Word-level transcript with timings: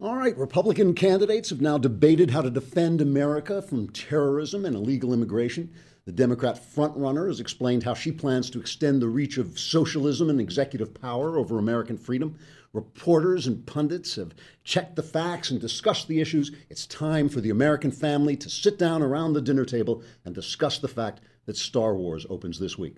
All 0.00 0.16
right, 0.16 0.36
Republican 0.36 0.92
candidates 0.94 1.50
have 1.50 1.60
now 1.60 1.78
debated 1.78 2.32
how 2.32 2.42
to 2.42 2.50
defend 2.50 3.00
America 3.00 3.62
from 3.62 3.90
terrorism 3.90 4.64
and 4.64 4.74
illegal 4.74 5.12
immigration. 5.12 5.72
The 6.04 6.10
Democrat 6.10 6.60
frontrunner 6.60 7.28
has 7.28 7.38
explained 7.38 7.84
how 7.84 7.94
she 7.94 8.10
plans 8.10 8.50
to 8.50 8.58
extend 8.58 9.00
the 9.00 9.08
reach 9.08 9.38
of 9.38 9.56
socialism 9.56 10.30
and 10.30 10.40
executive 10.40 11.00
power 11.00 11.38
over 11.38 11.60
American 11.60 11.96
freedom. 11.96 12.36
Reporters 12.72 13.46
and 13.46 13.64
pundits 13.66 14.16
have 14.16 14.34
checked 14.64 14.96
the 14.96 15.02
facts 15.02 15.52
and 15.52 15.60
discussed 15.60 16.08
the 16.08 16.20
issues. 16.20 16.50
It's 16.68 16.86
time 16.86 17.28
for 17.28 17.40
the 17.40 17.50
American 17.50 17.92
family 17.92 18.36
to 18.38 18.50
sit 18.50 18.76
down 18.76 19.00
around 19.00 19.34
the 19.34 19.40
dinner 19.40 19.64
table 19.64 20.02
and 20.24 20.34
discuss 20.34 20.76
the 20.78 20.88
fact 20.88 21.20
that 21.46 21.56
Star 21.56 21.94
Wars 21.94 22.26
opens 22.28 22.58
this 22.58 22.76
week. 22.76 22.96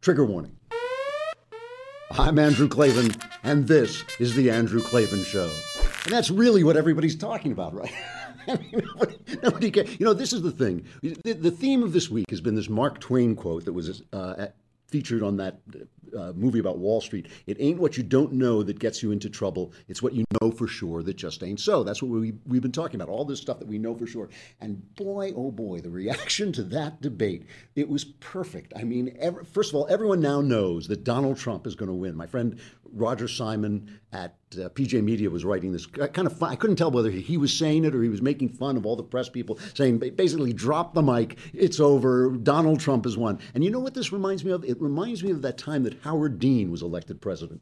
Trigger 0.00 0.24
warning. 0.24 0.56
I'm 2.18 2.38
Andrew 2.38 2.68
Klavan, 2.68 3.10
and 3.42 3.66
this 3.66 4.04
is 4.18 4.34
The 4.34 4.50
Andrew 4.50 4.82
Klavan 4.82 5.24
Show. 5.24 5.50
And 6.04 6.12
that's 6.12 6.30
really 6.30 6.62
what 6.62 6.76
everybody's 6.76 7.16
talking 7.16 7.52
about, 7.52 7.74
right? 7.74 7.92
nobody, 8.46 9.18
nobody 9.42 9.70
can, 9.70 9.86
you 9.98 10.04
know, 10.04 10.12
this 10.12 10.34
is 10.34 10.42
the 10.42 10.50
thing. 10.50 10.84
The, 11.00 11.32
the, 11.32 11.50
theme 11.50 11.82
of 11.82 11.94
this 11.94 12.10
week 12.10 12.28
has 12.28 12.42
been 12.42 12.54
this 12.54 12.68
Mark 12.68 13.00
Twain 13.00 13.34
quote 13.34 13.64
that 13.64 13.72
was 13.72 14.02
uh, 14.12 14.48
featured 14.92 15.22
on 15.22 15.38
that 15.38 15.60
uh, 16.16 16.32
movie 16.34 16.58
about 16.58 16.78
Wall 16.78 17.00
Street. 17.00 17.26
It 17.46 17.56
ain't 17.58 17.80
what 17.80 17.96
you 17.96 18.02
don't 18.02 18.34
know 18.34 18.62
that 18.62 18.78
gets 18.78 19.02
you 19.02 19.10
into 19.10 19.30
trouble. 19.30 19.72
It's 19.88 20.02
what 20.02 20.12
you 20.12 20.24
know 20.40 20.50
for 20.50 20.66
sure 20.66 21.02
that 21.02 21.16
just 21.16 21.42
ain't 21.42 21.60
so. 21.60 21.82
That's 21.82 22.02
what 22.02 22.10
we, 22.10 22.34
we've 22.46 22.60
been 22.60 22.70
talking 22.72 23.00
about, 23.00 23.10
all 23.10 23.24
this 23.24 23.40
stuff 23.40 23.58
that 23.58 23.68
we 23.68 23.78
know 23.78 23.94
for 23.94 24.06
sure. 24.06 24.28
And 24.60 24.94
boy, 24.94 25.32
oh 25.34 25.50
boy, 25.50 25.80
the 25.80 25.90
reaction 25.90 26.52
to 26.52 26.62
that 26.64 27.00
debate, 27.00 27.46
it 27.74 27.88
was 27.88 28.04
perfect. 28.04 28.74
I 28.76 28.84
mean, 28.84 29.16
every, 29.18 29.44
first 29.44 29.70
of 29.70 29.76
all, 29.76 29.86
everyone 29.88 30.20
now 30.20 30.40
knows 30.42 30.88
that 30.88 31.04
Donald 31.04 31.38
Trump 31.38 31.66
is 31.66 31.74
going 31.74 31.88
to 31.88 31.94
win. 31.94 32.14
My 32.14 32.26
friend 32.26 32.60
Roger 32.92 33.28
Simon 33.28 34.00
at 34.12 34.36
uh, 34.54 34.68
PJ 34.68 35.02
Media 35.02 35.30
was 35.30 35.44
writing 35.44 35.72
this 35.72 35.86
kind 35.86 36.26
of 36.26 36.36
fun. 36.36 36.50
I 36.50 36.56
couldn't 36.56 36.76
tell 36.76 36.90
whether 36.90 37.10
he 37.10 37.36
was 37.36 37.52
saying 37.52 37.84
it 37.84 37.94
or 37.94 38.02
he 38.02 38.08
was 38.08 38.22
making 38.22 38.50
fun 38.50 38.76
of 38.76 38.86
all 38.86 38.96
the 38.96 39.02
press 39.02 39.28
people 39.28 39.58
saying 39.74 39.98
basically 39.98 40.52
drop 40.52 40.94
the 40.94 41.02
mic, 41.02 41.38
it's 41.52 41.80
over, 41.80 42.30
Donald 42.30 42.80
Trump 42.80 43.04
has 43.04 43.16
won. 43.16 43.38
And 43.54 43.64
you 43.64 43.70
know 43.70 43.80
what 43.80 43.94
this 43.94 44.12
reminds 44.12 44.44
me 44.44 44.52
of? 44.52 44.64
It 44.64 44.80
reminds 44.80 45.24
me 45.24 45.30
of 45.30 45.42
that 45.42 45.58
time 45.58 45.82
that 45.84 46.00
Howard 46.02 46.38
Dean 46.38 46.70
was 46.70 46.82
elected 46.82 47.20
president. 47.20 47.60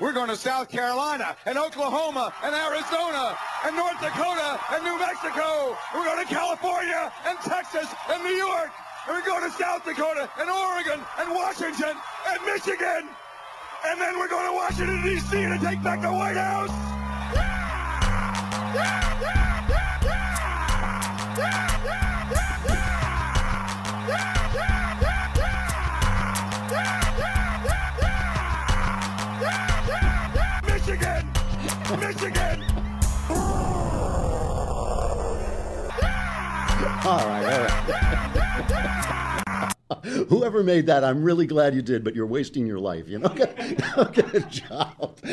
We're 0.00 0.12
going 0.12 0.28
to 0.28 0.36
South 0.36 0.68
Carolina 0.70 1.36
and 1.46 1.56
Oklahoma 1.56 2.34
and 2.42 2.52
Arizona 2.52 3.38
and 3.64 3.76
North 3.76 4.00
Dakota 4.00 4.58
and 4.72 4.82
New 4.82 4.98
Mexico. 4.98 5.76
We're 5.94 6.04
going 6.04 6.26
to 6.26 6.34
California 6.34 7.12
and 7.26 7.38
Texas 7.38 7.86
and 8.10 8.22
New 8.24 8.34
York. 8.34 8.72
And 9.06 9.16
we're 9.16 9.24
going 9.24 9.48
to 9.48 9.56
South 9.56 9.84
Dakota 9.84 10.28
and 10.40 10.50
Oregon 10.50 10.98
and 11.20 11.30
Washington 11.30 11.96
and 12.28 12.44
Michigan. 12.44 13.08
And 13.86 14.00
then 14.00 14.18
we're 14.18 14.28
going 14.28 14.46
to 14.46 14.52
Washington, 14.52 15.02
D.C. 15.02 15.42
to 15.42 15.58
take 15.58 15.82
back 15.82 16.00
the 16.00 16.10
White 16.10 16.36
House. 16.36 16.70
Michigan! 30.66 31.30
Michigan! 32.00 32.64
all 37.06 37.18
right, 37.18 37.44
all 37.44 37.64
right. 37.64 37.83
Whoever 40.28 40.62
made 40.62 40.86
that, 40.86 41.04
I'm 41.04 41.22
really 41.22 41.46
glad 41.46 41.74
you 41.74 41.82
did, 41.82 42.04
but 42.04 42.14
you're 42.14 42.26
wasting 42.26 42.66
your 42.66 42.78
life. 42.78 43.08
You 43.08 43.18
know, 43.18 43.28
good 44.12 44.50
job. 44.50 45.18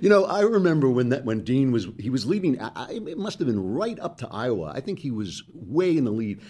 you 0.00 0.08
know, 0.08 0.24
I 0.24 0.40
remember 0.40 0.88
when 0.88 1.10
that 1.10 1.24
when 1.24 1.44
Dean 1.44 1.72
was 1.72 1.88
he 1.98 2.10
was 2.10 2.26
leading. 2.26 2.60
I, 2.60 2.92
it 2.92 3.18
must 3.18 3.38
have 3.38 3.46
been 3.46 3.74
right 3.74 3.98
up 4.00 4.18
to 4.18 4.28
Iowa. 4.30 4.72
I 4.74 4.80
think 4.80 4.98
he 4.98 5.10
was 5.10 5.42
way 5.52 5.96
in 5.96 6.04
the 6.04 6.10
lead. 6.10 6.40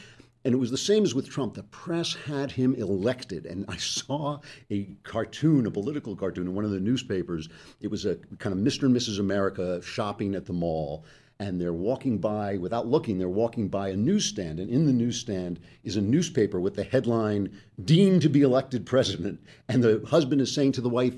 And 0.42 0.54
it 0.54 0.56
was 0.56 0.70
the 0.70 0.78
same 0.78 1.04
as 1.04 1.14
with 1.14 1.28
Trump. 1.28 1.52
The 1.52 1.64
press 1.64 2.14
had 2.14 2.50
him 2.50 2.74
elected. 2.74 3.44
And 3.44 3.66
I 3.68 3.76
saw 3.76 4.38
a 4.70 4.84
cartoon, 5.02 5.66
a 5.66 5.70
political 5.70 6.16
cartoon 6.16 6.46
in 6.46 6.54
one 6.54 6.64
of 6.64 6.70
the 6.70 6.80
newspapers. 6.80 7.50
It 7.82 7.90
was 7.90 8.06
a 8.06 8.16
kind 8.38 8.54
of 8.54 8.64
Mr. 8.64 8.84
and 8.84 8.96
Mrs. 8.96 9.20
America 9.20 9.82
shopping 9.82 10.34
at 10.34 10.46
the 10.46 10.54
mall 10.54 11.04
and 11.40 11.58
they're 11.58 11.72
walking 11.72 12.18
by 12.18 12.58
without 12.58 12.86
looking 12.86 13.18
they're 13.18 13.28
walking 13.28 13.66
by 13.66 13.88
a 13.88 13.96
newsstand 13.96 14.60
and 14.60 14.70
in 14.70 14.86
the 14.86 14.92
newsstand 14.92 15.58
is 15.82 15.96
a 15.96 16.00
newspaper 16.00 16.60
with 16.60 16.76
the 16.76 16.84
headline 16.84 17.50
dean 17.82 18.20
to 18.20 18.28
be 18.28 18.42
elected 18.42 18.86
president. 18.86 19.40
And 19.68 19.82
the 19.82 20.04
husband 20.06 20.42
is 20.42 20.54
saying 20.54 20.72
to 20.72 20.80
the 20.80 20.90
wife 20.90 21.14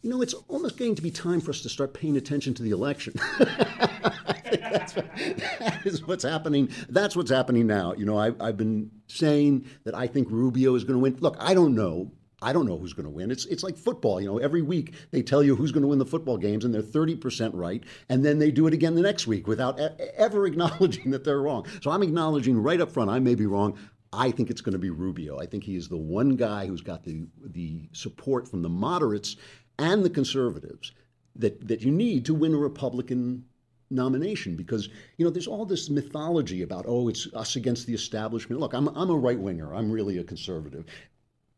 you 0.00 0.10
know 0.10 0.22
it's 0.22 0.34
almost 0.48 0.78
getting 0.78 0.94
to 0.94 1.02
be 1.02 1.10
time 1.10 1.40
for 1.40 1.50
us 1.50 1.60
to 1.62 1.68
start 1.68 1.92
paying 1.92 2.16
attention 2.16 2.54
to 2.54 2.62
the 2.62 2.70
election. 2.70 3.14
That's 3.38 4.96
what, 4.96 5.16
that 5.16 5.82
is 5.84 6.06
what's 6.06 6.24
happening 6.24 6.70
that's 6.88 7.14
what's 7.14 7.30
happening 7.30 7.66
now. 7.66 7.92
You 7.92 8.06
know 8.06 8.18
I, 8.18 8.32
i've 8.40 8.56
been 8.56 8.90
saying 9.06 9.66
that 9.84 9.94
i 9.94 10.06
think 10.06 10.28
rubio 10.30 10.74
is 10.74 10.84
going 10.84 10.94
to 10.94 11.00
win. 11.00 11.16
Look 11.20 11.36
i 11.38 11.52
don't 11.52 11.74
know 11.74 12.10
I 12.40 12.52
don't 12.52 12.66
know 12.66 12.78
who's 12.78 12.92
going 12.92 13.04
to 13.04 13.10
win. 13.10 13.30
It's 13.30 13.46
it's 13.46 13.62
like 13.64 13.76
football. 13.76 14.20
You 14.20 14.28
know, 14.28 14.38
every 14.38 14.62
week 14.62 14.94
they 15.10 15.22
tell 15.22 15.42
you 15.42 15.56
who's 15.56 15.72
going 15.72 15.82
to 15.82 15.88
win 15.88 15.98
the 15.98 16.06
football 16.06 16.36
games, 16.36 16.64
and 16.64 16.72
they're 16.72 16.82
thirty 16.82 17.16
percent 17.16 17.54
right, 17.54 17.82
and 18.08 18.24
then 18.24 18.38
they 18.38 18.50
do 18.50 18.66
it 18.66 18.74
again 18.74 18.94
the 18.94 19.02
next 19.02 19.26
week 19.26 19.46
without 19.48 19.80
e- 19.80 19.88
ever 20.16 20.46
acknowledging 20.46 21.10
that 21.10 21.24
they're 21.24 21.42
wrong. 21.42 21.66
So 21.82 21.90
I'm 21.90 22.02
acknowledging 22.02 22.58
right 22.58 22.80
up 22.80 22.92
front 22.92 23.10
I 23.10 23.18
may 23.18 23.34
be 23.34 23.46
wrong. 23.46 23.76
I 24.12 24.30
think 24.30 24.50
it's 24.50 24.60
going 24.60 24.72
to 24.72 24.78
be 24.78 24.90
Rubio. 24.90 25.38
I 25.38 25.46
think 25.46 25.64
he 25.64 25.76
is 25.76 25.88
the 25.88 25.98
one 25.98 26.36
guy 26.36 26.66
who's 26.66 26.80
got 26.80 27.04
the 27.04 27.26
the 27.44 27.88
support 27.92 28.48
from 28.48 28.62
the 28.62 28.68
moderates 28.68 29.36
and 29.78 30.04
the 30.04 30.10
conservatives 30.10 30.92
that 31.34 31.66
that 31.66 31.82
you 31.82 31.90
need 31.90 32.24
to 32.26 32.34
win 32.34 32.54
a 32.54 32.58
Republican 32.58 33.44
nomination 33.90 34.54
because 34.54 34.88
you 35.16 35.24
know 35.24 35.30
there's 35.30 35.46
all 35.46 35.64
this 35.64 35.88
mythology 35.88 36.60
about 36.60 36.84
oh 36.86 37.08
it's 37.08 37.26
us 37.34 37.56
against 37.56 37.86
the 37.86 37.94
establishment 37.94 38.60
look 38.60 38.74
i'm, 38.74 38.88
I'm 38.88 39.08
a 39.08 39.16
right 39.16 39.38
winger 39.38 39.74
i'm 39.74 39.90
really 39.90 40.18
a 40.18 40.24
conservative 40.24 40.84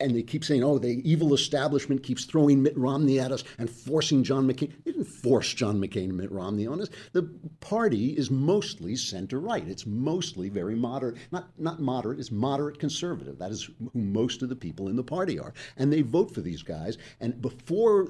and 0.00 0.16
they 0.16 0.22
keep 0.22 0.44
saying, 0.44 0.64
oh, 0.64 0.78
the 0.78 1.00
evil 1.08 1.34
establishment 1.34 2.02
keeps 2.02 2.24
throwing 2.24 2.62
Mitt 2.62 2.76
Romney 2.76 3.20
at 3.20 3.32
us 3.32 3.44
and 3.58 3.68
forcing 3.68 4.24
John 4.24 4.46
McCain. 4.46 4.72
They 4.84 4.92
didn't 4.92 5.04
force 5.04 5.52
John 5.52 5.80
McCain 5.80 6.04
and 6.04 6.16
Mitt 6.16 6.32
Romney 6.32 6.66
on 6.66 6.80
us. 6.80 6.88
The 7.12 7.22
party 7.60 8.16
is 8.16 8.30
mostly 8.30 8.96
center 8.96 9.38
right. 9.38 9.66
It's 9.68 9.86
mostly 9.86 10.48
very 10.48 10.74
moderate. 10.74 11.16
Not, 11.30 11.50
not 11.58 11.80
moderate, 11.80 12.18
it's 12.18 12.30
moderate 12.30 12.78
conservative. 12.78 13.38
That 13.38 13.50
is 13.50 13.64
who 13.64 13.90
most 13.94 14.42
of 14.42 14.48
the 14.48 14.56
people 14.56 14.88
in 14.88 14.96
the 14.96 15.04
party 15.04 15.38
are. 15.38 15.52
And 15.76 15.92
they 15.92 16.02
vote 16.02 16.32
for 16.34 16.40
these 16.40 16.62
guys. 16.62 16.96
And 17.20 17.40
before 17.40 18.08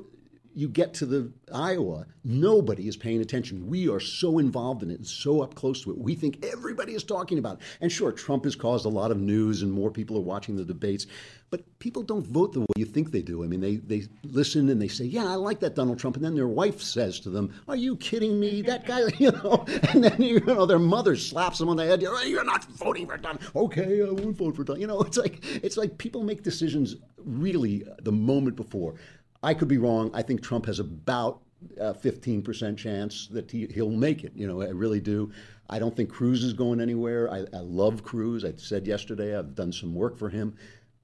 you 0.54 0.68
get 0.68 0.94
to 0.94 1.06
the 1.06 1.32
Iowa, 1.52 2.06
nobody 2.24 2.88
is 2.88 2.96
paying 2.96 3.20
attention. 3.20 3.68
We 3.68 3.88
are 3.88 4.00
so 4.00 4.38
involved 4.38 4.82
in 4.82 4.90
it 4.90 5.06
so 5.06 5.42
up 5.42 5.54
close 5.54 5.82
to 5.84 5.90
it. 5.90 5.98
We 5.98 6.14
think 6.14 6.44
everybody 6.44 6.94
is 6.94 7.04
talking 7.04 7.38
about 7.38 7.58
it. 7.58 7.62
And 7.80 7.90
sure, 7.90 8.12
Trump 8.12 8.44
has 8.44 8.56
caused 8.56 8.84
a 8.84 8.88
lot 8.88 9.10
of 9.10 9.18
news 9.18 9.62
and 9.62 9.72
more 9.72 9.90
people 9.90 10.16
are 10.16 10.22
watching 10.22 10.56
the 10.56 10.64
debates, 10.64 11.06
but 11.50 11.62
people 11.78 12.02
don't 12.02 12.26
vote 12.26 12.52
the 12.52 12.60
way 12.60 12.66
you 12.76 12.84
think 12.84 13.10
they 13.10 13.22
do. 13.22 13.42
I 13.42 13.46
mean, 13.46 13.60
they, 13.60 13.76
they 13.76 14.04
listen 14.24 14.68
and 14.68 14.80
they 14.80 14.88
say, 14.88 15.04
Yeah, 15.04 15.26
I 15.26 15.34
like 15.34 15.60
that 15.60 15.74
Donald 15.74 15.98
Trump. 15.98 16.16
And 16.16 16.24
then 16.24 16.34
their 16.34 16.48
wife 16.48 16.80
says 16.80 17.20
to 17.20 17.30
them, 17.30 17.52
Are 17.68 17.76
you 17.76 17.96
kidding 17.96 18.38
me? 18.38 18.62
That 18.62 18.86
guy, 18.86 19.02
you 19.18 19.32
know, 19.32 19.64
and 19.92 20.04
then, 20.04 20.20
you 20.22 20.40
know, 20.40 20.66
their 20.66 20.78
mother 20.78 21.16
slaps 21.16 21.58
them 21.58 21.68
on 21.68 21.76
the 21.76 21.86
head. 21.86 22.02
You're 22.02 22.44
not 22.44 22.64
voting 22.64 23.06
for 23.06 23.16
Donald. 23.16 23.42
Okay, 23.54 24.02
I 24.02 24.10
won't 24.10 24.36
vote 24.36 24.56
for 24.56 24.64
Donald. 24.64 24.80
You 24.80 24.86
know, 24.86 25.00
it's 25.02 25.16
like, 25.16 25.44
it's 25.64 25.76
like 25.76 25.98
people 25.98 26.22
make 26.22 26.42
decisions 26.42 26.96
really 27.24 27.84
the 28.02 28.12
moment 28.12 28.56
before. 28.56 28.94
I 29.42 29.54
could 29.54 29.68
be 29.68 29.78
wrong. 29.78 30.10
I 30.14 30.22
think 30.22 30.42
Trump 30.42 30.66
has 30.66 30.78
about 30.78 31.40
uh, 31.80 31.90
a 31.90 31.94
15% 31.94 32.76
chance 32.76 33.28
that 33.28 33.50
he, 33.50 33.66
will 33.76 33.90
make 33.90 34.24
it. 34.24 34.32
You 34.34 34.46
know, 34.46 34.62
I 34.62 34.68
really 34.68 35.00
do. 35.00 35.30
I 35.68 35.78
don't 35.78 35.94
think 35.94 36.10
Cruz 36.10 36.42
is 36.42 36.52
going 36.52 36.80
anywhere. 36.80 37.30
I, 37.30 37.44
I 37.52 37.60
love 37.60 38.02
Cruz. 38.02 38.44
I 38.44 38.52
said 38.56 38.86
yesterday 38.86 39.36
I've 39.36 39.54
done 39.54 39.72
some 39.72 39.94
work 39.94 40.18
for 40.18 40.28
him. 40.28 40.56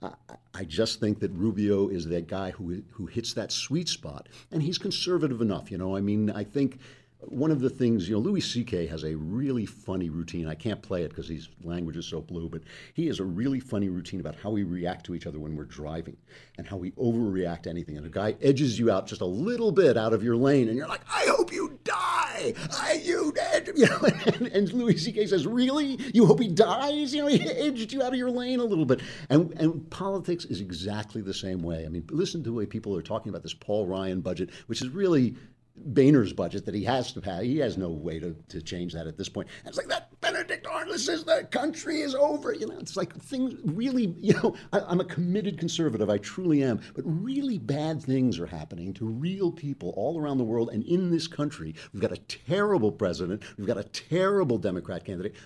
I, 0.02 0.12
I 0.54 0.64
just 0.64 1.00
think 1.00 1.20
that 1.20 1.30
Rubio 1.32 1.88
is 1.88 2.06
that 2.06 2.26
guy 2.26 2.50
who 2.50 2.82
who 2.90 3.06
hits 3.06 3.32
that 3.34 3.52
sweet 3.52 3.88
spot, 3.88 4.28
and 4.50 4.62
he's 4.62 4.78
conservative 4.78 5.40
enough. 5.40 5.70
You 5.70 5.78
know, 5.78 5.96
I 5.96 6.00
mean, 6.00 6.30
I 6.30 6.44
think 6.44 6.78
one 7.20 7.50
of 7.50 7.60
the 7.60 7.70
things, 7.70 8.08
you 8.08 8.14
know, 8.14 8.20
Louis 8.20 8.40
C.K. 8.40 8.86
has 8.86 9.04
a 9.04 9.16
really 9.16 9.66
funny 9.66 10.10
routine. 10.10 10.46
I 10.46 10.54
can't 10.54 10.82
play 10.82 11.02
it 11.02 11.08
because 11.08 11.28
his 11.28 11.48
language 11.62 11.96
is 11.96 12.06
so 12.06 12.20
blue, 12.20 12.48
but 12.48 12.62
he 12.94 13.06
has 13.06 13.20
a 13.20 13.24
really 13.24 13.58
funny 13.58 13.88
routine 13.88 14.20
about 14.20 14.36
how 14.36 14.50
we 14.50 14.64
react 14.64 15.06
to 15.06 15.14
each 15.14 15.26
other 15.26 15.38
when 15.38 15.56
we're 15.56 15.64
driving 15.64 16.16
and 16.58 16.66
how 16.66 16.76
we 16.76 16.90
overreact 16.92 17.62
to 17.62 17.70
anything. 17.70 17.96
And 17.96 18.06
a 18.06 18.10
guy 18.10 18.36
edges 18.42 18.78
you 18.78 18.90
out 18.90 19.06
just 19.06 19.22
a 19.22 19.26
little 19.26 19.72
bit 19.72 19.96
out 19.96 20.12
of 20.12 20.22
your 20.22 20.36
lane, 20.36 20.68
and 20.68 20.76
you're 20.76 20.88
like, 20.88 21.00
I 21.08 21.26
hope 21.28 21.52
you 21.52 21.78
die. 21.84 22.54
I, 22.70 23.00
you, 23.02 23.32
dead. 23.32 23.70
you 23.76 23.86
know, 23.86 23.98
and, 24.26 24.46
and 24.48 24.72
Louis 24.72 24.96
C.K. 24.98 25.26
says, 25.26 25.46
Really? 25.46 25.98
You 26.12 26.26
hope 26.26 26.40
he 26.40 26.48
dies? 26.48 27.14
You 27.14 27.22
know, 27.22 27.28
he 27.28 27.42
edged 27.48 27.92
you 27.92 28.02
out 28.02 28.12
of 28.12 28.18
your 28.18 28.30
lane 28.30 28.60
a 28.60 28.64
little 28.64 28.84
bit. 28.84 29.00
And, 29.30 29.52
and 29.52 29.88
politics 29.90 30.44
is 30.44 30.60
exactly 30.60 31.22
the 31.22 31.34
same 31.34 31.62
way. 31.62 31.86
I 31.86 31.88
mean, 31.88 32.04
listen 32.10 32.42
to 32.44 32.50
the 32.50 32.54
way 32.54 32.66
people 32.66 32.94
are 32.96 33.02
talking 33.02 33.30
about 33.30 33.42
this 33.42 33.54
Paul 33.54 33.86
Ryan 33.86 34.20
budget, 34.20 34.50
which 34.66 34.82
is 34.82 34.88
really 34.88 35.34
Boehner's 35.76 36.32
budget 36.32 36.64
that 36.66 36.74
he 36.74 36.84
has 36.84 37.12
to 37.12 37.20
pay. 37.20 37.46
He 37.46 37.58
has 37.58 37.76
no 37.76 37.88
way 37.88 38.18
to, 38.18 38.34
to 38.48 38.62
change 38.62 38.92
that 38.94 39.06
at 39.06 39.16
this 39.16 39.28
point. 39.28 39.48
And 39.60 39.68
it's 39.68 39.78
like 39.78 39.88
that 39.88 40.20
Benedict 40.20 40.66
Arnold 40.66 40.98
says 40.98 41.24
the 41.24 41.46
country 41.50 42.00
is 42.00 42.14
over. 42.14 42.52
You 42.52 42.66
know, 42.66 42.78
it's 42.78 42.96
like 42.96 43.14
things 43.16 43.54
really, 43.64 44.14
you 44.18 44.34
know, 44.34 44.56
I, 44.72 44.80
I'm 44.80 45.00
a 45.00 45.04
committed 45.04 45.58
conservative. 45.58 46.10
I 46.10 46.18
truly 46.18 46.62
am. 46.62 46.80
But 46.94 47.04
really 47.06 47.58
bad 47.58 48.02
things 48.02 48.38
are 48.38 48.46
happening 48.46 48.94
to 48.94 49.06
real 49.06 49.52
people 49.52 49.94
all 49.96 50.20
around 50.20 50.38
the 50.38 50.44
world 50.44 50.70
and 50.72 50.82
in 50.84 51.10
this 51.10 51.26
country. 51.26 51.74
We've 51.92 52.02
got 52.02 52.12
a 52.12 52.16
terrible 52.16 52.90
president. 52.92 53.42
We've 53.56 53.66
got 53.66 53.78
a 53.78 53.84
terrible 53.84 54.58
Democrat 54.58 55.04
candidate. 55.04 55.36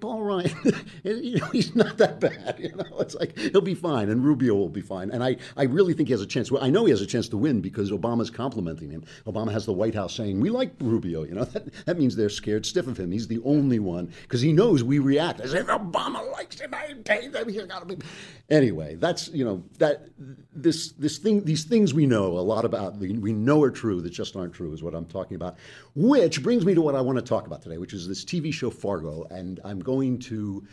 Paul 0.00 0.22
Ryan, 0.22 0.50
you 1.04 1.38
know, 1.38 1.46
he's 1.46 1.74
not 1.74 1.98
that 1.98 2.20
bad. 2.20 2.56
You 2.58 2.74
know, 2.76 2.98
it's 3.00 3.14
like 3.14 3.38
he'll 3.38 3.60
be 3.60 3.74
fine, 3.74 4.08
and 4.08 4.24
Rubio 4.24 4.54
will 4.54 4.68
be 4.68 4.80
fine. 4.80 5.10
And 5.10 5.22
I, 5.22 5.36
I 5.56 5.64
really 5.64 5.94
think 5.94 6.08
he 6.08 6.12
has 6.12 6.20
a 6.20 6.26
chance. 6.26 6.50
I 6.60 6.70
know 6.70 6.84
he 6.84 6.90
has 6.90 7.00
a 7.00 7.06
chance 7.06 7.28
to 7.30 7.36
win 7.36 7.60
because 7.60 7.90
Obama's 7.90 8.30
complimenting 8.30 8.90
him. 8.90 9.04
Obama 9.26 9.52
has 9.52 9.66
the 9.66 9.72
White 9.72 9.94
House 9.94 10.14
saying, 10.14 10.40
"We 10.40 10.50
like 10.50 10.72
Rubio." 10.80 11.24
You 11.24 11.34
know, 11.34 11.44
that, 11.54 11.72
that 11.86 11.98
means 11.98 12.16
they're 12.16 12.28
scared 12.28 12.66
stiff 12.66 12.86
of 12.86 12.98
him. 12.98 13.12
He's 13.12 13.28
the 13.28 13.40
only 13.44 13.78
one 13.78 14.12
because 14.22 14.40
he 14.40 14.52
knows 14.52 14.82
we 14.82 14.98
react 14.98 15.40
as 15.40 15.54
if 15.54 15.66
Obama 15.66 16.30
likes 16.32 16.60
him. 16.60 16.74
I 16.74 16.94
pay 17.04 17.28
them. 17.28 17.48
He's 17.48 17.64
got 17.64 17.86
to 17.88 17.96
be. 17.96 18.04
Anyway, 18.50 18.96
that's 18.96 19.28
you 19.28 19.44
know 19.44 19.64
that 19.78 20.08
this 20.54 20.92
this 20.92 21.18
thing 21.18 21.44
these 21.44 21.64
things 21.64 21.94
we 21.94 22.06
know 22.06 22.38
a 22.38 22.40
lot 22.40 22.64
about 22.64 22.96
we 22.96 23.32
know 23.32 23.62
are 23.62 23.70
true 23.70 24.00
that 24.00 24.10
just 24.10 24.36
aren't 24.36 24.52
true 24.52 24.72
is 24.72 24.82
what 24.82 24.94
I'm 24.94 25.06
talking 25.06 25.36
about. 25.36 25.56
Which 25.94 26.42
brings 26.42 26.64
me 26.64 26.74
to 26.74 26.82
what 26.82 26.94
I 26.94 27.00
want 27.00 27.18
to 27.18 27.24
talk 27.24 27.46
about 27.46 27.62
today, 27.62 27.78
which 27.78 27.92
is 27.92 28.06
this 28.06 28.24
TV 28.24 28.52
show 28.52 28.70
Fargo, 28.70 29.26
and 29.30 29.60
I'm 29.64 29.73
going 29.80 30.18
to 30.20 30.66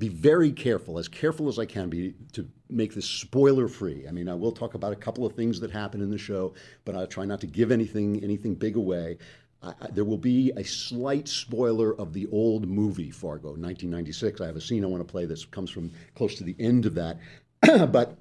be 0.00 0.08
very 0.08 0.50
careful, 0.50 0.98
as 0.98 1.08
careful 1.08 1.48
as 1.48 1.58
I 1.58 1.66
can 1.66 1.90
be, 1.90 2.14
to 2.32 2.48
make 2.70 2.94
this 2.94 3.04
spoiler 3.04 3.68
free. 3.68 4.06
I 4.08 4.12
mean, 4.12 4.28
I 4.28 4.34
will 4.34 4.50
talk 4.50 4.74
about 4.74 4.92
a 4.92 4.96
couple 4.96 5.26
of 5.26 5.34
things 5.34 5.60
that 5.60 5.70
happen 5.70 6.00
in 6.00 6.10
the 6.10 6.18
show, 6.18 6.54
but 6.84 6.96
I'll 6.96 7.06
try 7.06 7.26
not 7.26 7.40
to 7.42 7.46
give 7.46 7.70
anything 7.70 8.22
anything 8.24 8.54
big 8.54 8.76
away. 8.76 9.18
I, 9.62 9.74
I, 9.80 9.88
there 9.92 10.04
will 10.04 10.18
be 10.18 10.52
a 10.56 10.64
slight 10.64 11.28
spoiler 11.28 11.94
of 12.00 12.14
the 12.14 12.26
old 12.32 12.66
movie 12.66 13.10
Fargo, 13.10 13.48
1996. 13.48 14.40
I 14.40 14.46
have 14.46 14.56
a 14.56 14.60
scene 14.60 14.84
I 14.84 14.88
want 14.88 15.06
to 15.06 15.10
play 15.10 15.26
that 15.26 15.50
comes 15.50 15.70
from 15.70 15.92
close 16.14 16.34
to 16.36 16.44
the 16.44 16.56
end 16.58 16.86
of 16.86 16.94
that, 16.94 17.18
but 17.92 18.16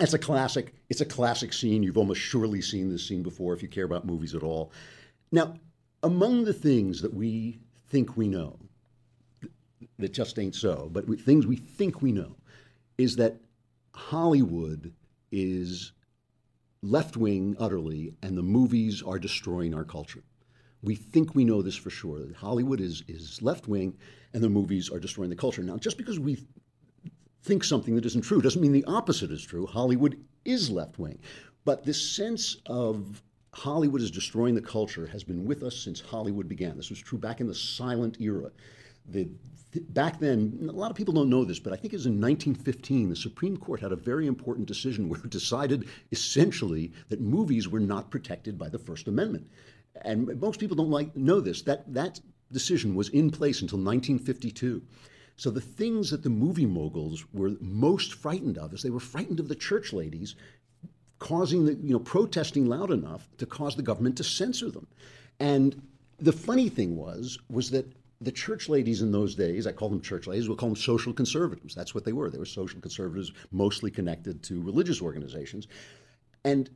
it's 0.00 0.14
a 0.14 0.18
classic. 0.18 0.74
It's 0.90 1.00
a 1.00 1.06
classic 1.06 1.52
scene. 1.52 1.82
You've 1.82 1.98
almost 1.98 2.20
surely 2.20 2.60
seen 2.60 2.90
this 2.90 3.06
scene 3.06 3.22
before 3.22 3.54
if 3.54 3.62
you 3.62 3.68
care 3.68 3.84
about 3.84 4.04
movies 4.04 4.34
at 4.34 4.42
all. 4.42 4.70
Now, 5.32 5.54
among 6.02 6.44
the 6.44 6.52
things 6.52 7.00
that 7.02 7.14
we 7.14 7.58
think 7.88 8.16
we 8.16 8.28
know, 8.28 8.58
that 9.98 10.12
just 10.12 10.38
ain't 10.38 10.54
so, 10.54 10.88
but 10.92 11.06
we, 11.06 11.16
things 11.16 11.46
we 11.46 11.56
think 11.56 12.02
we 12.02 12.12
know, 12.12 12.36
is 12.98 13.16
that 13.16 13.40
Hollywood 13.94 14.92
is 15.32 15.92
left 16.82 17.16
wing 17.16 17.56
utterly, 17.58 18.14
and 18.22 18.36
the 18.36 18.42
movies 18.42 19.02
are 19.02 19.18
destroying 19.18 19.74
our 19.74 19.84
culture. 19.84 20.22
We 20.82 20.94
think 20.94 21.34
we 21.34 21.44
know 21.44 21.62
this 21.62 21.76
for 21.76 21.90
sure 21.90 22.20
that 22.20 22.36
Hollywood 22.36 22.80
is, 22.80 23.02
is 23.08 23.42
left 23.42 23.66
wing 23.66 23.96
and 24.34 24.42
the 24.42 24.48
movies 24.48 24.90
are 24.90 25.00
destroying 25.00 25.30
the 25.30 25.36
culture. 25.36 25.62
Now, 25.62 25.78
just 25.78 25.98
because 25.98 26.20
we 26.20 26.46
think 27.42 27.64
something 27.64 27.96
that 27.96 28.04
isn't 28.04 28.22
true 28.22 28.42
doesn't 28.42 28.60
mean 28.60 28.72
the 28.72 28.84
opposite 28.84 29.30
is 29.30 29.42
true. 29.44 29.66
Hollywood 29.66 30.22
is 30.44 30.70
left 30.70 30.98
wing. 30.98 31.18
But 31.64 31.84
this 31.84 32.00
sense 32.14 32.58
of 32.66 33.22
Hollywood 33.52 34.02
is 34.02 34.10
destroying 34.10 34.54
the 34.54 34.60
culture 34.60 35.06
has 35.06 35.24
been 35.24 35.44
with 35.46 35.62
us 35.62 35.76
since 35.76 36.00
Hollywood 36.00 36.48
began. 36.48 36.76
This 36.76 36.90
was 36.90 37.00
true 37.00 37.18
back 37.18 37.40
in 37.40 37.46
the 37.46 37.54
silent 37.54 38.20
era. 38.20 38.50
The, 39.08 39.28
back 39.90 40.18
then, 40.20 40.68
a 40.68 40.72
lot 40.72 40.90
of 40.90 40.96
people 40.96 41.14
don't 41.14 41.30
know 41.30 41.44
this, 41.44 41.58
but 41.58 41.72
I 41.72 41.76
think 41.76 41.92
it 41.92 41.96
was 41.96 42.06
in 42.06 42.20
1915, 42.20 43.10
the 43.10 43.16
Supreme 43.16 43.56
Court 43.56 43.80
had 43.80 43.92
a 43.92 43.96
very 43.96 44.26
important 44.26 44.66
decision 44.66 45.08
where 45.08 45.20
it 45.20 45.30
decided 45.30 45.88
essentially 46.12 46.92
that 47.08 47.20
movies 47.20 47.68
were 47.68 47.80
not 47.80 48.10
protected 48.10 48.58
by 48.58 48.68
the 48.68 48.78
First 48.78 49.08
Amendment. 49.08 49.48
And 50.02 50.38
most 50.40 50.60
people 50.60 50.76
don't 50.76 50.90
like 50.90 51.16
know 51.16 51.40
this. 51.40 51.62
That 51.62 51.92
that 51.94 52.20
decision 52.52 52.94
was 52.94 53.08
in 53.10 53.30
place 53.30 53.62
until 53.62 53.78
1952. 53.78 54.82
So 55.36 55.50
the 55.50 55.60
things 55.60 56.10
that 56.10 56.22
the 56.22 56.30
movie 56.30 56.66
moguls 56.66 57.24
were 57.32 57.52
most 57.60 58.14
frightened 58.14 58.58
of 58.58 58.72
is 58.72 58.82
they 58.82 58.90
were 58.90 59.00
frightened 59.00 59.40
of 59.40 59.48
the 59.48 59.54
church 59.54 59.92
ladies 59.92 60.34
causing 61.18 61.64
the 61.64 61.74
you 61.74 61.92
know 61.92 61.98
protesting 61.98 62.66
loud 62.66 62.90
enough 62.90 63.28
to 63.38 63.46
cause 63.46 63.76
the 63.76 63.82
government 63.82 64.16
to 64.18 64.24
censor 64.24 64.70
them. 64.70 64.86
And 65.40 65.82
the 66.18 66.32
funny 66.32 66.68
thing 66.68 66.96
was 66.96 67.38
was 67.50 67.70
that 67.70 67.86
the 68.20 68.32
church 68.32 68.68
ladies 68.68 69.02
in 69.02 69.12
those 69.12 69.34
days, 69.34 69.66
I 69.66 69.72
call 69.72 69.88
them 69.88 70.00
church 70.00 70.26
ladies, 70.26 70.48
we'll 70.48 70.56
call 70.56 70.70
them 70.70 70.76
social 70.76 71.12
conservatives. 71.12 71.74
That's 71.74 71.94
what 71.94 72.04
they 72.04 72.12
were. 72.12 72.30
They 72.30 72.38
were 72.38 72.46
social 72.46 72.80
conservatives, 72.80 73.32
mostly 73.52 73.90
connected 73.90 74.42
to 74.44 74.62
religious 74.62 75.02
organizations. 75.02 75.68
And 76.44 76.70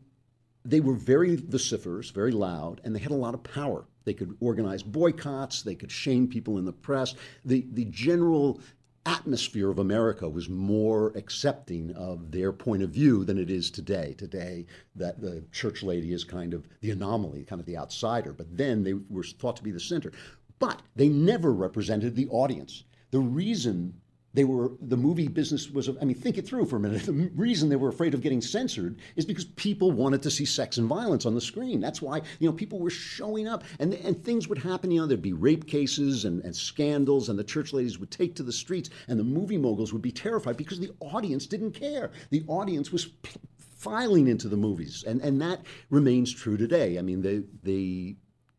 they 0.65 0.81
were 0.81 0.95
very 0.95 1.37
vociferous, 1.37 2.11
very 2.11 2.33
loud, 2.33 2.81
and 2.85 2.95
they 2.95 3.01
had 3.01 3.13
a 3.13 3.15
lot 3.15 3.35
of 3.35 3.43
power. 3.43 3.87
They 4.05 4.13
could 4.13 4.37
organize 4.41 4.83
boycotts, 4.83 5.63
they 5.63 5.75
could 5.75 5.91
shame 5.91 6.29
people 6.29 6.59
in 6.59 6.65
the 6.65 6.73
press. 6.73 7.15
The, 7.45 7.67
the 7.73 7.87
general 7.87 8.61
atmosphere 9.07 9.71
of 9.71 9.79
America 9.79 10.29
was 10.29 10.51
more 10.51 11.13
accepting 11.17 11.91
of 11.93 12.31
their 12.31 12.53
point 12.53 12.83
of 12.83 12.91
view 12.91 13.25
than 13.25 13.39
it 13.39 13.51
is 13.51 13.71
today. 13.71 14.15
Today, 14.19 14.67
that 14.95 15.21
the 15.21 15.43
church 15.53 15.83
lady 15.83 16.13
is 16.13 16.23
kind 16.23 16.53
of 16.53 16.69
the 16.81 16.91
anomaly, 16.91 17.45
kind 17.45 17.61
of 17.61 17.67
the 17.67 17.79
outsider, 17.79 18.33
but 18.33 18.55
then 18.55 18.85
they 18.85 18.93
were 18.93 19.23
thought 19.23 19.57
to 19.57 19.63
be 19.63 19.71
the 19.71 19.81
center. 19.81 20.13
But 20.61 20.83
they 20.95 21.09
never 21.09 21.53
represented 21.53 22.15
the 22.15 22.29
audience. 22.29 22.85
The 23.11 23.19
reason 23.19 23.95
they 24.33 24.45
were 24.45 24.73
the 24.81 24.97
movie 24.97 25.27
business 25.27 25.71
was 25.71 25.89
i 25.89 26.05
mean 26.05 26.15
think 26.15 26.39
it 26.39 26.47
through 26.47 26.67
for 26.67 26.77
a 26.77 26.81
minute. 26.81 27.03
The 27.07 27.31
reason 27.35 27.69
they 27.69 27.77
were 27.77 27.89
afraid 27.89 28.15
of 28.15 28.21
getting 28.21 28.41
censored 28.41 28.97
is 29.17 29.25
because 29.25 29.45
people 29.45 29.91
wanted 29.91 30.23
to 30.23 30.31
see 30.31 30.45
sex 30.45 30.79
and 30.79 30.87
violence 30.87 31.27
on 31.27 31.35
the 31.35 31.41
screen. 31.41 31.81
That's 31.81 32.01
why 32.01 32.23
you 32.39 32.49
know 32.49 32.53
people 32.53 32.79
were 32.79 32.91
showing 32.91 33.49
up 33.49 33.65
and 33.81 33.95
and 33.95 34.23
things 34.23 34.47
would 34.49 34.59
happen 34.59 34.91
you 34.91 35.01
know 35.01 35.07
there'd 35.07 35.23
be 35.23 35.33
rape 35.33 35.67
cases 35.67 36.25
and, 36.25 36.45
and 36.45 36.55
scandals 36.55 37.29
and 37.29 37.39
the 37.39 37.45
church 37.45 37.73
ladies 37.73 37.99
would 37.99 38.11
take 38.11 38.37
to 38.37 38.45
the 38.45 38.53
streets 38.53 38.91
and 39.09 39.19
the 39.19 39.25
movie 39.25 39.59
moguls 39.59 39.93
would 39.93 40.03
be 40.03 40.13
terrified 40.13 40.57
because 40.57 40.79
the 40.79 40.93
audience 41.01 41.47
didn't 41.47 41.73
care. 41.73 42.13
The 42.31 42.45
audience 42.47 42.93
was 42.93 43.07
p- 43.07 43.41
filing 43.59 44.29
into 44.29 44.49
the 44.49 44.57
movies 44.57 45.05
and 45.07 45.21
and 45.23 45.41
that 45.41 45.63
remains 45.89 46.33
true 46.33 46.57
today. 46.57 46.99
I 46.99 47.03
mean 47.03 47.23
they 47.23 47.43
they 47.65 48.17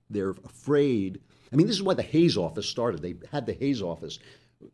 they're 0.10 0.36
afraid 0.44 1.22
I 1.52 1.56
mean, 1.56 1.68
this 1.68 1.76
is 1.76 1.84
why 1.84 1.94
the 1.94 2.02
Hays 2.02 2.38
office 2.38 2.68
started. 2.68 3.02
They 3.02 3.16
had 3.32 3.46
the 3.46 3.54
Hays 3.54 3.82
office 3.82 4.20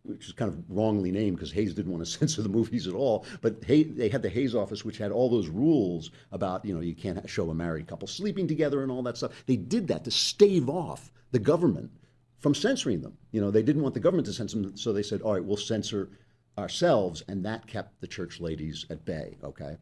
which 0.04 0.28
is 0.28 0.34
kind 0.34 0.52
of 0.52 0.64
wrongly 0.70 1.12
named 1.12 1.38
because 1.38 1.52
Hays 1.52 1.74
didn't 1.74 1.92
want 1.92 2.06
to 2.06 2.12
censor 2.20 2.42
the 2.42 2.50
movies 2.50 2.88
at 2.88 2.94
all. 2.94 3.26
But 3.42 3.62
they 3.62 4.10
had 4.12 4.22
the 4.22 4.30
Hays 4.30 4.56
office, 4.56 4.84
which 4.84 4.98
had 4.98 5.12
all 5.12 5.30
those 5.30 5.48
rules 5.48 6.12
about, 6.32 6.66
you 6.66 6.74
know, 6.74 6.82
you 6.82 6.96
can't 6.96 7.28
show 7.30 7.50
a 7.50 7.56
married 7.56 7.88
couple 7.88 8.08
sleeping 8.08 8.48
together 8.48 8.84
and 8.84 8.92
all 8.92 9.04
that 9.04 9.18
stuff. 9.18 9.44
They 9.46 9.56
did 9.56 9.88
that 9.88 10.04
to 10.06 10.12
stave 10.12 10.70
off 10.70 11.12
the 11.32 11.40
government 11.40 11.92
from 12.40 12.54
censoring 12.54 13.02
them. 13.02 13.18
You 13.32 13.42
know, 13.42 13.52
they 13.52 13.64
didn't 13.64 13.82
want 13.82 13.94
the 13.94 14.00
government 14.00 14.28
to 14.28 14.34
censor 14.34 14.60
them, 14.62 14.78
so 14.78 14.94
they 14.94 15.04
said, 15.04 15.22
all 15.22 15.34
right, 15.34 15.44
we'll 15.44 15.58
censor 15.58 16.10
ourselves, 16.58 17.24
and 17.28 17.46
that 17.46 17.68
kept 17.68 18.00
the 18.02 18.08
church 18.08 18.40
ladies 18.40 18.86
at 18.90 19.06
bay, 19.06 19.38
okay? 19.44 19.78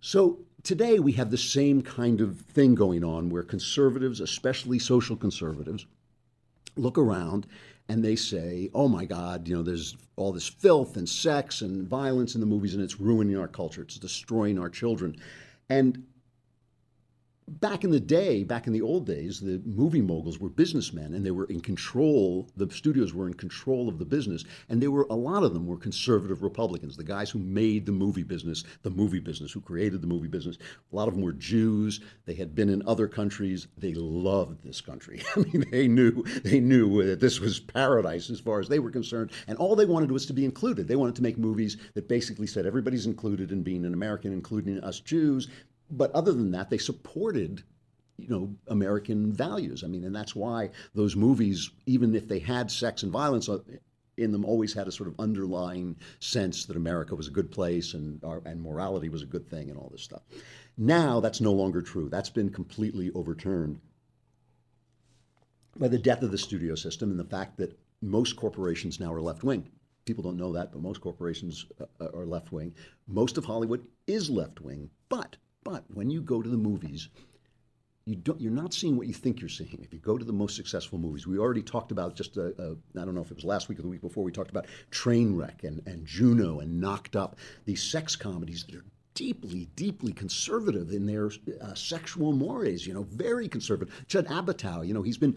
So 0.00 0.40
today 0.62 0.98
we 0.98 1.12
have 1.12 1.30
the 1.30 1.38
same 1.38 1.82
kind 1.82 2.20
of 2.20 2.40
thing 2.40 2.74
going 2.74 3.04
on 3.04 3.30
where 3.30 3.42
conservatives, 3.42 4.20
especially 4.20 4.78
social 4.78 5.16
conservatives, 5.16 5.86
look 6.76 6.98
around 6.98 7.46
and 7.88 8.04
they 8.04 8.16
say, 8.16 8.70
"Oh 8.74 8.88
my 8.88 9.04
God, 9.04 9.46
you 9.46 9.56
know, 9.56 9.62
there's 9.62 9.96
all 10.16 10.32
this 10.32 10.48
filth 10.48 10.96
and 10.96 11.08
sex 11.08 11.60
and 11.60 11.86
violence 11.86 12.34
in 12.34 12.40
the 12.40 12.46
movies, 12.46 12.74
and 12.74 12.82
it's 12.82 13.00
ruining 13.00 13.36
our 13.36 13.48
culture. 13.48 13.82
It's 13.82 13.98
destroying 13.98 14.58
our 14.58 14.70
children." 14.70 15.16
And 15.68 16.04
back 17.46 17.84
in 17.84 17.90
the 17.90 18.00
day, 18.00 18.42
back 18.42 18.66
in 18.66 18.72
the 18.72 18.80
old 18.80 19.06
days, 19.06 19.40
the 19.40 19.60
movie 19.64 20.00
moguls 20.00 20.38
were 20.38 20.48
businessmen 20.48 21.14
and 21.14 21.24
they 21.24 21.30
were 21.30 21.44
in 21.46 21.60
control, 21.60 22.48
the 22.56 22.70
studios 22.70 23.12
were 23.12 23.26
in 23.26 23.34
control 23.34 23.88
of 23.88 23.98
the 23.98 24.04
business. 24.04 24.44
And 24.68 24.80
there 24.80 24.90
were 24.90 25.06
a 25.10 25.14
lot 25.14 25.42
of 25.42 25.52
them 25.52 25.66
were 25.66 25.76
conservative 25.76 26.42
Republicans, 26.42 26.96
the 26.96 27.04
guys 27.04 27.30
who 27.30 27.38
made 27.38 27.84
the 27.86 27.92
movie 27.92 28.22
business, 28.22 28.64
the 28.82 28.90
movie 28.90 29.20
business, 29.20 29.52
who 29.52 29.60
created 29.60 30.00
the 30.00 30.06
movie 30.06 30.28
business. 30.28 30.56
A 30.92 30.96
lot 30.96 31.08
of 31.08 31.14
them 31.14 31.22
were 31.22 31.32
Jews. 31.32 32.00
They 32.24 32.34
had 32.34 32.54
been 32.54 32.70
in 32.70 32.82
other 32.86 33.08
countries. 33.08 33.68
They 33.76 33.94
loved 33.94 34.64
this 34.64 34.80
country. 34.80 35.22
I 35.36 35.40
mean, 35.40 35.66
they 35.70 35.88
knew 35.88 36.22
they 36.44 36.60
knew 36.60 37.04
that 37.04 37.20
this 37.20 37.40
was 37.40 37.60
paradise 37.60 38.30
as 38.30 38.40
far 38.40 38.60
as 38.60 38.68
they 38.68 38.78
were 38.78 38.90
concerned. 38.90 39.32
And 39.48 39.58
all 39.58 39.76
they 39.76 39.86
wanted 39.86 40.10
was 40.10 40.26
to 40.26 40.32
be 40.32 40.44
included. 40.44 40.88
They 40.88 40.96
wanted 40.96 41.16
to 41.16 41.22
make 41.22 41.36
movies 41.36 41.76
that 41.94 42.08
basically 42.08 42.46
said 42.46 42.66
everybody's 42.66 43.06
included 43.06 43.52
in 43.52 43.62
being 43.62 43.84
an 43.84 43.92
American, 43.92 44.32
including 44.32 44.80
us 44.80 45.00
Jews 45.00 45.48
but 45.96 46.10
other 46.12 46.32
than 46.32 46.50
that, 46.52 46.70
they 46.70 46.78
supported 46.78 47.62
you 48.16 48.28
know 48.28 48.54
American 48.68 49.32
values. 49.32 49.82
I 49.84 49.88
mean, 49.88 50.04
and 50.04 50.14
that's 50.14 50.34
why 50.34 50.70
those 50.94 51.16
movies, 51.16 51.70
even 51.86 52.14
if 52.14 52.28
they 52.28 52.38
had 52.38 52.70
sex 52.70 53.02
and 53.02 53.12
violence 53.12 53.48
uh, 53.48 53.58
in 54.16 54.30
them, 54.30 54.44
always 54.44 54.72
had 54.72 54.86
a 54.86 54.92
sort 54.92 55.08
of 55.08 55.18
underlying 55.18 55.96
sense 56.20 56.66
that 56.66 56.76
America 56.76 57.14
was 57.14 57.26
a 57.26 57.32
good 57.32 57.50
place 57.50 57.94
and 57.94 58.22
our, 58.24 58.40
and 58.44 58.62
morality 58.62 59.08
was 59.08 59.22
a 59.22 59.26
good 59.26 59.48
thing 59.48 59.70
and 59.70 59.78
all 59.78 59.88
this 59.90 60.02
stuff. 60.02 60.22
Now 60.76 61.20
that's 61.20 61.40
no 61.40 61.52
longer 61.52 61.82
true. 61.82 62.08
That's 62.08 62.30
been 62.30 62.50
completely 62.50 63.10
overturned 63.14 63.80
by 65.76 65.88
the 65.88 65.98
death 65.98 66.22
of 66.22 66.30
the 66.30 66.38
studio 66.38 66.74
system 66.76 67.10
and 67.10 67.18
the 67.18 67.24
fact 67.24 67.56
that 67.56 67.76
most 68.00 68.36
corporations 68.36 69.00
now 69.00 69.12
are 69.12 69.22
left 69.22 69.42
wing. 69.42 69.68
People 70.04 70.22
don't 70.22 70.36
know 70.36 70.52
that, 70.52 70.70
but 70.70 70.82
most 70.82 71.00
corporations 71.00 71.66
uh, 71.80 72.08
are 72.14 72.26
left 72.26 72.52
wing. 72.52 72.74
Most 73.08 73.38
of 73.38 73.44
Hollywood 73.44 73.84
is 74.06 74.28
left 74.28 74.60
wing, 74.60 74.90
but 75.08 75.36
but 75.64 75.84
when 75.92 76.10
you 76.10 76.20
go 76.20 76.42
to 76.42 76.48
the 76.48 76.56
movies, 76.56 77.08
you 78.06 78.16
don't, 78.16 78.40
you're 78.40 78.52
not 78.52 78.74
seeing 78.74 78.96
what 78.96 79.06
you 79.06 79.14
think 79.14 79.40
you're 79.40 79.48
seeing. 79.48 79.80
If 79.82 79.92
you 79.92 79.98
go 79.98 80.18
to 80.18 80.24
the 80.24 80.32
most 80.32 80.56
successful 80.56 80.98
movies, 80.98 81.26
we 81.26 81.38
already 81.38 81.62
talked 81.62 81.90
about 81.90 82.14
just 82.14 82.36
a, 82.36 82.54
a 82.62 82.72
I 83.00 83.04
don't 83.04 83.14
know 83.14 83.22
if 83.22 83.30
it 83.30 83.36
was 83.36 83.44
last 83.44 83.68
week 83.68 83.78
or 83.78 83.82
the 83.82 83.88
week 83.88 84.02
before, 84.02 84.22
we 84.22 84.32
talked 84.32 84.50
about 84.50 84.66
Trainwreck 84.90 85.64
and, 85.64 85.82
and 85.86 86.06
Juno 86.06 86.60
and 86.60 86.80
Knocked 86.80 87.16
Up, 87.16 87.36
these 87.64 87.82
sex 87.82 88.14
comedies 88.14 88.64
that 88.64 88.76
are 88.76 88.84
deeply, 89.14 89.68
deeply 89.76 90.12
conservative 90.12 90.90
in 90.90 91.06
their 91.06 91.30
uh, 91.62 91.74
sexual 91.74 92.32
mores, 92.32 92.86
you 92.86 92.92
know, 92.92 93.04
very 93.04 93.48
conservative. 93.48 94.04
Judd 94.06 94.26
Apatow, 94.26 94.86
you 94.86 94.92
know, 94.92 95.02
he's 95.02 95.18
been 95.18 95.36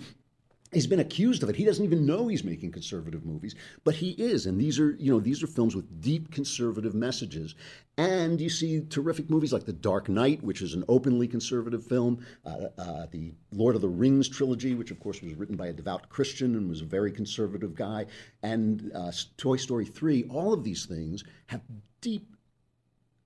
he's 0.73 0.87
been 0.87 0.99
accused 0.99 1.43
of 1.43 1.49
it. 1.49 1.55
He 1.55 1.65
doesn't 1.65 1.83
even 1.83 2.05
know 2.05 2.27
he's 2.27 2.43
making 2.43 2.71
conservative 2.71 3.25
movies, 3.25 3.55
but 3.83 3.95
he 3.95 4.11
is. 4.11 4.45
And 4.45 4.59
these 4.59 4.79
are, 4.79 4.91
you 4.99 5.11
know, 5.11 5.19
these 5.19 5.41
are 5.43 5.47
films 5.47 5.75
with 5.75 6.01
deep 6.01 6.31
conservative 6.31 6.93
messages. 6.93 7.55
And 7.97 8.39
you 8.39 8.49
see 8.49 8.81
terrific 8.81 9.29
movies 9.29 9.53
like 9.53 9.65
The 9.65 9.73
Dark 9.73 10.09
Knight, 10.09 10.43
which 10.43 10.61
is 10.61 10.73
an 10.73 10.83
openly 10.87 11.27
conservative 11.27 11.85
film, 11.85 12.25
uh, 12.45 12.67
uh, 12.77 13.07
the 13.11 13.33
Lord 13.51 13.75
of 13.75 13.81
the 13.81 13.89
Rings 13.89 14.27
trilogy, 14.27 14.75
which 14.75 14.91
of 14.91 14.99
course 14.99 15.21
was 15.21 15.33
written 15.35 15.55
by 15.55 15.67
a 15.67 15.73
devout 15.73 16.09
Christian 16.09 16.55
and 16.55 16.69
was 16.69 16.81
a 16.81 16.85
very 16.85 17.11
conservative 17.11 17.73
guy, 17.73 18.05
and 18.43 18.91
uh, 18.93 19.11
Toy 19.37 19.57
Story 19.57 19.85
3. 19.85 20.25
All 20.29 20.53
of 20.53 20.63
these 20.63 20.85
things 20.85 21.23
have 21.47 21.61
deep 22.01 22.35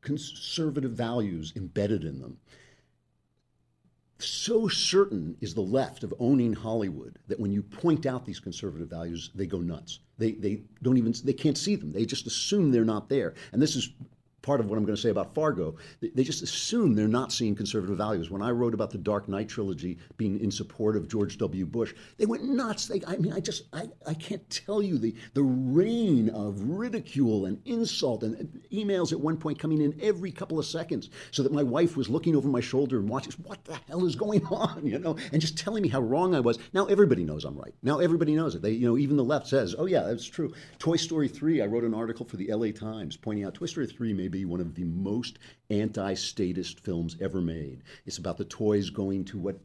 conservative 0.02 0.92
values 0.92 1.54
embedded 1.56 2.04
in 2.04 2.20
them 2.20 2.38
so 4.24 4.68
certain 4.68 5.36
is 5.42 5.54
the 5.54 5.62
left 5.62 6.04
of 6.04 6.14
owning 6.20 6.54
Hollywood 6.54 7.20
that 7.28 7.40
when 7.40 7.52
you 7.52 7.62
point 7.62 8.06
out 8.06 8.26
these 8.26 8.40
conservative 8.40 8.90
values, 8.90 9.32
they 9.36 9.46
go 9.46 9.60
nuts. 9.60 10.00
They, 10.18 10.34
they 10.34 10.62
don't 10.82 10.98
even 10.98 11.14
they 11.24 11.34
can't 11.34 11.58
see 11.58 11.76
them. 11.76 11.92
They 11.92 12.06
just 12.06 12.28
assume 12.28 12.72
they're 12.72 12.86
not 12.86 13.10
there. 13.10 13.34
And 13.52 13.62
this 13.62 13.76
is 13.76 13.90
part 14.42 14.60
of 14.60 14.70
what 14.70 14.78
I'm 14.78 14.86
going 14.86 14.96
to 14.96 15.02
say 15.02 15.10
about 15.10 15.34
Fargo. 15.36 15.76
They 16.02 16.24
just 16.24 16.42
assume 16.42 16.96
they're 16.96 17.08
not 17.08 17.32
seeing 17.32 17.56
conservative 17.56 17.98
values. 17.98 18.30
When 18.30 18.42
I 18.42 18.52
wrote 18.52 18.74
about 18.74 18.92
the 18.92 18.98
Dark 18.98 19.28
Knight 19.28 19.50
trilogy 19.50 19.98
being 20.18 20.40
in 20.40 20.52
support 20.52 20.96
of 20.96 21.08
George 21.08 21.38
W. 21.38 21.66
Bush, 21.66 21.94
they 22.18 22.26
went 22.26 22.44
nuts. 22.44 22.88
They, 22.88 23.02
I 23.08 23.18
mean, 23.18 23.34
I 23.34 23.40
just, 23.40 23.64
I, 23.74 23.90
I 24.08 24.14
can't 24.14 24.48
tell 24.50 24.82
you 24.82 24.98
the, 24.98 25.16
the 25.34 25.44
rain 25.44 26.30
of 26.30 26.62
ridicule 26.62 27.46
and 27.46 27.62
insult 27.66 28.24
and 28.24 28.62
emails 28.72 29.12
at 29.12 29.20
one 29.20 29.38
point 29.38 29.60
coming 29.60 29.82
in 29.82 29.98
every 30.02 30.32
couple 30.32 30.60
of 30.60 30.66
seconds 30.66 31.10
so 31.32 31.44
that 31.44 31.52
my 31.52 31.64
wife 31.64 31.96
was 31.96 32.10
looking 32.10 32.36
over 32.36 32.48
my 32.48 32.62
shoulder 32.62 32.98
and 32.98 33.10
watching, 33.10 33.34
what 33.44 33.64
the 33.66 33.78
hell 33.88 34.06
is 34.06 34.16
going 34.16 34.46
on, 34.52 34.86
you 34.86 35.00
know, 35.00 35.16
and 35.32 35.42
just 35.42 35.58
telling 35.58 35.84
me 35.84 35.90
how 35.90 36.02
wrong 36.02 36.34
I 36.34 36.40
was. 36.40 36.58
Now 36.74 36.86
everybody 36.86 37.24
knows 37.24 37.46
I'm 37.46 37.58
right. 37.58 37.74
Now 37.84 38.00
everybody 38.00 38.36
knows 38.36 38.56
it. 38.56 38.62
They, 38.62 38.72
you 38.72 38.88
know, 38.88 38.98
even 38.98 39.18
the 39.18 39.24
left 39.24 39.48
says, 39.48 39.76
oh 39.78 39.86
yeah, 39.86 40.02
that's 40.02 40.26
true. 40.26 40.54
Toy 40.80 40.96
Story 40.96 41.28
3, 41.28 41.62
I 41.62 41.66
wrote 41.66 41.84
an 41.84 41.94
article 41.94 42.26
for 42.26 42.38
the 42.38 42.52
LA 42.54 42.72
Times 42.72 43.18
pointing 43.18 43.46
out 43.46 43.54
Toy 43.54 43.66
Story 43.68 43.88
3 43.88 44.14
may 44.14 44.28
be 44.32 44.46
one 44.46 44.62
of 44.62 44.76
the 44.76 44.86
most 44.86 45.38
anti 45.70 46.14
statist 46.14 46.80
films 46.80 47.18
ever 47.22 47.42
made. 47.42 47.84
It's 48.06 48.18
about 48.18 48.38
the 48.38 48.46
toys 48.46 48.90
going 48.90 49.26
to 49.26 49.38
what 49.38 49.60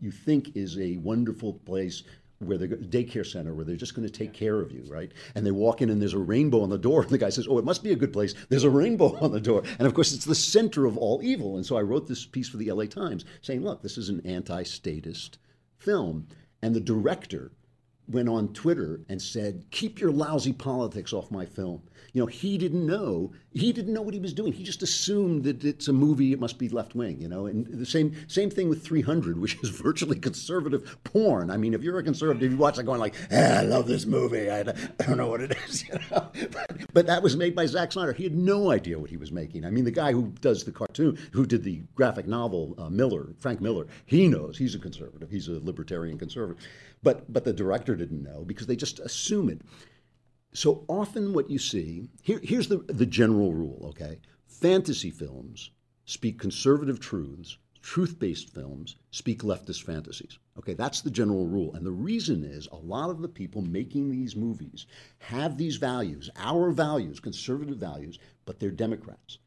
you 0.00 0.10
think 0.10 0.56
is 0.56 0.78
a 0.78 0.98
wonderful 0.98 1.54
place 1.54 2.04
where 2.38 2.56
the 2.56 2.68
daycare 2.68 3.26
center 3.26 3.52
where 3.52 3.66
they're 3.66 3.76
just 3.76 3.94
going 3.94 4.08
to 4.08 4.12
take 4.12 4.32
care 4.32 4.60
of 4.60 4.72
you, 4.72 4.82
right? 4.88 5.12
And 5.34 5.44
they 5.44 5.50
walk 5.50 5.82
in 5.82 5.90
and 5.90 6.00
there's 6.00 6.14
a 6.14 6.18
rainbow 6.18 6.62
on 6.62 6.70
the 6.70 6.78
door, 6.78 7.02
and 7.02 7.10
the 7.10 7.18
guy 7.18 7.28
says, 7.28 7.46
"Oh, 7.48 7.58
it 7.58 7.64
must 7.64 7.82
be 7.82 7.92
a 7.92 7.96
good 7.96 8.12
place. 8.12 8.34
There's 8.48 8.64
a 8.64 8.70
rainbow 8.70 9.16
on 9.20 9.32
the 9.32 9.40
door." 9.40 9.62
And 9.78 9.86
of 9.86 9.94
course, 9.94 10.12
it's 10.12 10.24
the 10.24 10.34
center 10.34 10.86
of 10.86 10.96
all 10.96 11.20
evil. 11.22 11.56
And 11.56 11.66
so 11.66 11.76
I 11.76 11.82
wrote 11.82 12.06
this 12.06 12.24
piece 12.24 12.48
for 12.48 12.56
the 12.56 12.70
LA 12.70 12.86
Times 12.86 13.24
saying, 13.42 13.62
"Look, 13.62 13.82
this 13.82 13.98
is 13.98 14.08
an 14.08 14.20
anti-statist 14.24 15.38
film." 15.76 16.28
And 16.62 16.74
the 16.74 16.80
director 16.80 17.52
went 18.10 18.28
on 18.28 18.52
Twitter 18.52 19.00
and 19.08 19.20
said, 19.20 19.64
"Keep 19.70 20.00
your 20.00 20.10
lousy 20.10 20.52
politics 20.52 21.12
off 21.12 21.30
my 21.30 21.46
film." 21.46 21.82
You 22.12 22.22
know, 22.22 22.26
he 22.26 22.58
didn't 22.58 22.84
know. 22.84 23.32
He 23.52 23.72
didn't 23.72 23.92
know 23.92 24.02
what 24.02 24.14
he 24.14 24.20
was 24.20 24.32
doing. 24.32 24.52
He 24.52 24.64
just 24.64 24.82
assumed 24.82 25.44
that 25.44 25.64
it's 25.64 25.88
a 25.88 25.92
movie. 25.92 26.32
It 26.32 26.40
must 26.40 26.58
be 26.58 26.68
left 26.68 26.94
wing. 26.94 27.20
You 27.20 27.28
know, 27.28 27.46
and 27.46 27.66
the 27.66 27.86
same 27.86 28.14
same 28.28 28.50
thing 28.50 28.68
with 28.68 28.82
300, 28.84 29.38
which 29.38 29.58
is 29.62 29.70
virtually 29.82 30.18
conservative 30.18 30.98
porn. 31.04 31.50
I 31.50 31.56
mean, 31.56 31.74
if 31.74 31.82
you're 31.82 31.98
a 31.98 32.02
conservative, 32.02 32.50
you 32.50 32.56
watch 32.56 32.78
it 32.78 32.84
going 32.84 33.00
like, 33.00 33.14
eh, 33.30 33.60
"I 33.60 33.62
love 33.62 33.86
this 33.86 34.06
movie. 34.06 34.50
I, 34.50 34.62
don't 34.62 35.16
know 35.16 35.28
what 35.28 35.40
it 35.40 35.56
is." 35.66 35.84
You 35.90 35.98
know? 36.10 36.30
but, 36.52 36.92
but 36.92 37.06
that 37.06 37.22
was 37.22 37.36
made 37.36 37.54
by 37.54 37.66
Zack 37.66 37.92
Snyder. 37.92 38.12
He 38.12 38.24
had 38.24 38.34
no 38.34 38.70
idea 38.70 38.98
what 38.98 39.10
he 39.10 39.16
was 39.16 39.32
making. 39.32 39.64
I 39.64 39.70
mean, 39.70 39.84
the 39.84 39.90
guy 39.90 40.12
who 40.12 40.32
does 40.40 40.64
the 40.64 40.72
cartoon, 40.72 41.18
who 41.32 41.46
did 41.46 41.64
the 41.64 41.82
graphic 41.94 42.26
novel, 42.26 42.74
uh, 42.78 42.90
Miller, 42.90 43.28
Frank 43.38 43.60
Miller, 43.60 43.86
he 44.06 44.28
knows. 44.28 44.58
He's 44.58 44.74
a 44.74 44.78
conservative. 44.78 45.30
He's 45.30 45.48
a 45.48 45.58
libertarian 45.60 46.18
conservative. 46.18 46.62
But 47.02 47.32
but 47.32 47.44
the 47.44 47.52
director 47.52 47.96
didn't 47.96 48.22
know 48.22 48.44
because 48.44 48.66
they 48.66 48.76
just 48.76 49.00
assume 49.00 49.48
it. 49.48 49.62
So 50.52 50.84
often, 50.88 51.32
what 51.32 51.48
you 51.48 51.58
see 51.58 52.08
here, 52.22 52.40
here's 52.42 52.68
the, 52.68 52.78
the 52.88 53.06
general 53.06 53.52
rule, 53.52 53.86
okay? 53.90 54.18
Fantasy 54.48 55.10
films 55.10 55.70
speak 56.04 56.40
conservative 56.40 56.98
truths, 56.98 57.56
truth 57.82 58.18
based 58.18 58.52
films 58.52 58.96
speak 59.12 59.42
leftist 59.42 59.84
fantasies. 59.84 60.38
Okay, 60.58 60.74
that's 60.74 61.00
the 61.00 61.10
general 61.10 61.46
rule. 61.46 61.72
And 61.74 61.86
the 61.86 61.92
reason 61.92 62.44
is 62.44 62.66
a 62.66 62.76
lot 62.76 63.10
of 63.10 63.22
the 63.22 63.28
people 63.28 63.62
making 63.62 64.10
these 64.10 64.34
movies 64.34 64.86
have 65.18 65.56
these 65.56 65.76
values, 65.76 66.28
our 66.36 66.70
values, 66.72 67.20
conservative 67.20 67.78
values, 67.78 68.18
but 68.44 68.58
they're 68.58 68.70
Democrats. 68.70 69.38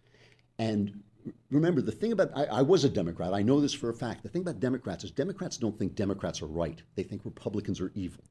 And 0.58 1.04
remember, 1.50 1.82
the 1.82 1.92
thing 1.92 2.12
about, 2.12 2.32
I, 2.36 2.46
I 2.46 2.62
was 2.62 2.84
a 2.84 2.90
Democrat, 2.90 3.34
I 3.34 3.42
know 3.42 3.60
this 3.60 3.74
for 3.74 3.90
a 3.90 3.94
fact. 3.94 4.24
The 4.24 4.30
thing 4.30 4.42
about 4.42 4.60
Democrats 4.60 5.04
is 5.04 5.12
Democrats 5.12 5.58
don't 5.58 5.78
think 5.78 5.96
Democrats 5.96 6.42
are 6.42 6.48
right, 6.48 6.82
they 6.96 7.04
think 7.04 7.22
Republicans 7.26 7.80
are 7.82 7.92
evil. 7.96 8.24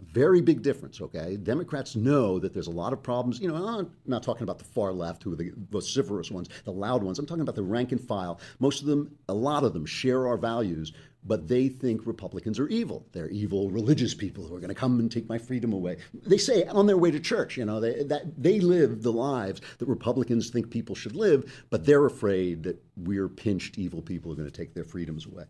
Very 0.00 0.40
big 0.40 0.62
difference, 0.62 1.00
okay? 1.00 1.36
Democrats 1.36 1.94
know 1.94 2.38
that 2.40 2.52
there's 2.52 2.66
a 2.66 2.72
lot 2.72 2.92
of 2.92 3.02
problems. 3.02 3.38
You 3.38 3.48
know, 3.48 3.54
I'm 3.54 3.90
not 4.04 4.24
talking 4.24 4.42
about 4.42 4.58
the 4.58 4.64
far 4.64 4.92
left, 4.92 5.22
who 5.22 5.32
are 5.32 5.36
the 5.36 5.52
vociferous 5.70 6.30
ones, 6.30 6.48
the 6.64 6.72
loud 6.72 7.04
ones. 7.04 7.20
I'm 7.20 7.26
talking 7.26 7.42
about 7.42 7.54
the 7.54 7.62
rank 7.62 7.92
and 7.92 8.00
file. 8.00 8.40
Most 8.58 8.80
of 8.80 8.88
them, 8.88 9.16
a 9.28 9.34
lot 9.34 9.62
of 9.62 9.72
them, 9.72 9.86
share 9.86 10.26
our 10.26 10.36
values, 10.36 10.92
but 11.24 11.46
they 11.48 11.68
think 11.68 12.06
Republicans 12.06 12.58
are 12.58 12.68
evil. 12.68 13.06
They're 13.12 13.28
evil 13.28 13.70
religious 13.70 14.14
people 14.14 14.46
who 14.46 14.54
are 14.54 14.60
going 14.60 14.68
to 14.68 14.74
come 14.74 14.98
and 14.98 15.10
take 15.10 15.28
my 15.28 15.38
freedom 15.38 15.72
away. 15.72 15.98
They 16.12 16.38
say 16.38 16.64
on 16.64 16.86
their 16.86 16.96
way 16.96 17.10
to 17.10 17.20
church, 17.20 17.56
you 17.56 17.64
know, 17.64 17.80
they, 17.80 18.02
that 18.04 18.42
they 18.42 18.60
live 18.60 19.02
the 19.02 19.12
lives 19.12 19.60
that 19.78 19.88
Republicans 19.88 20.50
think 20.50 20.70
people 20.70 20.94
should 20.94 21.14
live, 21.14 21.64
but 21.70 21.86
they're 21.86 22.06
afraid 22.06 22.64
that 22.64 22.82
we're 22.96 23.28
pinched 23.28 23.78
evil 23.78 24.02
people 24.02 24.32
are 24.32 24.36
going 24.36 24.50
to 24.50 24.56
take 24.56 24.74
their 24.74 24.84
freedoms 24.84 25.26
away. 25.26 25.44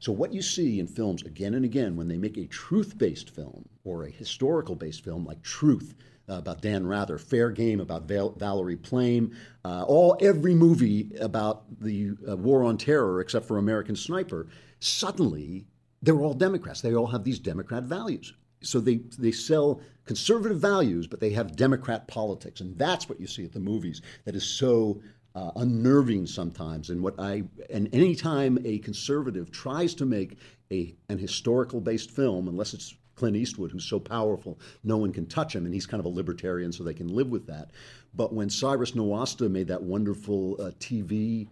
So 0.00 0.12
what 0.12 0.32
you 0.32 0.42
see 0.42 0.80
in 0.80 0.86
films 0.86 1.22
again 1.22 1.54
and 1.54 1.64
again 1.64 1.96
when 1.96 2.08
they 2.08 2.16
make 2.16 2.36
a 2.36 2.46
truth-based 2.46 3.30
film 3.30 3.68
or 3.84 4.04
a 4.04 4.10
historical-based 4.10 5.04
film 5.04 5.24
like 5.24 5.42
Truth, 5.42 5.94
uh, 6.30 6.34
about 6.34 6.60
Dan 6.60 6.86
Rather, 6.86 7.16
Fair 7.16 7.50
Game 7.50 7.80
about 7.80 8.02
Val- 8.02 8.32
Valerie 8.32 8.76
Plame, 8.76 9.34
uh, 9.64 9.84
all 9.84 10.16
every 10.20 10.54
movie 10.54 11.10
about 11.20 11.62
the 11.80 12.10
uh, 12.28 12.36
war 12.36 12.64
on 12.64 12.76
terror 12.76 13.20
except 13.20 13.46
for 13.46 13.56
American 13.56 13.96
Sniper 13.96 14.46
suddenly 14.80 15.66
they're 16.02 16.20
all 16.20 16.34
Democrats. 16.34 16.80
They 16.80 16.94
all 16.94 17.06
have 17.06 17.24
these 17.24 17.38
Democrat 17.38 17.84
values. 17.84 18.32
So 18.60 18.80
they, 18.80 18.96
they 19.18 19.30
sell 19.30 19.80
conservative 20.04 20.58
values, 20.58 21.06
but 21.06 21.20
they 21.20 21.30
have 21.30 21.56
Democrat 21.56 22.08
politics. 22.08 22.60
And 22.60 22.76
that's 22.78 23.08
what 23.08 23.20
you 23.20 23.26
see 23.26 23.44
at 23.44 23.52
the 23.52 23.60
movies 23.60 24.02
that 24.24 24.34
is 24.34 24.44
so 24.44 25.00
uh, 25.34 25.52
unnerving 25.56 26.26
sometimes. 26.26 26.90
And 26.90 27.02
what 27.02 27.14
I 27.18 27.44
and 27.70 27.88
anytime 27.92 28.58
a 28.64 28.78
conservative 28.78 29.50
tries 29.50 29.94
to 29.96 30.06
make 30.06 30.38
a 30.72 30.94
an 31.08 31.18
historical 31.18 31.80
based 31.80 32.10
film, 32.10 32.48
unless 32.48 32.74
it's 32.74 32.94
Clint 33.14 33.36
Eastwood, 33.36 33.70
who's 33.70 33.84
so 33.84 34.00
powerful, 34.00 34.58
no 34.84 34.96
one 34.96 35.12
can 35.12 35.26
touch 35.26 35.54
him, 35.54 35.64
and 35.64 35.74
he's 35.74 35.86
kind 35.86 36.00
of 36.00 36.06
a 36.06 36.08
libertarian, 36.08 36.72
so 36.72 36.82
they 36.82 36.94
can 36.94 37.08
live 37.08 37.28
with 37.28 37.46
that. 37.46 37.70
But 38.14 38.32
when 38.32 38.48
Cyrus 38.48 38.92
Nowrasteh 38.92 39.50
made 39.50 39.68
that 39.68 39.82
wonderful 39.82 40.56
uh, 40.60 40.70
TV 40.80 41.48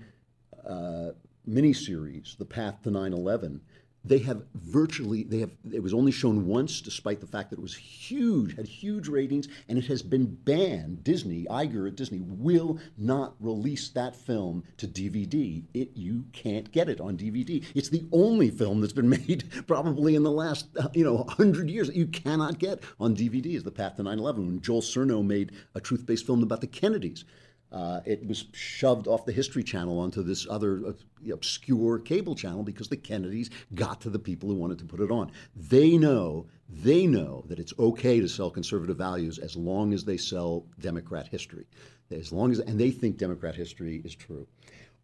uh, 0.66 1.11
miniseries, 1.48 2.36
The 2.36 2.44
Path 2.44 2.82
to 2.82 2.90
9 2.90 3.12
11, 3.12 3.60
they 4.06 4.18
have 4.18 4.42
virtually 4.54 5.24
they 5.24 5.40
have 5.40 5.50
it 5.72 5.82
was 5.82 5.92
only 5.92 6.12
shown 6.12 6.46
once 6.46 6.80
despite 6.80 7.20
the 7.20 7.26
fact 7.26 7.50
that 7.50 7.58
it 7.58 7.62
was 7.62 7.74
huge 7.74 8.54
had 8.56 8.66
huge 8.66 9.08
ratings 9.08 9.48
and 9.68 9.78
it 9.78 9.86
has 9.86 10.02
been 10.02 10.26
banned. 10.26 11.02
Disney 11.02 11.46
iger 11.50 11.88
at 11.88 11.96
disney 11.96 12.20
will 12.20 12.78
not 12.96 13.34
release 13.40 13.88
that 13.90 14.14
film 14.14 14.62
to 14.76 14.86
dvd 14.86 15.64
it 15.74 15.90
you 15.94 16.24
can't 16.32 16.70
get 16.72 16.88
it 16.88 17.00
on 17.00 17.16
dvd 17.16 17.64
it's 17.74 17.88
the 17.88 18.04
only 18.12 18.50
film 18.50 18.80
that's 18.80 18.92
been 18.92 19.08
made 19.26 19.44
probably 19.66 20.14
in 20.14 20.22
the 20.22 20.30
last 20.30 20.68
uh, 20.78 20.88
you 20.94 21.04
know 21.04 21.16
100 21.16 21.68
years 21.68 21.88
that 21.88 21.96
you 21.96 22.06
cannot 22.06 22.58
get 22.58 22.82
on 23.00 23.16
dvd 23.16 23.54
is 23.54 23.64
the 23.64 23.70
path 23.70 23.96
to 23.96 24.02
9-11 24.02 24.36
when 24.36 24.60
joel 24.60 24.82
surnow 24.82 25.24
made 25.24 25.52
a 25.74 25.80
truth-based 25.80 26.26
film 26.26 26.42
about 26.42 26.60
the 26.60 26.66
kennedys 26.66 27.24
uh, 27.73 28.00
it 28.04 28.26
was 28.26 28.46
shoved 28.52 29.08
off 29.08 29.26
the 29.26 29.32
History 29.32 29.62
Channel 29.62 29.99
onto 29.99 30.23
this 30.23 30.46
other 30.49 30.87
uh, 30.87 31.32
obscure 31.32 31.99
cable 31.99 32.35
channel 32.35 32.62
because 32.62 32.88
the 32.88 32.96
Kennedys 32.96 33.50
got 33.75 34.00
to 34.02 34.11
the 34.11 34.18
people 34.18 34.49
who 34.49 34.54
wanted 34.54 34.78
to 34.78 34.85
put 34.85 35.00
it 35.00 35.11
on. 35.11 35.32
They 35.54 35.99
know, 35.99 36.46
they 36.68 37.06
know 37.06 37.44
that 37.49 37.58
it's 37.58 37.75
okay 37.78 38.20
to 38.20 38.28
sell 38.28 38.50
conservative 38.50 38.96
values 38.96 39.38
as 39.38 39.56
long 39.56 39.92
as 39.92 40.04
they 40.04 40.16
sell 40.16 40.64
Democrat 40.78 41.26
history, 41.28 41.66
as 42.11 42.32
long 42.32 42.52
as, 42.52 42.61
and 42.61 42.78
they 42.78 42.90
think 42.90 43.16
Democrat 43.16 43.56
history 43.56 44.00
is 44.04 44.14
true. 44.14 44.46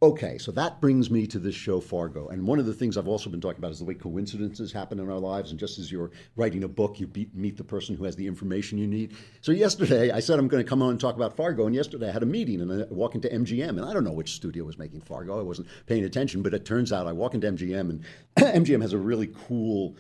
Okay, 0.03 0.37
so 0.37 0.51
that 0.51 0.81
brings 0.81 1.13
me 1.13 1.29
to 1.29 1.39
this 1.39 1.55
show, 1.55 1.81
Fargo. 1.81 2.27
And 2.27 2.45
one 2.45 2.59
of 2.59 2.67
the 2.67 2.75
things 2.75 2.99
I've 2.99 3.07
also 3.07 3.31
been 3.31 3.41
talking 3.41 3.59
about 3.59 3.71
is 3.71 3.79
the 3.79 3.85
way 3.85 3.95
coincidences 3.95 4.73
happen 4.73 4.99
in 4.99 5.09
our 5.09 5.19
lives. 5.19 5.53
And 5.53 5.61
just 5.61 5.79
as 5.79 5.93
you're 5.93 6.11
writing 6.35 6.65
a 6.65 6.69
book, 6.69 6.99
you 6.99 7.07
beat, 7.07 7.33
meet 7.37 7.57
the 7.57 7.63
person 7.63 7.95
who 7.95 8.03
has 8.03 8.17
the 8.17 8.27
information 8.27 8.79
you 8.79 8.89
need. 8.89 9.15
So 9.43 9.53
yesterday, 9.53 10.11
I 10.11 10.19
said 10.19 10.41
I'm 10.41 10.49
going 10.49 10.61
to 10.61 10.69
come 10.69 10.83
on 10.83 10.91
and 10.91 11.01
talk 11.01 11.15
about 11.15 11.37
Fargo. 11.37 11.67
And 11.67 11.75
yesterday, 11.75 12.09
I 12.09 12.13
had 12.13 12.25
a 12.25 12.27
meeting 12.27 12.61
and 12.61 12.83
I 12.83 12.87
walk 12.93 13.15
into 13.15 13.29
MGM. 13.29 13.69
And 13.69 13.85
I 13.85 13.93
don't 13.93 14.03
know 14.03 14.11
which 14.11 14.35
studio 14.35 14.65
was 14.65 14.77
making 14.77 15.03
Fargo. 15.03 15.39
I 15.39 15.43
wasn't 15.43 15.69
paying 15.87 16.03
attention. 16.03 16.43
But 16.43 16.53
it 16.53 16.65
turns 16.65 16.93
out 16.93 17.07
I 17.07 17.13
walk 17.13 17.35
into 17.35 17.47
MGM, 17.53 17.89
and 17.89 18.05
MGM 18.37 18.83
has 18.83 18.95
a 18.95 18.99
really 18.99 19.31
cool 19.47 19.95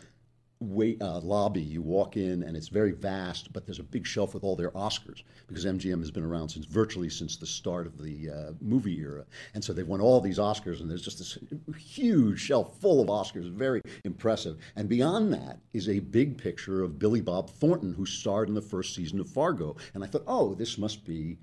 wait, 0.62 1.00
uh, 1.02 1.20
lobby. 1.20 1.60
You 1.60 1.82
walk 1.82 2.16
in 2.16 2.42
and 2.42 2.56
it's 2.56 2.68
very 2.68 2.92
vast, 2.92 3.52
but 3.52 3.66
there's 3.66 3.78
a 3.78 3.84
big 3.84 4.06
shelf 4.06 4.34
with 4.34 4.44
all 4.44 4.56
their 4.56 4.70
Oscars 4.70 5.22
because 5.46 5.64
MGM 5.64 6.00
has 6.00 6.10
been 6.10 6.24
around 6.24 6.48
since 6.48 6.64
virtually 6.64 7.08
since 7.08 7.36
the 7.36 7.46
start 7.46 7.86
of 7.86 8.02
the 8.02 8.30
uh, 8.30 8.52
movie 8.60 8.98
era, 8.98 9.24
and 9.54 9.62
so 9.62 9.72
they've 9.72 9.86
won 9.86 10.00
all 10.00 10.20
these 10.20 10.38
Oscars. 10.38 10.80
And 10.80 10.90
there's 10.90 11.02
just 11.02 11.18
this 11.18 11.38
huge 11.76 12.40
shelf 12.40 12.78
full 12.80 13.00
of 13.00 13.08
Oscars, 13.08 13.50
very 13.50 13.82
impressive. 14.04 14.58
And 14.76 14.88
beyond 14.88 15.32
that 15.34 15.58
is 15.72 15.88
a 15.88 16.00
big 16.00 16.38
picture 16.38 16.82
of 16.82 16.98
Billy 16.98 17.20
Bob 17.20 17.50
Thornton, 17.50 17.92
who 17.92 18.06
starred 18.06 18.48
in 18.48 18.54
the 18.54 18.62
first 18.62 18.94
season 18.94 19.20
of 19.20 19.28
Fargo. 19.28 19.76
And 19.94 20.04
I 20.04 20.06
thought, 20.06 20.24
oh, 20.26 20.54
this 20.54 20.78
must 20.78 21.04
be 21.04 21.38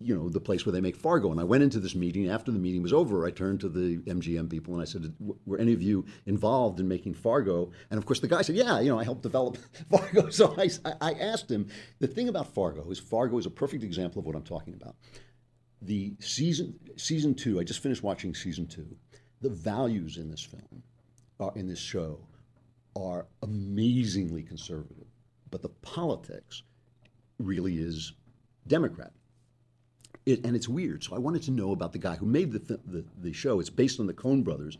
you 0.00 0.14
know, 0.14 0.28
the 0.28 0.40
place 0.40 0.66
where 0.66 0.72
they 0.72 0.80
make 0.80 0.96
Fargo. 0.96 1.30
And 1.30 1.40
I 1.40 1.44
went 1.44 1.62
into 1.62 1.78
this 1.78 1.94
meeting. 1.94 2.28
After 2.28 2.50
the 2.50 2.58
meeting 2.58 2.82
was 2.82 2.92
over, 2.92 3.26
I 3.26 3.30
turned 3.30 3.60
to 3.60 3.68
the 3.68 3.98
MGM 3.98 4.50
people 4.50 4.74
and 4.74 4.82
I 4.82 4.84
said, 4.84 5.14
"Were 5.46 5.58
any 5.58 5.72
of 5.72 5.82
you 5.82 6.04
involved 6.26 6.80
in 6.80 6.88
making 6.88 7.14
Fargo?" 7.14 7.70
And 7.90 7.98
of 7.98 8.06
course, 8.06 8.20
the 8.20 8.28
guy 8.28 8.42
said, 8.42 8.56
"Yeah, 8.56 8.80
you 8.80 8.90
know, 8.90 8.98
I 8.98 9.04
helped 9.04 9.22
develop 9.22 9.56
Fargo." 9.90 10.28
So 10.34 10.54
I, 10.58 10.68
I 11.00 11.12
asked 11.12 11.50
him. 11.50 11.68
The 12.00 12.08
thing 12.08 12.28
about 12.28 12.52
Fargo 12.52 12.90
is 12.90 12.98
Fargo 12.98 13.38
is 13.38 13.46
a 13.46 13.50
perfect 13.50 13.84
example 13.84 14.18
of 14.18 14.26
what 14.26 14.34
I'm 14.34 14.42
talking 14.42 14.74
about. 14.74 14.96
The 15.80 16.16
season 16.18 16.78
season 16.96 17.34
two. 17.34 17.60
I 17.60 17.64
just 17.64 17.80
finished 17.80 18.02
watching 18.02 18.34
season 18.34 18.66
two. 18.66 18.96
The 19.42 19.50
values 19.50 20.16
in 20.16 20.30
this 20.30 20.42
film, 20.42 20.82
are, 21.38 21.52
in 21.54 21.66
this 21.68 21.78
show, 21.78 22.26
are 22.96 23.26
amazingly 23.42 24.42
conservative, 24.42 25.06
but 25.50 25.62
the 25.62 25.68
politics 25.68 26.62
really 27.38 27.76
is 27.76 28.12
Democrat 28.66 29.12
it, 30.26 30.44
and 30.44 30.56
it's 30.56 30.68
weird. 30.68 31.04
So 31.04 31.14
I 31.14 31.18
wanted 31.18 31.42
to 31.42 31.50
know 31.50 31.72
about 31.72 31.92
the 31.92 31.98
guy 31.98 32.16
who 32.16 32.26
made 32.26 32.52
the, 32.52 32.58
th- 32.58 32.80
the, 32.86 33.04
the 33.20 33.32
show. 33.32 33.60
It's 33.60 33.70
based 33.70 34.00
on 34.00 34.06
the 34.06 34.14
Coen 34.14 34.42
brothers, 34.42 34.78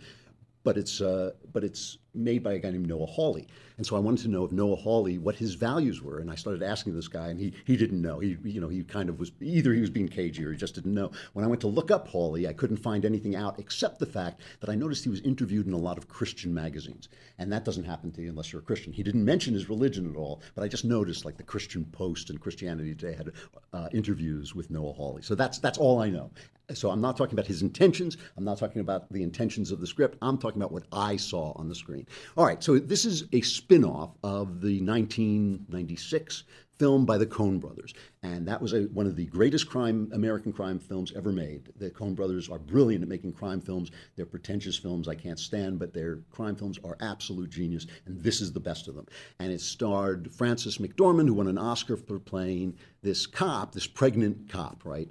but 0.65 0.79
it's 0.79 1.01
uh, 1.01 1.33
but 1.53 1.63
it's 1.63 1.99
made 2.15 2.43
by 2.43 2.55
a 2.55 2.59
guy 2.59 2.71
named 2.71 2.89
Noah 2.89 3.07
Hawley. 3.07 3.47
And 3.77 3.85
so 3.85 3.97
I 3.97 3.99
wanted 3.99 4.23
to 4.23 4.29
know 4.29 4.45
of 4.45 4.53
Noah 4.53 4.77
Hawley 4.77 5.19
what 5.19 5.35
his 5.35 5.55
values 5.55 6.01
were. 6.01 6.21
And 6.21 6.31
I 6.31 6.37
started 6.37 6.63
asking 6.63 6.95
this 6.95 7.09
guy, 7.09 7.29
and 7.29 7.39
he 7.39 7.53
he 7.65 7.77
didn't 7.77 8.01
know. 8.01 8.19
He 8.19 8.37
you 8.45 8.61
know 8.61 8.69
he 8.69 8.83
kind 8.83 9.09
of 9.09 9.19
was 9.21 9.31
either 9.41 9.73
he 9.73 9.81
was 9.81 9.91
being 9.91 10.09
cagey 10.09 10.45
or 10.45 10.53
he 10.53 10.57
just 10.57 10.75
didn't 10.75 10.95
know. 10.95 11.13
When 11.35 11.45
I 11.45 11.49
went 11.49 11.61
to 11.61 11.67
look 11.67 11.91
up 11.91 12.09
Hawley, 12.09 12.49
I 12.49 12.55
couldn't 12.55 12.79
find 12.79 13.05
anything 13.05 13.37
out 13.37 13.59
except 13.59 13.99
the 13.99 14.07
fact 14.07 14.41
that 14.61 14.71
I 14.71 14.75
noticed 14.75 15.05
he 15.05 15.11
was 15.11 15.21
interviewed 15.21 15.67
in 15.67 15.75
a 15.75 15.79
lot 15.79 15.99
of 15.99 16.09
Christian 16.09 16.53
magazines, 16.55 17.09
and 17.39 17.53
that 17.53 17.65
doesn't 17.65 17.85
happen 17.85 18.11
to 18.13 18.23
you 18.23 18.31
unless 18.31 18.53
you're 18.53 18.63
a 18.63 18.65
Christian. 18.65 18.93
He 18.93 19.03
didn't 19.03 19.25
mention 19.25 19.53
his 19.53 19.69
religion 19.69 20.09
at 20.11 20.17
all, 20.17 20.41
but 20.55 20.65
I 20.65 20.69
just 20.69 20.85
noticed 20.85 21.25
like 21.27 21.37
the 21.37 21.43
Christian 21.43 21.85
Post 21.85 22.31
and 22.31 22.41
Christianity 22.41 22.95
Today 22.95 23.17
had 23.17 23.33
uh, 23.73 23.89
interviews 23.93 24.55
with 24.55 24.71
Noah 24.71 24.93
Hawley. 24.93 25.23
So 25.23 25.35
that's 25.35 25.59
that's 25.59 25.79
all 25.79 26.01
I 26.01 26.09
know. 26.09 26.31
So 26.73 26.91
I'm 26.91 27.01
not 27.01 27.17
talking 27.17 27.35
about 27.35 27.47
his 27.47 27.61
intentions. 27.61 28.17
I'm 28.37 28.45
not 28.45 28.59
talking 28.59 28.81
about 28.81 29.13
the 29.13 29.23
intentions 29.23 29.71
of 29.71 29.81
the 29.81 29.87
script. 29.87 30.17
I'm 30.23 30.39
talking 30.39 30.61
about 30.61 30.73
what 30.73 30.85
I 30.93 31.17
saw 31.17 31.53
on 31.57 31.69
the 31.69 31.75
screen. 31.75 32.07
All 32.37 32.47
right, 32.47 32.63
so 32.63 32.79
this 32.79 33.05
is 33.05 33.25
a 33.33 33.43
spin 33.43 33.85
off 33.85 34.17
of 34.23 34.63
the 34.63 34.81
1996 34.81 36.45
film 36.79 37.05
by 37.05 37.19
the 37.19 37.27
Coen 37.27 37.61
brothers. 37.61 37.95
And 38.23 38.49
that 38.49 38.61
was 38.61 38.73
a, 38.73 38.83
one 38.85 39.07
of 39.07 39.17
the 39.17 39.27
greatest 39.27 39.69
crime, 39.69 40.11
American 40.13 40.53
crime 40.53 40.79
films 40.79 41.13
ever 41.15 41.31
made. 41.31 41.69
The 41.77 41.91
Coen 41.91 42.15
brothers 42.15 42.49
are 42.49 42.59
brilliant 42.59 43.03
at 43.03 43.09
making 43.09 43.33
crime 43.33 43.61
films. 43.61 43.91
They're 44.17 44.27
pretentious 44.27 44.77
films 44.77 45.07
I 45.07 45.15
can't 45.15 45.39
stand, 45.39 45.79
but 45.79 45.93
their 45.93 46.17
crime 46.31 46.57
films 46.57 46.79
are 46.85 46.97
absolute 47.01 47.51
genius. 47.51 47.87
And 48.07 48.21
this 48.23 48.41
is 48.41 48.53
the 48.53 48.61
best 48.61 48.89
of 48.89 48.95
them. 48.95 49.07
And 49.39 49.53
it 49.53 49.61
starred 49.61 50.33
Frances 50.33 50.79
McDormand, 50.79 51.29
who 51.29 51.35
won 51.35 51.49
an 51.49 51.59
Oscar 51.59 51.97
for 51.97 52.19
playing 52.19 52.77
this 53.03 53.27
cop, 53.27 53.73
this 53.73 53.87
pregnant 53.87 54.49
cop, 54.49 54.85
right? 54.85 55.11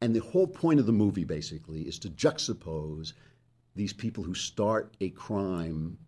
And 0.00 0.14
the 0.14 0.20
whole 0.20 0.46
point 0.46 0.78
of 0.80 0.86
the 0.86 0.92
movie 0.92 1.24
basically 1.24 1.82
is 1.82 1.98
to 2.00 2.10
juxtapose 2.10 3.14
these 3.74 3.92
people 3.92 4.24
who 4.24 4.34
start 4.34 4.94
a 5.00 5.10
crime 5.10 5.98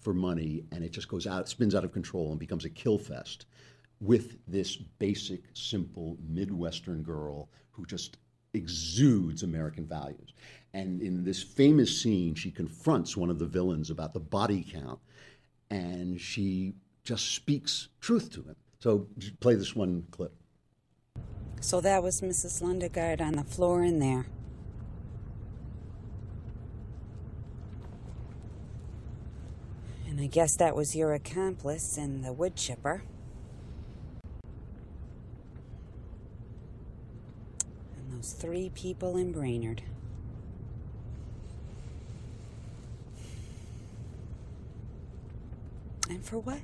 for 0.00 0.14
money 0.14 0.64
and 0.72 0.84
it 0.84 0.92
just 0.92 1.08
goes 1.08 1.26
out, 1.26 1.48
spins 1.48 1.74
out 1.74 1.84
of 1.84 1.92
control 1.92 2.30
and 2.30 2.38
becomes 2.38 2.64
a 2.64 2.70
kill 2.70 2.98
fest 2.98 3.46
with 4.00 4.38
this 4.46 4.76
basic, 4.76 5.42
simple 5.54 6.16
Midwestern 6.28 7.02
girl 7.02 7.48
who 7.72 7.84
just 7.86 8.18
exudes 8.54 9.42
American 9.42 9.86
values. 9.86 10.32
And 10.72 11.02
in 11.02 11.24
this 11.24 11.42
famous 11.42 12.00
scene, 12.00 12.34
she 12.34 12.50
confronts 12.50 13.16
one 13.16 13.30
of 13.30 13.38
the 13.38 13.46
villains 13.46 13.90
about 13.90 14.12
the 14.12 14.20
body 14.20 14.64
count 14.68 15.00
and 15.70 16.20
she 16.20 16.74
just 17.04 17.34
speaks 17.34 17.88
truth 18.00 18.30
to 18.32 18.42
him. 18.42 18.56
So 18.80 19.08
play 19.40 19.54
this 19.54 19.74
one 19.74 20.06
clip. 20.10 20.34
So 21.60 21.80
that 21.82 22.02
was 22.02 22.20
Mrs. 22.22 22.62
Lundegaard 22.62 23.20
on 23.20 23.34
the 23.34 23.44
floor 23.44 23.82
in 23.82 23.98
there. 23.98 24.26
And 30.08 30.20
I 30.20 30.26
guess 30.26 30.56
that 30.56 30.74
was 30.74 30.96
your 30.96 31.12
accomplice 31.12 31.98
in 31.98 32.22
the 32.22 32.32
wood 32.32 32.56
chipper. 32.56 33.02
And 37.96 38.16
those 38.16 38.32
three 38.32 38.70
people 38.74 39.16
in 39.16 39.32
Brainerd. 39.32 39.82
And 46.08 46.24
for 46.24 46.38
what? 46.38 46.60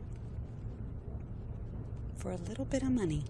For 2.17 2.31
a 2.31 2.37
little 2.37 2.65
bit 2.65 2.83
of 2.83 2.91
money. 2.91 3.25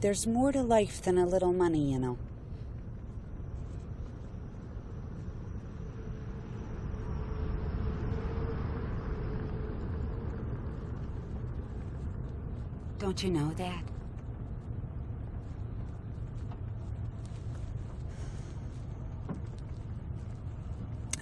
There's 0.00 0.28
more 0.28 0.52
to 0.52 0.62
life 0.62 1.02
than 1.02 1.18
a 1.18 1.26
little 1.26 1.52
money, 1.52 1.90
you 1.90 1.98
know. 1.98 2.18
Don't 13.00 13.22
you 13.24 13.30
know 13.30 13.52
that? 13.56 13.82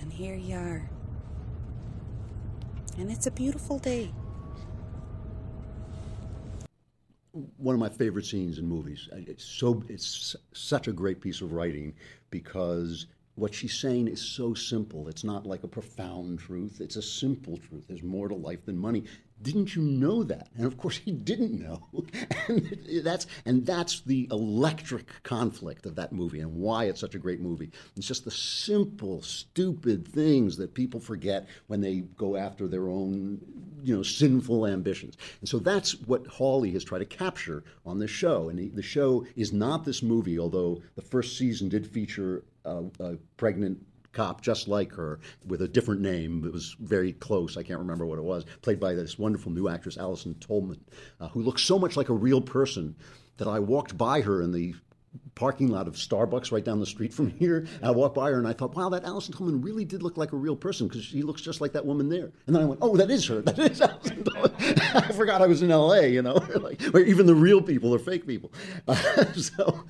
And 0.01 0.13
here 0.13 0.35
you 0.35 0.57
are. 0.57 0.91
And 2.99 3.11
it's 3.11 3.27
a 3.27 3.31
beautiful 3.31 3.79
day. 3.79 4.13
One 7.59 7.75
of 7.75 7.81
my 7.81 7.89
favorite 7.89 8.27
scenes 8.27 8.59
in 8.59 8.67
movies. 8.67 9.09
It's 9.13 9.45
so 9.45 9.83
it's 9.89 10.37
such 10.53 10.89
a 10.89 10.93
great 10.93 11.21
piece 11.21 11.41
of 11.41 11.53
writing 11.53 11.95
because 12.31 13.07
what 13.37 13.55
she's 13.55 13.75
saying 13.75 14.09
is 14.09 14.21
so 14.21 14.55
simple. 14.55 15.09
It's 15.09 15.25
not 15.25 15.47
like 15.47 15.63
a 15.63 15.69
profound 15.69 16.39
truth. 16.39 16.81
It's 16.81 16.97
a 16.97 17.03
simple 17.03 17.59
truth. 17.59 17.85
There's 17.87 18.03
more 18.03 18.29
to 18.29 18.35
life 18.35 18.65
than 18.65 18.79
money. 18.79 19.05
Didn't 19.43 19.77
you 19.77 19.83
know 19.83 20.23
that? 20.23 20.49
And 20.57 20.67
of 20.67 20.79
course, 20.79 20.97
he 20.97 21.13
didn't 21.13 21.61
know. 21.61 21.83
and 22.49 23.05
that's 23.05 23.27
and 23.45 23.67
that's 23.67 24.01
the 24.01 24.29
electric 24.31 25.07
conflict 25.25 25.85
of 25.85 25.95
that 25.97 26.13
movie 26.13 26.41
and 26.41 26.55
why 26.55 26.85
it's 26.85 27.01
such 27.01 27.15
a 27.15 27.19
great 27.19 27.41
movie. 27.41 27.71
It's 27.97 28.07
just 28.07 28.25
the 28.25 28.31
simple, 28.31 29.21
stupid 29.23 30.09
things 30.09 30.57
that 30.57 30.75
people 30.75 31.01
forget 31.01 31.47
when 31.67 31.83
they 31.83 32.01
go 32.17 32.37
after 32.37 32.67
their 32.67 32.89
own, 32.89 33.41
you 33.83 33.95
know, 33.95 34.03
sinful 34.03 34.67
ambitions. 34.67 35.17
And 35.41 35.49
so 35.49 35.59
that's 35.59 35.93
what 36.01 36.27
Hawley 36.27 36.73
has 36.73 36.85
tried 36.85 37.01
to 37.01 37.05
capture 37.05 37.63
on 37.85 37.99
this 37.99 38.11
show. 38.11 38.49
And 38.49 38.75
the 38.75 38.83
show 38.83 39.27
is 39.37 39.53
not 39.53 39.85
this 39.85 40.03
movie, 40.03 40.39
although 40.39 40.81
the 40.95 41.03
first 41.03 41.37
season 41.37 41.69
did 41.69 41.87
feature 41.87 42.43
a, 42.65 42.85
a 43.01 43.17
pregnant 43.37 43.85
cop 44.17 44.41
just 44.41 44.67
like 44.67 44.93
her 44.93 45.21
with 45.47 45.61
a 45.61 45.69
different 45.69 46.01
name. 46.01 46.45
It 46.45 46.53
was 46.53 46.75
very 46.81 47.13
close. 47.13 47.57
I 47.57 47.63
can't 47.63 47.79
remember 47.79 48.07
what 48.07 48.19
it 48.19 48.25
was. 48.25 48.47
Played 48.63 48.81
by 48.81 48.95
this 48.95 49.19
wonderful 49.19 49.53
new 49.53 49.69
actress, 49.69 49.99
Allison 49.99 50.35
Tolman, 50.41 50.81
uh, 51.21 51.29
who 51.29 51.43
looks 51.43 51.63
so 51.63 51.79
much 51.79 51.97
like 51.97 52.09
a 52.09 52.15
real 52.15 52.41
person 52.41 52.97
that 53.37 53.47
I 53.47 53.59
walked 53.61 53.99
by 53.99 54.23
her 54.23 54.41
in 54.41 54.53
the 54.53 54.75
parking 55.37 55.69
lot 55.69 55.87
of 55.87 55.95
Starbucks 55.95 56.51
right 56.51 56.65
down 56.65 56.81
the 56.81 56.87
street 56.87 57.15
from 57.15 57.31
here. 57.39 57.69
I 57.83 57.93
walked 57.93 58.17
by 58.17 58.31
her 58.31 58.39
and 58.39 58.49
I 58.49 58.53
thought, 58.53 58.75
wow, 58.75 58.89
that 58.89 59.05
Allison 59.05 59.33
Tolman 59.33 59.63
really 59.63 59.85
did 59.85 60.03
look 60.03 60.17
like 60.17 60.33
a 60.33 60.37
real 60.37 60.57
person 60.57 60.89
because 60.89 61.05
she 61.05 61.23
looks 61.23 61.41
just 61.41 61.61
like 61.61 61.73
that 61.75 61.87
woman 61.87 62.09
there. 62.09 62.33
And 62.47 62.57
then 62.57 62.63
I 62.63 62.65
went, 62.65 62.81
oh, 62.83 62.97
that 62.97 63.11
is 63.11 63.25
her. 63.29 63.37
That 63.47 63.59
is 63.59 63.81
Allison 63.81 64.25
Tolman. 64.25 64.53
I 64.95 65.13
forgot 65.13 65.41
I 65.41 65.47
was 65.47 65.63
in 65.63 65.71
L.A. 65.71 66.09
You 66.09 66.23
know, 66.23 66.35
like, 66.57 66.83
where 66.83 67.05
even 67.05 67.27
the 67.27 67.35
real 67.35 67.63
people 67.63 67.95
are 67.95 67.99
fake 67.99 68.27
people. 68.27 68.53
Uh, 68.89 68.97
so, 69.35 69.85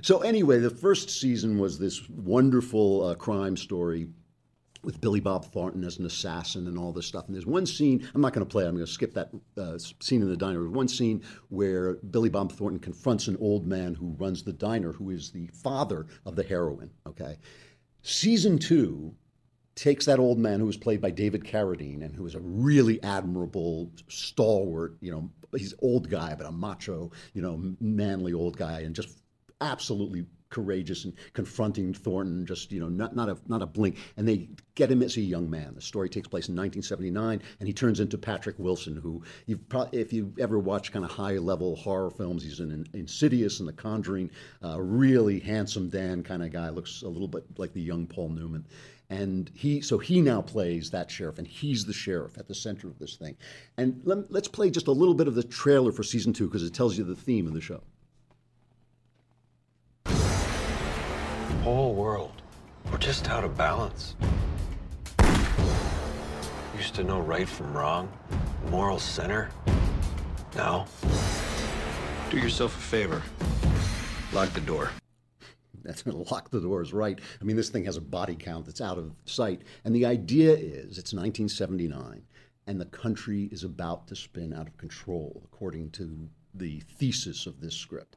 so 0.00 0.20
anyway, 0.20 0.58
the 0.58 0.70
first 0.70 1.10
season 1.10 1.58
was 1.58 1.78
this 1.78 2.08
wonderful 2.08 3.04
uh, 3.04 3.14
crime 3.16 3.56
story 3.56 4.08
with 4.84 5.00
Billy 5.00 5.20
Bob 5.20 5.44
Thornton 5.44 5.84
as 5.84 5.98
an 5.98 6.06
assassin 6.06 6.66
and 6.66 6.78
all 6.78 6.92
this 6.92 7.06
stuff. 7.06 7.26
And 7.26 7.34
there's 7.34 7.46
one 7.46 7.66
scene, 7.66 8.08
I'm 8.14 8.20
not 8.20 8.32
going 8.32 8.46
to 8.46 8.50
play 8.50 8.66
I'm 8.66 8.74
going 8.74 8.84
to 8.84 8.90
skip 8.90 9.14
that 9.14 9.30
uh, 9.56 9.78
scene 9.78 10.22
in 10.22 10.28
the 10.28 10.36
diner. 10.36 10.68
One 10.68 10.88
scene 10.88 11.22
where 11.48 11.94
Billy 11.94 12.28
Bob 12.28 12.52
Thornton 12.52 12.80
confronts 12.80 13.28
an 13.28 13.36
old 13.40 13.66
man 13.66 13.94
who 13.94 14.14
runs 14.18 14.42
the 14.42 14.52
diner, 14.52 14.92
who 14.92 15.10
is 15.10 15.30
the 15.30 15.48
father 15.48 16.06
of 16.26 16.36
the 16.36 16.42
heroine, 16.42 16.90
okay? 17.06 17.38
Season 18.02 18.58
two 18.58 19.14
takes 19.74 20.04
that 20.06 20.18
old 20.18 20.38
man 20.38 20.60
who 20.60 20.66
was 20.66 20.76
played 20.76 21.00
by 21.00 21.10
David 21.10 21.44
Carradine 21.44 22.04
and 22.04 22.14
who 22.14 22.26
is 22.26 22.34
a 22.34 22.40
really 22.40 23.02
admirable, 23.02 23.90
stalwart, 24.08 24.96
you 25.00 25.10
know, 25.10 25.30
he's 25.56 25.74
old 25.80 26.10
guy, 26.10 26.34
but 26.34 26.46
a 26.46 26.52
macho, 26.52 27.10
you 27.34 27.42
know, 27.42 27.74
manly 27.80 28.32
old 28.32 28.56
guy, 28.56 28.80
and 28.80 28.94
just 28.94 29.18
absolutely 29.60 30.26
courageous 30.52 31.04
and 31.04 31.14
confronting 31.32 31.92
Thornton, 31.92 32.46
just 32.46 32.70
you 32.70 32.78
know, 32.78 32.88
not 32.88 33.16
not 33.16 33.28
a 33.28 33.36
not 33.48 33.62
a 33.62 33.66
blink. 33.66 33.96
And 34.16 34.28
they 34.28 34.48
get 34.76 34.90
him 34.90 35.02
as 35.02 35.16
a 35.16 35.20
young 35.20 35.50
man. 35.50 35.74
The 35.74 35.80
story 35.80 36.08
takes 36.08 36.28
place 36.28 36.48
in 36.48 36.54
1979, 36.54 37.42
and 37.58 37.66
he 37.66 37.72
turns 37.72 37.98
into 37.98 38.16
Patrick 38.16 38.58
Wilson, 38.58 38.96
who 38.96 39.22
you 39.46 39.58
probably, 39.58 40.00
if 40.00 40.12
you 40.12 40.32
ever 40.38 40.60
watch 40.60 40.92
kind 40.92 41.04
of 41.04 41.10
high 41.10 41.38
level 41.38 41.74
horror 41.74 42.10
films, 42.10 42.44
he's 42.44 42.60
in 42.60 42.86
Insidious 42.94 43.58
and 43.58 43.68
The 43.68 43.72
Conjuring. 43.72 44.30
Uh, 44.64 44.80
really 44.80 45.40
handsome 45.40 45.88
Dan 45.88 46.22
kind 46.22 46.44
of 46.44 46.52
guy, 46.52 46.68
looks 46.68 47.02
a 47.02 47.08
little 47.08 47.28
bit 47.28 47.44
like 47.58 47.72
the 47.72 47.82
young 47.82 48.06
Paul 48.06 48.28
Newman 48.28 48.64
and 49.12 49.50
he 49.54 49.82
so 49.82 49.98
he 49.98 50.22
now 50.22 50.40
plays 50.40 50.90
that 50.90 51.10
sheriff 51.10 51.36
and 51.36 51.46
he's 51.46 51.84
the 51.84 51.92
sheriff 51.92 52.38
at 52.38 52.48
the 52.48 52.54
center 52.54 52.88
of 52.88 52.98
this 52.98 53.16
thing 53.16 53.36
and 53.76 54.00
let, 54.04 54.18
us 54.34 54.48
play 54.48 54.70
just 54.70 54.86
a 54.86 54.92
little 54.92 55.14
bit 55.14 55.28
of 55.28 55.34
the 55.34 55.42
trailer 55.42 55.92
for 55.92 56.02
season 56.02 56.32
two 56.32 56.46
because 56.46 56.62
it 56.62 56.72
tells 56.72 56.96
you 56.96 57.04
the 57.04 57.14
theme 57.14 57.46
of 57.46 57.52
the 57.52 57.60
show 57.60 57.82
whole 61.62 61.94
world. 61.94 62.42
We're 62.90 62.98
just 62.98 63.30
out 63.30 63.44
of 63.44 63.56
balance. 63.56 64.16
Used 66.76 66.96
to 66.96 67.04
know 67.04 67.20
right 67.20 67.48
from 67.48 67.72
wrong, 67.72 68.12
moral 68.68 68.98
center. 68.98 69.48
Now, 70.56 70.88
do 72.30 72.38
yourself 72.38 72.76
a 72.76 72.80
favor. 72.80 73.22
Lock 74.32 74.52
the 74.54 74.60
door. 74.60 74.90
That's 75.84 76.04
lock 76.04 76.50
the 76.50 76.60
doors, 76.60 76.92
right? 76.92 77.20
I 77.40 77.44
mean, 77.44 77.54
this 77.54 77.70
thing 77.70 77.84
has 77.84 77.96
a 77.96 78.00
body 78.00 78.34
count 78.34 78.66
that's 78.66 78.80
out 78.80 78.98
of 78.98 79.12
sight. 79.24 79.62
And 79.84 79.94
the 79.94 80.06
idea 80.06 80.52
is 80.52 80.98
it's 80.98 81.12
1979, 81.12 82.22
and 82.66 82.80
the 82.80 82.86
country 82.86 83.48
is 83.52 83.62
about 83.62 84.08
to 84.08 84.16
spin 84.16 84.52
out 84.52 84.66
of 84.66 84.76
control, 84.78 85.42
according 85.44 85.90
to 85.90 86.28
the 86.54 86.80
thesis 86.80 87.46
of 87.46 87.60
this 87.60 87.74
script. 87.74 88.16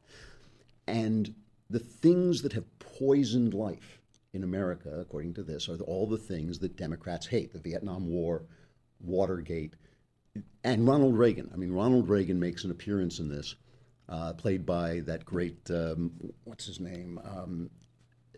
And 0.86 1.34
the 1.68 1.78
things 1.78 2.42
that 2.42 2.52
have 2.52 2.78
poisoned 2.78 3.54
life 3.54 4.00
in 4.32 4.44
America, 4.44 4.98
according 5.00 5.34
to 5.34 5.42
this, 5.42 5.68
are 5.68 5.78
all 5.80 6.06
the 6.06 6.18
things 6.18 6.58
that 6.60 6.76
Democrats 6.76 7.26
hate 7.26 7.52
the 7.52 7.58
Vietnam 7.58 8.08
War, 8.08 8.44
Watergate, 9.00 9.74
and 10.64 10.86
Ronald 10.86 11.16
Reagan. 11.16 11.50
I 11.52 11.56
mean, 11.56 11.72
Ronald 11.72 12.08
Reagan 12.08 12.38
makes 12.38 12.64
an 12.64 12.70
appearance 12.70 13.18
in 13.18 13.28
this, 13.28 13.56
uh, 14.08 14.34
played 14.34 14.66
by 14.66 15.00
that 15.00 15.24
great, 15.24 15.70
um, 15.70 16.12
what's 16.44 16.66
his 16.66 16.80
name? 16.80 17.18
Um, 17.24 17.70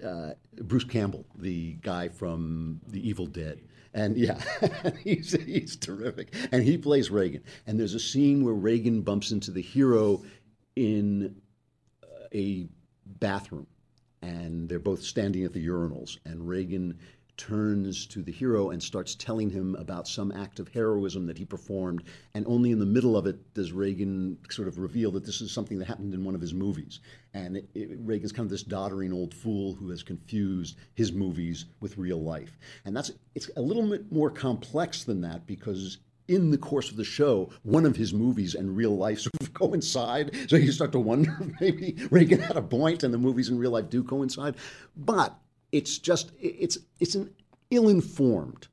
uh, 0.05 0.31
Bruce 0.63 0.85
Campbell, 0.85 1.27
the 1.37 1.75
guy 1.83 2.09
from 2.09 2.81
The 2.87 3.07
Evil 3.07 3.27
Dead. 3.27 3.61
And 3.95 4.17
yeah, 4.17 4.41
he's, 5.03 5.33
he's 5.33 5.77
terrific. 5.77 6.35
And 6.53 6.63
he 6.63 6.79
plays 6.79 7.11
Reagan. 7.11 7.43
And 7.67 7.79
there's 7.79 7.95
a 7.95 8.01
scene 8.01 8.45
where 8.45 8.55
Reagan 8.55 9.03
bumps 9.03 9.33
into 9.33 9.51
the 9.51 9.63
hero 9.63 10.23
in 10.77 11.41
a 12.33 12.69
bathroom, 13.21 13.67
and 14.23 14.69
they're 14.69 14.79
both 14.79 15.03
standing 15.03 15.45
at 15.45 15.53
the 15.53 15.67
urinals. 15.67 16.19
And 16.25 16.49
Reagan 16.49 16.99
turns 17.39 18.05
to 18.05 18.21
the 18.21 18.33
hero 18.33 18.71
and 18.71 18.83
starts 18.83 19.15
telling 19.15 19.49
him 19.49 19.77
about 19.77 20.09
some 20.09 20.33
act 20.33 20.59
of 20.59 20.69
heroism 20.69 21.25
that 21.27 21.39
he 21.39 21.45
performed. 21.45 22.03
And 22.35 22.45
only 22.47 22.73
in 22.73 22.81
the 22.81 22.85
middle 22.85 23.17
of 23.17 23.27
it 23.27 23.55
does 23.55 23.73
Reagan 23.73 24.37
sort 24.51 24.69
of 24.69 24.79
reveal 24.79 25.13
that 25.13 25.25
this 25.25 25.41
is 25.41 25.53
something 25.53 25.79
that 25.79 25.87
happened 25.87 26.13
in 26.13 26.25
one 26.25 26.35
of 26.35 26.41
his 26.41 26.53
movies. 26.53 26.99
And 27.33 27.57
it, 27.57 27.69
it, 27.75 27.91
Reagan's 28.01 28.33
kind 28.33 28.45
of 28.45 28.51
this 28.51 28.65
doddering 28.65 29.13
old 29.13 29.33
fool 29.33 29.75
who 29.75 29.89
has 29.91 30.03
confused 30.03 30.77
his 30.95 31.13
movies 31.13 31.67
with 31.81 31.97
real 31.97 32.21
life. 32.21 32.59
And 32.85 32.95
that's 32.95 33.13
it's 33.37 33.49
a 33.57 33.63
little 33.63 33.89
bit 33.89 34.11
more 34.11 34.31
complex 34.31 35.05
than 35.05 35.21
that 35.21 35.47
because 35.47 35.99
in 36.29 36.51
the 36.51 36.59
course 36.59 36.91
of 36.91 36.97
the 36.97 37.05
show, 37.05 37.51
one 37.63 37.85
of 37.85 37.97
his 37.97 38.13
movies 38.15 38.55
and 38.55 38.77
real 38.77 38.97
life 38.97 39.21
sort 39.21 39.33
of 39.41 39.55
coincide. 39.55 40.37
So 40.49 40.57
you 40.57 40.71
start 40.71 40.93
to 40.93 41.01
wonder 41.01 41.37
maybe 41.61 41.97
Reagan 42.11 42.41
had 42.41 42.57
a 42.57 42.63
point 42.63 43.03
and 43.03 43.13
the 43.13 43.19
movies 43.19 43.49
in 43.49 43.59
real 43.59 43.73
life 43.73 43.91
do 43.91 44.05
coincide. 44.05 44.57
But 44.97 45.37
it's 45.73 45.99
just, 45.99 46.33
it's, 46.41 46.79
it's 47.01 47.15
an 47.15 47.31
ill 47.71 47.89
informed 47.89 48.69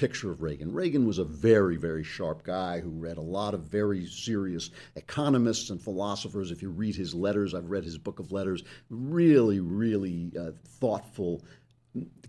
picture 0.00 0.30
of 0.30 0.40
Reagan. 0.40 0.72
Reagan 0.72 1.06
was 1.06 1.18
a 1.18 1.24
very, 1.24 1.76
very 1.76 2.02
sharp 2.02 2.42
guy 2.42 2.80
who 2.80 2.88
read 2.88 3.18
a 3.18 3.22
lot 3.22 3.52
of 3.52 3.64
very 3.64 4.06
serious 4.06 4.70
economists 4.96 5.68
and 5.68 5.80
philosophers. 5.80 6.50
If 6.50 6.62
you 6.62 6.70
read 6.70 6.96
his 6.96 7.14
letters, 7.14 7.54
I've 7.54 7.68
read 7.68 7.84
his 7.84 7.98
book 7.98 8.18
of 8.18 8.32
letters, 8.32 8.64
really, 8.88 9.60
really 9.60 10.32
uh, 10.40 10.52
thoughtful 10.64 11.44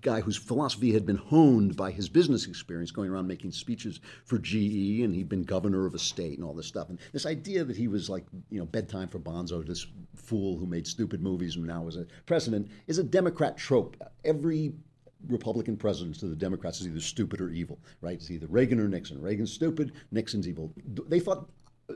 guy 0.01 0.21
whose 0.21 0.37
philosophy 0.37 0.91
had 0.91 1.05
been 1.05 1.17
honed 1.17 1.75
by 1.75 1.91
his 1.91 2.09
business 2.09 2.47
experience 2.47 2.91
going 2.91 3.09
around 3.09 3.27
making 3.27 3.51
speeches 3.51 3.99
for 4.25 4.39
GE 4.39 5.01
and 5.01 5.13
he'd 5.13 5.29
been 5.29 5.43
governor 5.43 5.85
of 5.85 5.93
a 5.93 5.99
state 5.99 6.37
and 6.37 6.45
all 6.45 6.53
this 6.53 6.65
stuff. 6.65 6.89
And 6.89 6.99
this 7.13 7.25
idea 7.25 7.63
that 7.63 7.77
he 7.77 7.87
was 7.87 8.09
like, 8.09 8.25
you 8.49 8.59
know, 8.59 8.65
bedtime 8.65 9.07
for 9.07 9.19
Bonzo, 9.19 9.65
this 9.65 9.85
fool 10.15 10.57
who 10.57 10.65
made 10.65 10.87
stupid 10.87 11.21
movies 11.21 11.55
and 11.55 11.65
now 11.65 11.83
was 11.83 11.97
a 11.97 12.07
president, 12.25 12.69
is 12.87 12.97
a 12.97 13.03
Democrat 13.03 13.57
trope. 13.57 13.95
Every 14.25 14.73
Republican 15.27 15.77
president 15.77 16.19
to 16.19 16.25
the 16.25 16.35
Democrats 16.35 16.81
is 16.81 16.87
either 16.87 16.99
stupid 16.99 17.39
or 17.39 17.49
evil, 17.49 17.79
right? 18.01 18.15
It's 18.15 18.31
either 18.31 18.47
Reagan 18.47 18.79
or 18.79 18.87
Nixon. 18.87 19.21
Reagan's 19.21 19.53
stupid, 19.53 19.93
Nixon's 20.11 20.47
evil. 20.47 20.73
They 21.07 21.19
thought 21.19 21.47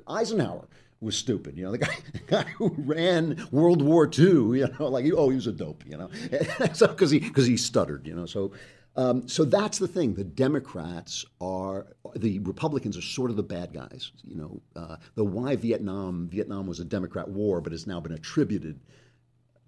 Eisenhower 0.07 0.67
was 1.05 1.15
stupid. 1.17 1.57
You 1.57 1.65
know, 1.65 1.71
the 1.71 1.77
guy, 1.77 1.97
the 2.13 2.19
guy 2.19 2.43
who 2.57 2.73
ran 2.77 3.47
World 3.51 3.81
War 3.81 4.05
II. 4.05 4.59
You 4.59 4.69
know, 4.79 4.87
like 4.87 5.05
oh, 5.15 5.29
he 5.29 5.35
was 5.35 5.47
a 5.47 5.51
dope. 5.51 5.83
You 5.87 5.97
know, 5.97 6.09
so 6.73 6.87
because 6.87 7.11
he 7.11 7.19
because 7.19 7.45
he 7.45 7.57
stuttered. 7.57 8.05
You 8.07 8.15
know, 8.15 8.25
so. 8.25 8.51
Um, 8.97 9.27
so 9.27 9.43
that's 9.43 9.77
the 9.77 9.89
thing. 9.89 10.13
The 10.13 10.23
Democrats 10.23 11.25
are 11.41 11.87
the 12.15 12.39
Republicans 12.39 12.95
are 12.95 13.01
sort 13.01 13.29
of 13.29 13.35
the 13.35 13.43
bad 13.43 13.73
guys. 13.73 14.13
You 14.23 14.37
know, 14.37 14.61
uh, 14.73 14.95
the 15.15 15.25
why 15.25 15.57
Vietnam 15.57 16.29
Vietnam 16.29 16.65
was 16.65 16.79
a 16.79 16.85
Democrat 16.85 17.27
war, 17.27 17.59
but 17.59 17.73
it's 17.73 17.87
now 17.87 17.99
been 17.99 18.13
attributed 18.13 18.79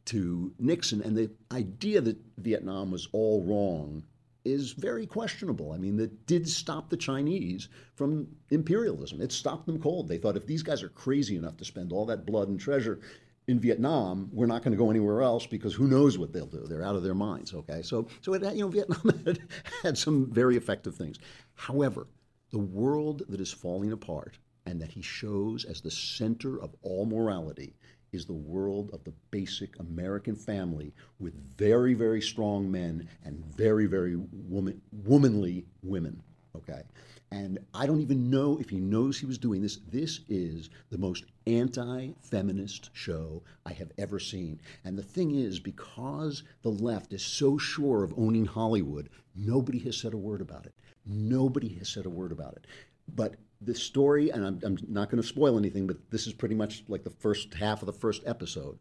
to 0.05 0.53
Nixon. 0.59 1.01
And 1.01 1.17
the 1.17 1.29
idea 1.51 1.99
that 1.99 2.17
Vietnam 2.37 2.89
was 2.89 3.09
all 3.11 3.43
wrong 3.43 4.03
is 4.47 4.71
very 4.71 5.05
questionable. 5.05 5.71
I 5.71 5.77
mean, 5.77 5.97
that 5.97 6.25
did 6.25 6.47
stop 6.47 6.89
the 6.89 6.97
Chinese 6.97 7.69
from 7.95 8.27
imperialism. 8.49 9.21
It 9.21 9.31
stopped 9.31 9.65
them 9.65 9.81
cold. 9.81 10.07
They 10.07 10.17
thought 10.17 10.37
if 10.37 10.47
these 10.47 10.63
guys 10.63 10.83
are 10.83 10.89
crazy 10.89 11.35
enough 11.35 11.57
to 11.57 11.65
spend 11.65 11.91
all 11.91 12.05
that 12.07 12.25
blood 12.25 12.47
and 12.47 12.59
treasure 12.59 12.99
in 13.47 13.59
Vietnam, 13.59 14.29
we're 14.33 14.45
not 14.45 14.63
going 14.63 14.71
to 14.73 14.77
go 14.77 14.89
anywhere 14.89 15.21
else 15.21 15.45
because 15.45 15.73
who 15.73 15.87
knows 15.87 16.17
what 16.17 16.33
they'll 16.33 16.45
do? 16.45 16.65
They're 16.67 16.83
out 16.83 16.95
of 16.95 17.03
their 17.03 17.15
minds. 17.15 17.53
Okay, 17.53 17.81
so 17.81 18.07
so 18.21 18.33
it, 18.33 18.43
you 18.55 18.61
know 18.61 18.67
Vietnam 18.67 19.21
had, 19.25 19.39
had 19.83 19.97
some 19.97 20.31
very 20.31 20.57
effective 20.57 20.95
things. 20.95 21.17
However, 21.53 22.07
the 22.51 22.59
world 22.59 23.23
that 23.29 23.41
is 23.41 23.51
falling 23.51 23.91
apart 23.91 24.37
and 24.65 24.81
that 24.81 24.91
he 24.91 25.01
shows 25.01 25.63
as 25.63 25.81
the 25.81 25.91
center 25.91 26.61
of 26.61 26.75
all 26.81 27.05
morality 27.05 27.73
is 28.11 28.25
the 28.25 28.33
world 28.33 28.89
of 28.93 29.03
the 29.03 29.13
basic 29.31 29.79
American 29.79 30.35
family 30.35 30.93
with 31.19 31.33
very, 31.57 31.93
very 31.93 32.21
strong 32.21 32.69
men 32.69 33.07
and 33.23 33.43
very, 33.55 33.85
very 33.85 34.15
woman, 34.15 34.81
womanly 35.05 35.65
women. 35.83 36.21
Okay. 36.55 36.83
And 37.31 37.59
I 37.73 37.85
don't 37.85 37.99
even 37.99 38.29
know 38.29 38.57
if 38.57 38.69
he 38.69 38.77
knows 38.77 39.19
he 39.19 39.25
was 39.25 39.37
doing 39.37 39.61
this. 39.61 39.79
This 39.91 40.21
is 40.29 40.69
the 40.89 40.97
most 40.97 41.25
anti 41.45 42.11
feminist 42.21 42.89
show 42.93 43.43
I 43.65 43.73
have 43.73 43.91
ever 43.97 44.17
seen. 44.17 44.59
And 44.85 44.97
the 44.97 45.03
thing 45.03 45.35
is, 45.35 45.59
because 45.59 46.43
the 46.61 46.69
left 46.71 47.11
is 47.11 47.23
so 47.23 47.57
sure 47.57 48.03
of 48.03 48.13
owning 48.17 48.45
Hollywood, 48.45 49.09
nobody 49.35 49.79
has 49.79 49.97
said 49.97 50.13
a 50.13 50.17
word 50.17 50.39
about 50.39 50.65
it. 50.65 50.73
Nobody 51.05 51.69
has 51.75 51.89
said 51.89 52.05
a 52.05 52.09
word 52.09 52.31
about 52.31 52.53
it. 52.53 52.65
But 53.13 53.35
the 53.61 53.73
story, 53.73 54.29
and 54.29 54.45
I'm, 54.45 54.59
I'm 54.63 54.77
not 54.87 55.09
going 55.09 55.21
to 55.21 55.27
spoil 55.27 55.57
anything, 55.57 55.87
but 55.87 55.97
this 56.11 56.27
is 56.27 56.33
pretty 56.33 56.55
much 56.55 56.83
like 56.87 57.03
the 57.03 57.09
first 57.09 57.53
half 57.53 57.81
of 57.81 57.87
the 57.87 57.93
first 57.93 58.23
episode, 58.25 58.77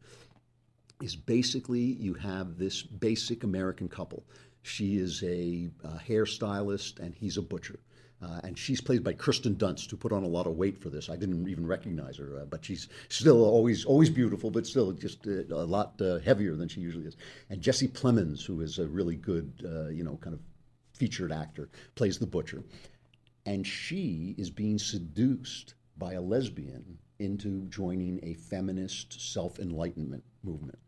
is 1.03 1.17
basically 1.17 1.81
you 1.81 2.15
have 2.15 2.59
this 2.59 2.83
basic 2.83 3.45
American 3.45 3.89
couple. 3.89 4.25
She 4.63 4.97
is 4.99 5.23
a, 5.23 5.69
a 5.85 6.01
hairstylist 6.09 6.99
and 7.01 7.15
he's 7.15 7.37
a 7.37 7.43
butcher. 7.43 7.79
Uh, 8.23 8.41
and 8.45 8.59
she's 8.59 8.81
played 8.81 9.05
by 9.05 9.13
Kirsten 9.13 9.57
Dunst, 9.57 9.91
who 9.91 9.97
put 9.99 10.11
on 10.11 10.23
a 10.23 10.29
lot 10.29 10.47
of 10.47 10.57
weight 10.57 10.79
for 10.79 10.89
this. 10.89 11.11
I 11.11 11.17
didn't 11.17 11.47
even 11.49 11.67
recognize 11.67 12.17
her, 12.17 12.41
uh, 12.41 12.45
but 12.47 12.65
she's 12.65 12.89
still 13.11 13.45
always 13.45 13.85
always 13.85 14.09
beautiful, 14.09 14.51
but 14.51 14.67
still 14.67 14.91
just 14.93 15.27
uh, 15.27 15.43
a 15.51 15.67
lot 15.67 16.01
uh, 16.01 16.19
heavier 16.21 16.55
than 16.55 16.67
she 16.67 16.81
usually 16.81 17.05
is. 17.05 17.17
And 17.51 17.61
Jesse 17.61 17.89
Plemons, 17.89 18.43
who 18.43 18.63
is 18.63 18.79
a 18.79 18.87
really 18.87 19.17
good, 19.17 19.53
uh, 19.63 19.89
you 19.89 20.03
know, 20.03 20.17
kind 20.23 20.33
of 20.33 20.41
featured 20.95 21.31
actor, 21.31 21.69
plays 21.95 22.19
the 22.19 22.27
butcher 22.27 22.63
and 23.47 23.67
she 23.67 24.35
is 24.37 24.51
being 24.51 24.79
seduced 24.79 25.75
by 25.97 26.15
a 26.15 26.21
lesbian 26.21 26.99
into 27.19 27.67
joining 27.69 28.21
a 28.23 28.35
feminist 28.35 29.33
self 29.33 29.59
enlightenment 29.59 30.25
movement. 30.43 30.79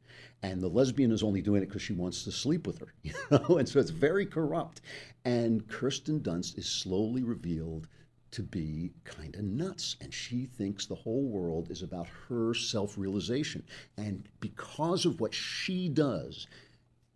And 0.43 0.61
the 0.61 0.69
lesbian 0.69 1.13
is 1.13 1.23
only 1.23 1.41
doing 1.41 1.63
it 1.63 1.67
because 1.67 1.83
she 1.83 1.93
wants 1.93 2.25
to 2.25 2.33
sleep 2.33 2.67
with 2.67 2.81
her, 2.81 2.93
you 3.03 3.15
know? 3.31 3.59
And 3.59 3.69
so 3.69 3.79
it's 3.81 3.91
very 3.91 4.27
corrupt. 4.27 4.81
And 5.25 5.67
Kirsten 5.69 6.21
Dunst 6.21 6.59
is 6.59 6.67
slowly 6.67 7.23
revealed 7.23 7.87
to 8.33 8.43
be 8.43 8.93
kind 9.05 9.35
of 9.37 9.45
nuts. 9.45 9.97
And 10.01 10.13
she 10.13 10.45
thinks 10.45 10.85
the 10.85 10.95
whole 10.95 11.29
world 11.29 11.71
is 11.71 11.83
about 11.83 12.09
her 12.29 12.55
self 12.55 12.99
realization. 12.99 13.63
And 13.97 14.29
because 14.41 15.07
of 15.07 15.21
what 15.21 15.33
she 15.33 15.89
does, 15.89 16.47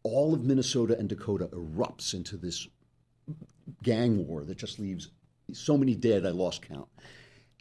all 0.05 0.35
of 0.35 0.45
Minnesota 0.45 0.97
and 0.99 1.09
Dakota 1.09 1.49
erupts 1.49 2.15
into 2.15 2.37
this 2.37 2.67
gang 3.83 4.27
war 4.27 4.45
that 4.45 4.59
just 4.59 4.79
leaves 4.79 5.11
so 5.53 5.77
many 5.77 5.95
dead, 5.95 6.27
I 6.27 6.31
lost 6.31 6.63
count. 6.63 6.89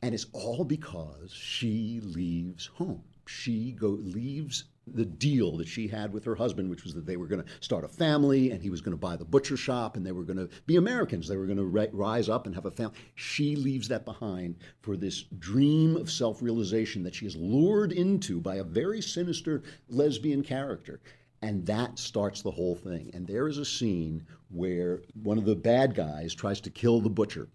And 0.03 0.15
it's 0.15 0.27
all 0.33 0.63
because 0.63 1.31
she 1.31 1.99
leaves 2.03 2.65
home. 2.65 3.03
She 3.27 3.71
go 3.71 3.89
leaves 3.89 4.65
the 4.87 5.05
deal 5.05 5.57
that 5.57 5.67
she 5.67 5.87
had 5.87 6.11
with 6.11 6.25
her 6.25 6.35
husband, 6.35 6.69
which 6.69 6.83
was 6.83 6.93
that 6.95 7.05
they 7.05 7.17
were 7.17 7.27
going 7.27 7.43
to 7.43 7.49
start 7.59 7.83
a 7.83 7.87
family 7.87 8.51
and 8.51 8.61
he 8.61 8.69
was 8.69 8.81
going 8.81 8.93
to 8.93 8.97
buy 8.97 9.15
the 9.15 9.23
butcher 9.23 9.55
shop 9.55 9.95
and 9.95 10.05
they 10.05 10.11
were 10.11 10.23
going 10.23 10.37
to 10.37 10.49
be 10.65 10.75
Americans. 10.75 11.27
They 11.27 11.37
were 11.37 11.45
going 11.45 11.57
to 11.57 11.65
ri- 11.65 11.89
rise 11.91 12.29
up 12.29 12.45
and 12.45 12.55
have 12.55 12.65
a 12.65 12.71
family. 12.71 12.95
She 13.15 13.55
leaves 13.55 13.87
that 13.89 14.05
behind 14.05 14.55
for 14.81 14.97
this 14.97 15.21
dream 15.21 15.95
of 15.95 16.09
self 16.11 16.41
realization 16.41 17.03
that 17.03 17.15
she 17.15 17.27
is 17.27 17.35
lured 17.35 17.91
into 17.91 18.41
by 18.41 18.55
a 18.55 18.63
very 18.63 19.01
sinister 19.01 19.61
lesbian 19.87 20.43
character. 20.43 20.99
And 21.43 21.65
that 21.67 21.97
starts 21.97 22.41
the 22.41 22.51
whole 22.51 22.75
thing. 22.75 23.11
And 23.13 23.25
there 23.25 23.47
is 23.47 23.57
a 23.57 23.65
scene 23.65 24.25
where 24.49 25.01
one 25.23 25.37
of 25.37 25.45
the 25.45 25.55
bad 25.55 25.95
guys 25.95 26.33
tries 26.33 26.61
to 26.61 26.69
kill 26.69 27.01
the 27.01 27.09
butcher 27.09 27.47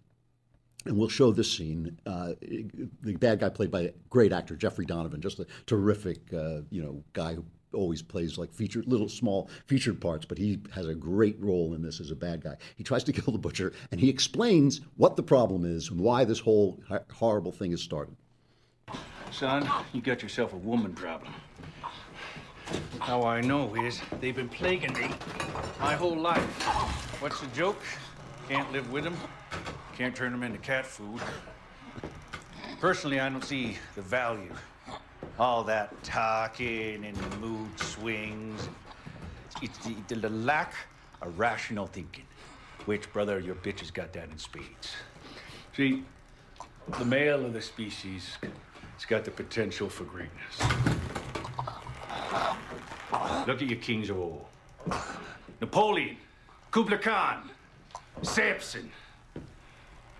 and 0.87 0.97
we'll 0.97 1.09
show 1.09 1.31
this 1.31 1.51
scene. 1.51 1.97
Uh, 2.05 2.33
the 2.41 3.15
bad 3.15 3.39
guy 3.39 3.49
played 3.49 3.71
by 3.71 3.81
a 3.81 3.91
great 4.09 4.31
actor 4.31 4.55
Jeffrey 4.55 4.85
Donovan, 4.85 5.21
just 5.21 5.39
a 5.39 5.45
terrific, 5.65 6.33
uh, 6.33 6.61
you 6.69 6.81
know, 6.81 7.03
guy 7.13 7.35
who 7.35 7.45
always 7.73 8.01
plays 8.01 8.37
like 8.37 8.51
featured 8.53 8.87
little 8.87 9.09
small 9.09 9.49
featured 9.65 9.99
parts, 9.99 10.25
but 10.25 10.37
he 10.37 10.59
has 10.73 10.87
a 10.87 10.95
great 10.95 11.39
role 11.39 11.73
in 11.73 11.81
this 11.81 11.99
as 11.99 12.11
a 12.11 12.15
bad 12.15 12.41
guy. 12.41 12.55
He 12.75 12.83
tries 12.83 13.03
to 13.05 13.13
kill 13.17 13.31
the 13.31 13.39
butcher, 13.39 13.73
and 13.91 13.99
he 13.99 14.09
explains 14.09 14.81
what 14.95 15.15
the 15.15 15.23
problem 15.23 15.65
is 15.65 15.89
and 15.89 15.99
why 15.99 16.23
this 16.23 16.39
whole 16.39 16.79
horrible 17.13 17.51
thing 17.51 17.71
has 17.71 17.81
started. 17.81 18.15
Son, 19.31 19.69
you 19.93 20.01
got 20.01 20.23
yourself 20.23 20.53
a 20.53 20.57
woman 20.57 20.93
problem. 20.93 21.33
How 22.99 23.23
I 23.23 23.41
know 23.41 23.75
is 23.75 24.01
they've 24.19 24.35
been 24.35 24.49
plaguing 24.49 24.93
me 24.93 25.09
my 25.79 25.93
whole 25.93 26.17
life. 26.17 26.63
What's 27.21 27.39
the 27.39 27.47
joke? 27.47 27.81
Can't 28.49 28.71
live 28.71 28.89
with 28.91 29.03
them, 29.03 29.17
can't 29.97 30.15
turn 30.15 30.31
them 30.31 30.43
into 30.43 30.59
cat 30.59 30.85
food. 30.85 31.19
Personally, 32.79 33.19
I 33.19 33.29
don't 33.29 33.43
see 33.43 33.77
the 33.95 34.03
value. 34.03 34.53
All 35.39 35.63
that 35.63 36.03
talking 36.03 37.03
and 37.03 37.15
the 37.15 37.37
mood 37.37 37.79
swings. 37.79 38.69
It's 39.63 39.75
the, 39.79 39.95
the 40.15 40.29
lack 40.29 40.75
of 41.23 41.39
rational 41.39 41.87
thinking. 41.87 42.25
Which, 42.85 43.11
brother, 43.11 43.39
your 43.39 43.55
bitch 43.55 43.79
has 43.79 43.89
got 43.89 44.13
that 44.13 44.29
in 44.29 44.37
spades. 44.37 44.93
See, 45.75 46.03
the 46.99 47.05
male 47.05 47.43
of 47.43 47.53
the 47.53 47.61
species 47.61 48.37
has 48.43 49.05
got 49.05 49.25
the 49.25 49.31
potential 49.31 49.89
for 49.89 50.03
greatness. 50.03 50.59
Look 53.47 53.63
at 53.63 53.67
your 53.67 53.79
kings 53.79 54.11
of 54.11 54.19
old. 54.19 54.45
Napoleon, 55.59 56.17
Kublai 56.69 56.97
Khan, 56.97 57.49
Samson. 58.21 58.91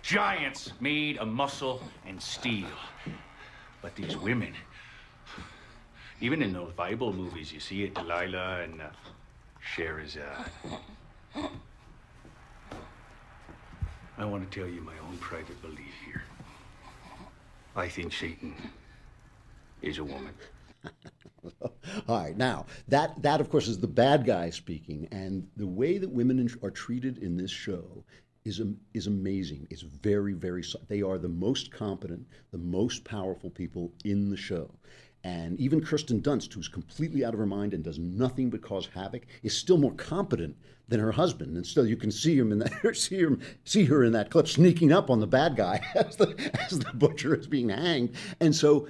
Giants 0.08 0.72
made 0.80 1.18
of 1.18 1.28
muscle 1.28 1.82
and 2.06 2.18
steel. 2.18 2.64
But 3.82 3.94
these 3.94 4.16
women, 4.16 4.54
even 6.22 6.40
in 6.40 6.50
those 6.50 6.72
Bible 6.72 7.12
movies, 7.12 7.52
you 7.52 7.60
see 7.60 7.82
it, 7.82 7.94
Delilah 7.94 8.62
and 8.62 8.80
uh, 8.80 8.86
Sherazade. 9.62 10.48
I 14.16 14.24
want 14.24 14.50
to 14.50 14.58
tell 14.58 14.66
you 14.66 14.80
my 14.80 14.94
own 15.06 15.18
private 15.18 15.60
belief 15.60 15.92
here. 16.06 16.22
I 17.76 17.86
think 17.86 18.14
Satan 18.14 18.54
is 19.82 19.98
a 19.98 20.04
woman. 20.04 20.32
All 22.08 22.18
right, 22.22 22.34
now 22.34 22.64
that 22.88 23.20
that 23.20 23.42
of 23.42 23.50
course 23.50 23.68
is 23.68 23.78
the 23.78 23.86
bad 23.86 24.24
guy 24.24 24.48
speaking, 24.48 25.06
and 25.12 25.46
the 25.58 25.66
way 25.66 25.98
that 25.98 26.08
women 26.08 26.48
are 26.62 26.70
treated 26.70 27.18
in 27.18 27.36
this 27.36 27.50
show 27.50 28.04
is 28.48 28.60
is 28.94 29.06
amazing. 29.06 29.66
It's 29.70 29.82
very 29.82 30.32
very. 30.32 30.64
They 30.88 31.02
are 31.02 31.18
the 31.18 31.28
most 31.28 31.70
competent, 31.70 32.26
the 32.50 32.58
most 32.58 33.04
powerful 33.04 33.50
people 33.50 33.92
in 34.04 34.30
the 34.30 34.36
show. 34.36 34.70
And 35.24 35.58
even 35.58 35.80
Kirsten 35.80 36.20
Dunst, 36.22 36.52
who's 36.52 36.68
completely 36.68 37.24
out 37.24 37.34
of 37.34 37.40
her 37.40 37.46
mind 37.46 37.74
and 37.74 37.82
does 37.82 37.98
nothing 37.98 38.50
but 38.50 38.62
cause 38.62 38.88
havoc, 38.94 39.26
is 39.42 39.56
still 39.56 39.76
more 39.76 39.94
competent 39.94 40.56
than 40.86 41.00
her 41.00 41.12
husband. 41.12 41.56
And 41.56 41.66
still, 41.66 41.86
you 41.86 41.96
can 41.96 42.10
see 42.10 42.38
him 42.38 42.52
in 42.52 42.60
that, 42.60 42.94
see 42.96 43.18
him, 43.18 43.40
see 43.64 43.84
her 43.84 44.04
in 44.04 44.12
that 44.12 44.30
clip, 44.30 44.48
sneaking 44.48 44.92
up 44.92 45.10
on 45.10 45.20
the 45.20 45.26
bad 45.26 45.56
guy 45.56 45.84
as 45.94 46.16
the 46.16 46.34
as 46.70 46.78
the 46.78 46.92
butcher 46.94 47.34
is 47.34 47.46
being 47.46 47.68
hanged. 47.68 48.14
And 48.40 48.54
so, 48.54 48.88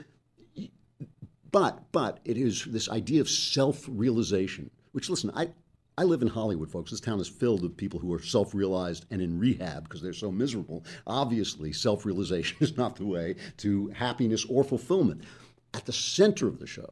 but 1.50 1.90
but 1.92 2.20
it 2.24 2.36
is 2.36 2.64
this 2.66 2.88
idea 2.88 3.20
of 3.20 3.28
self-realization. 3.28 4.70
Which, 4.92 5.10
listen, 5.10 5.30
I 5.34 5.50
I 5.98 6.04
live 6.04 6.22
in 6.22 6.28
Hollywood, 6.28 6.70
folks. 6.70 6.92
This 6.92 7.00
town 7.00 7.18
is 7.18 7.26
filled 7.26 7.60
with 7.60 7.76
people 7.76 7.98
who 7.98 8.14
are 8.14 8.22
self 8.22 8.54
realized 8.54 9.06
and 9.10 9.20
in 9.20 9.36
rehab 9.36 9.82
because 9.82 10.00
they're 10.00 10.12
so 10.12 10.30
miserable. 10.30 10.84
Obviously, 11.08 11.72
self 11.72 12.06
realization 12.06 12.56
is 12.60 12.76
not 12.76 12.94
the 12.94 13.04
way 13.04 13.34
to 13.56 13.88
happiness 13.88 14.44
or 14.44 14.62
fulfillment. 14.62 15.24
At 15.74 15.86
the 15.86 15.92
center 15.92 16.46
of 16.46 16.60
the 16.60 16.68
show 16.68 16.88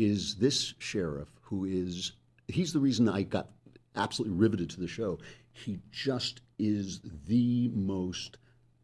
is 0.00 0.34
this 0.34 0.74
sheriff 0.78 1.28
who 1.40 1.66
is, 1.66 2.14
he's 2.48 2.72
the 2.72 2.80
reason 2.80 3.08
I 3.08 3.22
got 3.22 3.48
absolutely 3.94 4.36
riveted 4.36 4.70
to 4.70 4.80
the 4.80 4.88
show. 4.88 5.20
He 5.52 5.78
just 5.92 6.40
is 6.58 7.00
the 7.28 7.70
most 7.72 8.38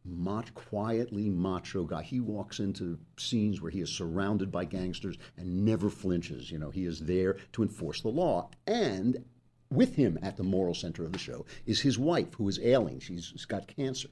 mach, 0.05 0.55
quietly 0.55 1.31
macho 1.31 1.83
guy. 1.83 2.03
He 2.05 2.21
walks 2.21 2.61
into 2.61 2.97
scenes 3.17 3.61
where 3.61 3.73
he 3.73 3.81
is 3.81 3.91
surrounded 3.91 4.53
by 4.53 4.67
gangsters 4.67 5.17
and 5.37 5.65
never 5.65 5.91
flinches. 5.91 6.49
You 6.49 6.61
know, 6.61 6.71
he 6.71 6.85
is 6.85 7.01
there 7.01 7.39
to 7.55 7.63
enforce 7.63 8.03
the 8.03 8.09
law. 8.09 8.51
And 8.69 9.25
with 9.70 9.94
him 9.94 10.18
at 10.22 10.37
the 10.37 10.42
moral 10.42 10.74
center 10.74 11.05
of 11.05 11.12
the 11.12 11.18
show 11.18 11.44
is 11.66 11.81
his 11.81 11.98
wife, 11.98 12.35
who 12.35 12.48
is 12.48 12.61
ailing. 12.61 13.00
She's, 13.00 13.27
she's 13.27 13.44
got 13.44 13.66
cancer. 13.66 14.09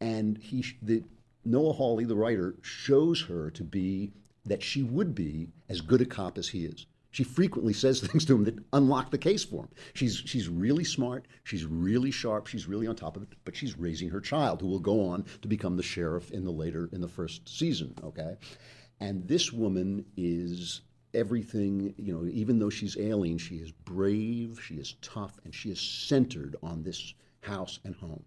And 0.00 0.38
he, 0.38 0.64
the, 0.82 1.02
Noah 1.44 1.72
Hawley, 1.72 2.04
the 2.04 2.16
writer, 2.16 2.56
shows 2.62 3.22
her 3.22 3.50
to 3.52 3.64
be 3.64 4.12
that 4.44 4.62
she 4.62 4.82
would 4.82 5.14
be 5.14 5.48
as 5.68 5.80
good 5.80 6.00
a 6.00 6.06
cop 6.06 6.38
as 6.38 6.48
he 6.48 6.64
is. 6.64 6.86
She 7.10 7.24
frequently 7.24 7.72
says 7.72 8.00
things 8.06 8.24
to 8.26 8.34
him 8.34 8.44
that 8.44 8.58
unlock 8.72 9.10
the 9.10 9.18
case 9.18 9.44
for 9.44 9.64
him. 9.64 9.70
She's 9.94 10.16
she's 10.16 10.48
really 10.48 10.84
smart, 10.84 11.26
she's 11.44 11.64
really 11.64 12.10
sharp, 12.10 12.46
she's 12.46 12.68
really 12.68 12.86
on 12.86 12.96
top 12.96 13.16
of 13.16 13.22
it, 13.22 13.28
but 13.44 13.56
she's 13.56 13.78
raising 13.78 14.10
her 14.10 14.20
child 14.20 14.60
who 14.60 14.68
will 14.68 14.78
go 14.78 15.08
on 15.08 15.24
to 15.42 15.48
become 15.48 15.76
the 15.76 15.82
sheriff 15.82 16.30
in 16.30 16.44
the 16.44 16.52
later 16.52 16.88
in 16.92 17.00
the 17.00 17.08
first 17.08 17.48
season, 17.48 17.94
okay? 18.04 18.36
And 19.00 19.26
this 19.26 19.52
woman 19.52 20.04
is 20.16 20.82
everything, 21.18 21.94
you 21.98 22.14
know, 22.14 22.24
even 22.30 22.58
though 22.58 22.70
she's 22.70 22.96
ailing, 22.96 23.38
she 23.38 23.56
is 23.56 23.72
brave, 23.72 24.60
she 24.62 24.74
is 24.74 24.94
tough, 25.02 25.38
and 25.44 25.54
she 25.54 25.70
is 25.70 25.80
centered 25.80 26.54
on 26.62 26.82
this 26.82 27.14
house 27.40 27.80
and 27.84 27.94
home. 27.96 28.24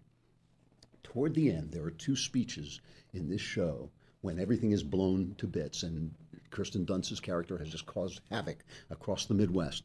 Toward 1.02 1.34
the 1.34 1.50
end, 1.50 1.72
there 1.72 1.84
are 1.84 1.90
two 1.90 2.16
speeches 2.16 2.80
in 3.14 3.28
this 3.28 3.40
show 3.40 3.90
when 4.20 4.38
everything 4.38 4.72
is 4.72 4.82
blown 4.82 5.34
to 5.38 5.46
bits 5.46 5.82
and 5.82 6.14
Kirsten 6.50 6.84
Dunst's 6.84 7.18
character 7.18 7.56
has 7.58 7.70
just 7.70 7.86
caused 7.86 8.20
havoc 8.30 8.64
across 8.90 9.26
the 9.26 9.34
Midwest. 9.34 9.84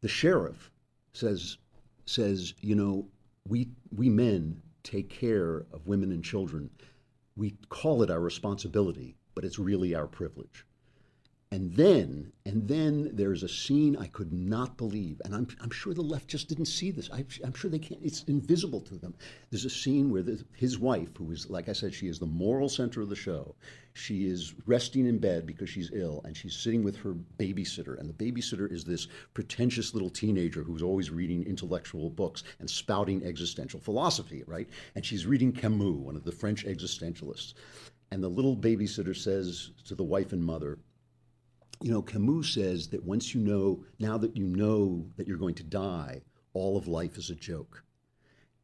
The 0.00 0.08
sheriff 0.08 0.70
says 1.12 1.58
says, 2.06 2.54
you 2.60 2.74
know, 2.74 3.06
we 3.46 3.68
we 3.94 4.08
men 4.08 4.62
take 4.82 5.10
care 5.10 5.66
of 5.72 5.86
women 5.86 6.12
and 6.12 6.24
children. 6.24 6.70
We 7.36 7.56
call 7.68 8.02
it 8.02 8.10
our 8.10 8.20
responsibility, 8.20 9.16
but 9.34 9.44
it's 9.44 9.58
really 9.58 9.94
our 9.94 10.06
privilege. 10.06 10.64
And 11.52 11.74
then, 11.74 12.32
and 12.46 12.68
then 12.68 13.10
there's 13.12 13.42
a 13.42 13.48
scene 13.48 13.96
I 13.96 14.06
could 14.06 14.32
not 14.32 14.76
believe, 14.76 15.20
and 15.24 15.34
I'm, 15.34 15.48
I'm 15.60 15.70
sure 15.70 15.92
the 15.92 16.00
left 16.00 16.28
just 16.28 16.48
didn't 16.48 16.66
see 16.66 16.92
this. 16.92 17.10
I, 17.12 17.24
am 17.42 17.54
sure 17.54 17.68
they 17.68 17.80
can't. 17.80 18.00
It's 18.04 18.22
invisible 18.24 18.80
to 18.82 18.94
them. 18.94 19.16
There's 19.50 19.64
a 19.64 19.70
scene 19.70 20.10
where 20.10 20.22
the, 20.22 20.44
his 20.54 20.78
wife, 20.78 21.08
who 21.18 21.32
is, 21.32 21.50
like 21.50 21.68
I 21.68 21.72
said, 21.72 21.92
she 21.92 22.06
is 22.06 22.20
the 22.20 22.26
moral 22.26 22.68
center 22.68 23.00
of 23.00 23.08
the 23.08 23.16
show. 23.16 23.56
She 23.94 24.28
is 24.28 24.54
resting 24.64 25.06
in 25.06 25.18
bed 25.18 25.44
because 25.44 25.68
she's 25.68 25.90
ill, 25.92 26.20
and 26.24 26.36
she's 26.36 26.54
sitting 26.54 26.84
with 26.84 26.94
her 26.98 27.16
babysitter. 27.40 27.98
And 27.98 28.08
the 28.08 28.32
babysitter 28.32 28.70
is 28.70 28.84
this 28.84 29.08
pretentious 29.34 29.92
little 29.92 30.10
teenager 30.10 30.62
who's 30.62 30.82
always 30.82 31.10
reading 31.10 31.42
intellectual 31.42 32.10
books 32.10 32.44
and 32.60 32.70
spouting 32.70 33.24
existential 33.24 33.80
philosophy, 33.80 34.44
right? 34.46 34.68
And 34.94 35.04
she's 35.04 35.26
reading 35.26 35.50
Camus, 35.50 35.96
one 35.96 36.14
of 36.14 36.22
the 36.22 36.30
French 36.30 36.64
existentialists. 36.64 37.54
And 38.12 38.22
the 38.22 38.28
little 38.28 38.56
babysitter 38.56 39.16
says 39.16 39.72
to 39.86 39.96
the 39.96 40.04
wife 40.04 40.32
and 40.32 40.44
mother, 40.44 40.78
you 41.82 41.90
know, 41.90 42.02
Camus 42.02 42.52
says 42.52 42.88
that 42.88 43.04
once 43.04 43.34
you 43.34 43.40
know, 43.40 43.84
now 43.98 44.18
that 44.18 44.36
you 44.36 44.44
know 44.44 45.06
that 45.16 45.26
you're 45.26 45.38
going 45.38 45.54
to 45.54 45.62
die, 45.62 46.20
all 46.52 46.76
of 46.76 46.86
life 46.86 47.16
is 47.16 47.30
a 47.30 47.34
joke. 47.34 47.82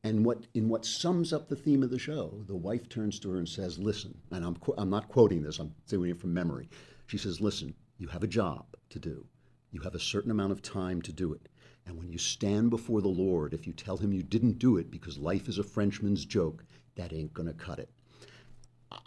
And 0.04 0.24
what 0.24 0.46
in 0.54 0.68
what 0.68 0.84
sums 0.84 1.32
up 1.32 1.48
the 1.48 1.56
theme 1.56 1.82
of 1.82 1.90
the 1.90 1.98
show, 1.98 2.44
the 2.46 2.54
wife 2.54 2.88
turns 2.88 3.18
to 3.20 3.30
her 3.30 3.38
and 3.38 3.48
says, 3.48 3.78
"Listen," 3.78 4.16
and 4.30 4.44
I'm 4.44 4.56
I'm 4.76 4.90
not 4.90 5.08
quoting 5.08 5.42
this. 5.42 5.58
I'm 5.58 5.74
doing 5.88 6.10
it 6.10 6.20
from 6.20 6.34
memory. 6.34 6.68
She 7.06 7.18
says, 7.18 7.40
"Listen, 7.40 7.74
you 7.98 8.08
have 8.08 8.22
a 8.22 8.28
job 8.28 8.76
to 8.90 8.98
do. 8.98 9.26
You 9.70 9.80
have 9.80 9.94
a 9.94 10.00
certain 10.00 10.30
amount 10.30 10.52
of 10.52 10.62
time 10.62 11.00
to 11.02 11.12
do 11.12 11.32
it. 11.32 11.48
And 11.86 11.96
when 11.96 12.10
you 12.10 12.18
stand 12.18 12.70
before 12.70 13.00
the 13.00 13.08
Lord, 13.08 13.54
if 13.54 13.66
you 13.66 13.72
tell 13.72 13.96
him 13.96 14.12
you 14.12 14.22
didn't 14.22 14.58
do 14.58 14.76
it 14.76 14.90
because 14.90 15.18
life 15.18 15.48
is 15.48 15.58
a 15.58 15.64
Frenchman's 15.64 16.24
joke, 16.24 16.64
that 16.96 17.12
ain't 17.12 17.32
going 17.32 17.48
to 17.48 17.54
cut 17.54 17.78
it. 17.78 17.90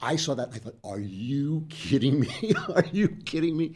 I 0.01 0.15
saw 0.15 0.35
that 0.35 0.47
and 0.47 0.55
I 0.55 0.59
thought, 0.59 0.77
are 0.83 0.99
you 0.99 1.65
kidding 1.69 2.19
me? 2.19 2.53
are 2.75 2.85
you 2.91 3.09
kidding 3.09 3.55
me? 3.57 3.75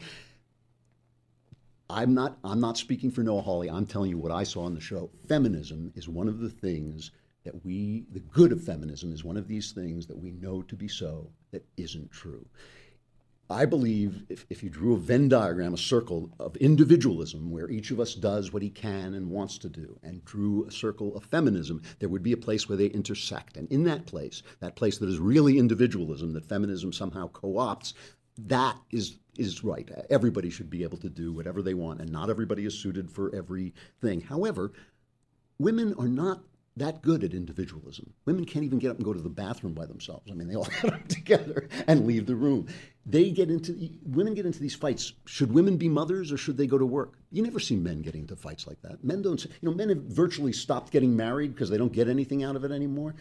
I'm 1.90 2.14
not 2.14 2.38
I'm 2.42 2.60
not 2.60 2.78
speaking 2.78 3.10
for 3.10 3.22
Noah 3.22 3.42
Hawley. 3.42 3.70
I'm 3.70 3.86
telling 3.86 4.10
you 4.10 4.18
what 4.18 4.32
I 4.32 4.44
saw 4.44 4.64
on 4.64 4.74
the 4.74 4.80
show. 4.80 5.10
Feminism 5.28 5.92
is 5.94 6.08
one 6.08 6.28
of 6.28 6.40
the 6.40 6.50
things 6.50 7.10
that 7.44 7.64
we 7.64 8.06
the 8.10 8.20
good 8.20 8.52
of 8.52 8.62
feminism 8.62 9.12
is 9.12 9.22
one 9.22 9.36
of 9.36 9.48
these 9.48 9.72
things 9.72 10.06
that 10.06 10.18
we 10.18 10.30
know 10.30 10.62
to 10.62 10.74
be 10.74 10.88
so 10.88 11.30
that 11.52 11.64
isn't 11.76 12.10
true. 12.10 12.46
I 13.50 13.66
believe 13.66 14.24
if, 14.28 14.46
if 14.48 14.62
you 14.62 14.70
drew 14.70 14.94
a 14.94 14.98
Venn 14.98 15.28
diagram, 15.28 15.74
a 15.74 15.78
circle 15.78 16.30
of 16.40 16.56
individualism 16.56 17.50
where 17.50 17.70
each 17.70 17.90
of 17.90 18.00
us 18.00 18.14
does 18.14 18.52
what 18.52 18.62
he 18.62 18.70
can 18.70 19.14
and 19.14 19.30
wants 19.30 19.58
to 19.58 19.68
do, 19.68 19.98
and 20.02 20.24
drew 20.24 20.66
a 20.66 20.70
circle 20.70 21.14
of 21.16 21.24
feminism, 21.24 21.82
there 21.98 22.08
would 22.08 22.22
be 22.22 22.32
a 22.32 22.38
place 22.38 22.68
where 22.68 22.78
they 22.78 22.86
intersect. 22.86 23.56
And 23.56 23.70
in 23.70 23.84
that 23.84 24.06
place, 24.06 24.42
that 24.60 24.76
place 24.76 24.98
that 24.98 25.08
is 25.08 25.18
really 25.18 25.58
individualism, 25.58 26.32
that 26.32 26.46
feminism 26.46 26.92
somehow 26.92 27.28
co 27.28 27.54
opts, 27.54 27.92
that 28.38 28.76
is 28.90 29.18
is 29.36 29.64
right. 29.64 29.90
Everybody 30.10 30.48
should 30.48 30.70
be 30.70 30.84
able 30.84 30.98
to 30.98 31.08
do 31.08 31.32
whatever 31.32 31.60
they 31.60 31.74
want, 31.74 32.00
and 32.00 32.10
not 32.10 32.30
everybody 32.30 32.64
is 32.64 32.78
suited 32.78 33.10
for 33.10 33.34
everything. 33.34 34.20
However, 34.20 34.72
women 35.58 35.94
are 35.98 36.08
not 36.08 36.42
that 36.76 37.02
good 37.02 37.22
at 37.22 37.34
individualism. 37.34 38.12
Women 38.24 38.44
can't 38.44 38.64
even 38.64 38.78
get 38.78 38.90
up 38.90 38.96
and 38.96 39.04
go 39.04 39.12
to 39.12 39.20
the 39.20 39.28
bathroom 39.28 39.74
by 39.74 39.86
themselves. 39.86 40.30
I 40.30 40.34
mean, 40.34 40.48
they 40.48 40.56
all 40.56 40.68
get 40.82 40.92
up 40.92 41.08
together 41.08 41.68
and 41.86 42.06
leave 42.06 42.26
the 42.26 42.34
room. 42.34 42.66
They 43.06 43.30
get 43.30 43.50
into 43.50 43.90
women 44.04 44.34
get 44.34 44.46
into 44.46 44.60
these 44.60 44.74
fights. 44.74 45.12
Should 45.26 45.52
women 45.52 45.76
be 45.76 45.88
mothers 45.88 46.32
or 46.32 46.36
should 46.36 46.56
they 46.56 46.66
go 46.66 46.78
to 46.78 46.86
work? 46.86 47.18
You 47.30 47.42
never 47.42 47.60
see 47.60 47.76
men 47.76 48.02
getting 48.02 48.22
into 48.22 48.34
fights 48.34 48.66
like 48.66 48.80
that. 48.82 49.04
Men 49.04 49.22
don't. 49.22 49.44
You 49.44 49.50
know, 49.62 49.74
men 49.74 49.90
have 49.90 49.98
virtually 49.98 50.52
stopped 50.52 50.90
getting 50.90 51.14
married 51.14 51.54
because 51.54 51.70
they 51.70 51.78
don't 51.78 51.92
get 51.92 52.08
anything 52.08 52.42
out 52.42 52.56
of 52.56 52.64
it 52.64 52.72
anymore. 52.72 53.14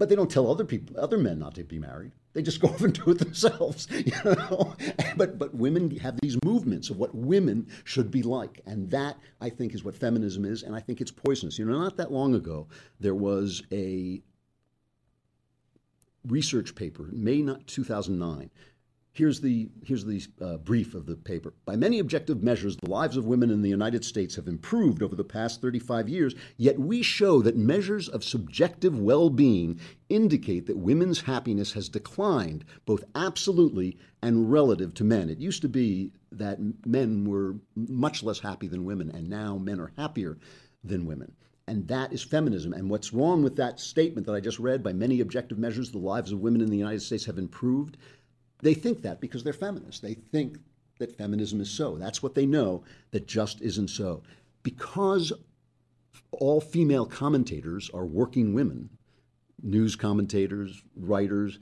But 0.00 0.08
they 0.08 0.16
don't 0.16 0.30
tell 0.30 0.50
other 0.50 0.64
people, 0.64 0.98
other 0.98 1.18
men, 1.18 1.38
not 1.38 1.54
to 1.56 1.62
be 1.62 1.78
married. 1.78 2.12
They 2.32 2.40
just 2.40 2.58
go 2.58 2.68
off 2.72 2.80
and 2.80 2.94
do 2.94 3.10
it 3.10 3.18
themselves, 3.18 3.86
you 3.90 4.12
know. 4.24 4.74
But 5.18 5.38
but 5.38 5.54
women 5.54 5.94
have 5.98 6.18
these 6.22 6.38
movements 6.42 6.88
of 6.88 6.96
what 6.96 7.14
women 7.14 7.68
should 7.84 8.10
be 8.10 8.22
like, 8.22 8.62
and 8.64 8.90
that 8.92 9.18
I 9.42 9.50
think 9.50 9.74
is 9.74 9.84
what 9.84 9.94
feminism 9.94 10.46
is, 10.46 10.62
and 10.62 10.74
I 10.74 10.80
think 10.80 11.02
it's 11.02 11.10
poisonous. 11.10 11.58
You 11.58 11.66
know, 11.66 11.78
not 11.78 11.98
that 11.98 12.10
long 12.10 12.34
ago 12.34 12.68
there 12.98 13.14
was 13.14 13.62
a 13.70 14.22
research 16.26 16.74
paper, 16.74 17.10
May 17.12 17.42
2009, 17.42 18.50
Here's 19.12 19.40
the, 19.40 19.68
here's 19.84 20.04
the 20.04 20.24
uh, 20.40 20.58
brief 20.58 20.94
of 20.94 21.06
the 21.06 21.16
paper. 21.16 21.52
By 21.64 21.74
many 21.74 21.98
objective 21.98 22.44
measures, 22.44 22.76
the 22.76 22.90
lives 22.90 23.16
of 23.16 23.26
women 23.26 23.50
in 23.50 23.60
the 23.60 23.68
United 23.68 24.04
States 24.04 24.36
have 24.36 24.46
improved 24.46 25.02
over 25.02 25.16
the 25.16 25.24
past 25.24 25.60
35 25.60 26.08
years, 26.08 26.34
yet 26.56 26.78
we 26.78 27.02
show 27.02 27.42
that 27.42 27.56
measures 27.56 28.08
of 28.08 28.22
subjective 28.22 28.96
well 28.96 29.28
being 29.28 29.80
indicate 30.08 30.66
that 30.66 30.76
women's 30.76 31.22
happiness 31.22 31.72
has 31.72 31.88
declined, 31.88 32.64
both 32.86 33.02
absolutely 33.16 33.98
and 34.22 34.52
relative 34.52 34.94
to 34.94 35.04
men. 35.04 35.28
It 35.28 35.38
used 35.38 35.62
to 35.62 35.68
be 35.68 36.12
that 36.30 36.60
men 36.86 37.24
were 37.24 37.56
much 37.74 38.22
less 38.22 38.38
happy 38.38 38.68
than 38.68 38.84
women, 38.84 39.10
and 39.10 39.28
now 39.28 39.58
men 39.58 39.80
are 39.80 39.92
happier 39.96 40.38
than 40.84 41.06
women. 41.06 41.32
And 41.66 41.86
that 41.86 42.12
is 42.12 42.22
feminism. 42.22 42.72
And 42.72 42.90
what's 42.90 43.12
wrong 43.12 43.44
with 43.44 43.54
that 43.56 43.78
statement 43.78 44.26
that 44.26 44.34
I 44.34 44.40
just 44.40 44.58
read 44.58 44.82
by 44.82 44.92
many 44.92 45.20
objective 45.20 45.56
measures, 45.56 45.90
the 45.90 45.98
lives 45.98 46.32
of 46.32 46.40
women 46.40 46.60
in 46.60 46.70
the 46.70 46.76
United 46.76 47.00
States 47.00 47.26
have 47.26 47.38
improved? 47.38 47.96
They 48.62 48.74
think 48.74 49.02
that 49.02 49.20
because 49.20 49.42
they're 49.44 49.52
feminists. 49.52 50.00
They 50.00 50.14
think 50.14 50.58
that 50.98 51.16
feminism 51.16 51.60
is 51.60 51.70
so. 51.70 51.96
That's 51.96 52.22
what 52.22 52.34
they 52.34 52.46
know 52.46 52.84
that 53.10 53.26
just 53.26 53.60
isn't 53.62 53.88
so. 53.88 54.22
Because 54.62 55.32
all 56.32 56.60
female 56.60 57.06
commentators 57.06 57.90
are 57.92 58.04
working 58.04 58.54
women, 58.54 58.90
news 59.62 59.96
commentators, 59.96 60.82
writers, 60.94 61.58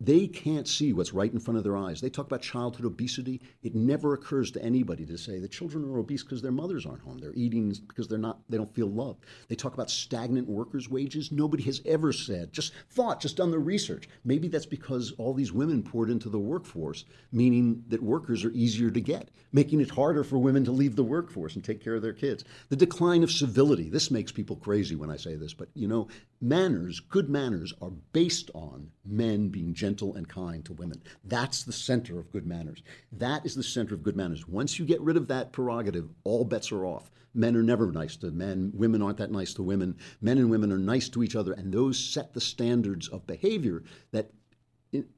they 0.00 0.26
can't 0.26 0.66
see 0.66 0.92
what's 0.92 1.14
right 1.14 1.32
in 1.32 1.38
front 1.38 1.58
of 1.58 1.64
their 1.64 1.76
eyes. 1.76 2.00
They 2.00 2.10
talk 2.10 2.26
about 2.26 2.42
childhood 2.42 2.84
obesity. 2.84 3.40
It 3.62 3.74
never 3.74 4.14
occurs 4.14 4.50
to 4.52 4.62
anybody 4.62 5.06
to 5.06 5.16
say 5.16 5.38
the 5.38 5.48
children 5.48 5.84
are 5.84 5.98
obese 5.98 6.22
because 6.22 6.42
their 6.42 6.52
mothers 6.52 6.84
aren't 6.84 7.02
home. 7.02 7.18
They're 7.18 7.32
eating 7.34 7.74
because 7.88 8.08
they're 8.08 8.18
not 8.18 8.40
they 8.48 8.56
don't 8.56 8.74
feel 8.74 8.90
loved. 8.90 9.24
They 9.48 9.54
talk 9.54 9.74
about 9.74 9.90
stagnant 9.90 10.48
workers' 10.48 10.88
wages. 10.88 11.30
Nobody 11.30 11.62
has 11.64 11.80
ever 11.86 12.12
said, 12.12 12.52
just 12.52 12.72
thought, 12.90 13.20
just 13.20 13.36
done 13.36 13.50
the 13.50 13.58
research. 13.58 14.08
Maybe 14.24 14.48
that's 14.48 14.66
because 14.66 15.12
all 15.12 15.32
these 15.32 15.52
women 15.52 15.82
poured 15.82 16.10
into 16.10 16.28
the 16.28 16.38
workforce, 16.38 17.04
meaning 17.32 17.84
that 17.88 18.02
workers 18.02 18.44
are 18.44 18.52
easier 18.52 18.90
to 18.90 19.00
get, 19.00 19.30
making 19.52 19.80
it 19.80 19.90
harder 19.90 20.24
for 20.24 20.38
women 20.38 20.64
to 20.64 20.72
leave 20.72 20.96
the 20.96 21.04
workforce 21.04 21.54
and 21.54 21.64
take 21.64 21.82
care 21.82 21.94
of 21.94 22.02
their 22.02 22.12
kids. 22.12 22.44
The 22.68 22.76
decline 22.76 23.22
of 23.22 23.30
civility. 23.30 23.88
This 23.88 24.10
makes 24.10 24.32
people 24.32 24.56
crazy 24.56 24.96
when 24.96 25.10
I 25.10 25.16
say 25.16 25.36
this, 25.36 25.54
but 25.54 25.68
you 25.74 25.88
know, 25.88 26.08
manners, 26.40 27.00
good 27.00 27.28
manners 27.28 27.72
are 27.80 27.92
based 28.12 28.50
on 28.54 28.90
men 29.04 29.48
being 29.48 29.74
gentle 29.84 30.14
and 30.14 30.26
kind 30.26 30.64
to 30.64 30.72
women. 30.72 31.02
That's 31.24 31.62
the 31.62 31.72
center 31.72 32.18
of 32.18 32.32
good 32.32 32.46
manners. 32.46 32.82
That 33.12 33.44
is 33.44 33.54
the 33.54 33.62
center 33.62 33.94
of 33.94 34.02
good 34.02 34.16
manners. 34.16 34.48
Once 34.48 34.78
you 34.78 34.86
get 34.86 34.98
rid 35.02 35.18
of 35.18 35.28
that 35.28 35.52
prerogative, 35.52 36.08
all 36.24 36.42
bets 36.42 36.72
are 36.72 36.86
off. 36.86 37.10
Men 37.34 37.54
are 37.54 37.62
never 37.62 37.92
nice 37.92 38.16
to 38.16 38.30
men. 38.30 38.72
Women 38.74 39.02
aren't 39.02 39.18
that 39.18 39.30
nice 39.30 39.52
to 39.54 39.62
women. 39.62 39.98
Men 40.22 40.38
and 40.38 40.48
women 40.48 40.72
are 40.72 40.78
nice 40.78 41.10
to 41.10 41.22
each 41.22 41.36
other, 41.36 41.52
and 41.52 41.70
those 41.70 41.98
set 41.98 42.32
the 42.32 42.40
standards 42.40 43.08
of 43.08 43.26
behavior 43.26 43.82
that 44.12 44.30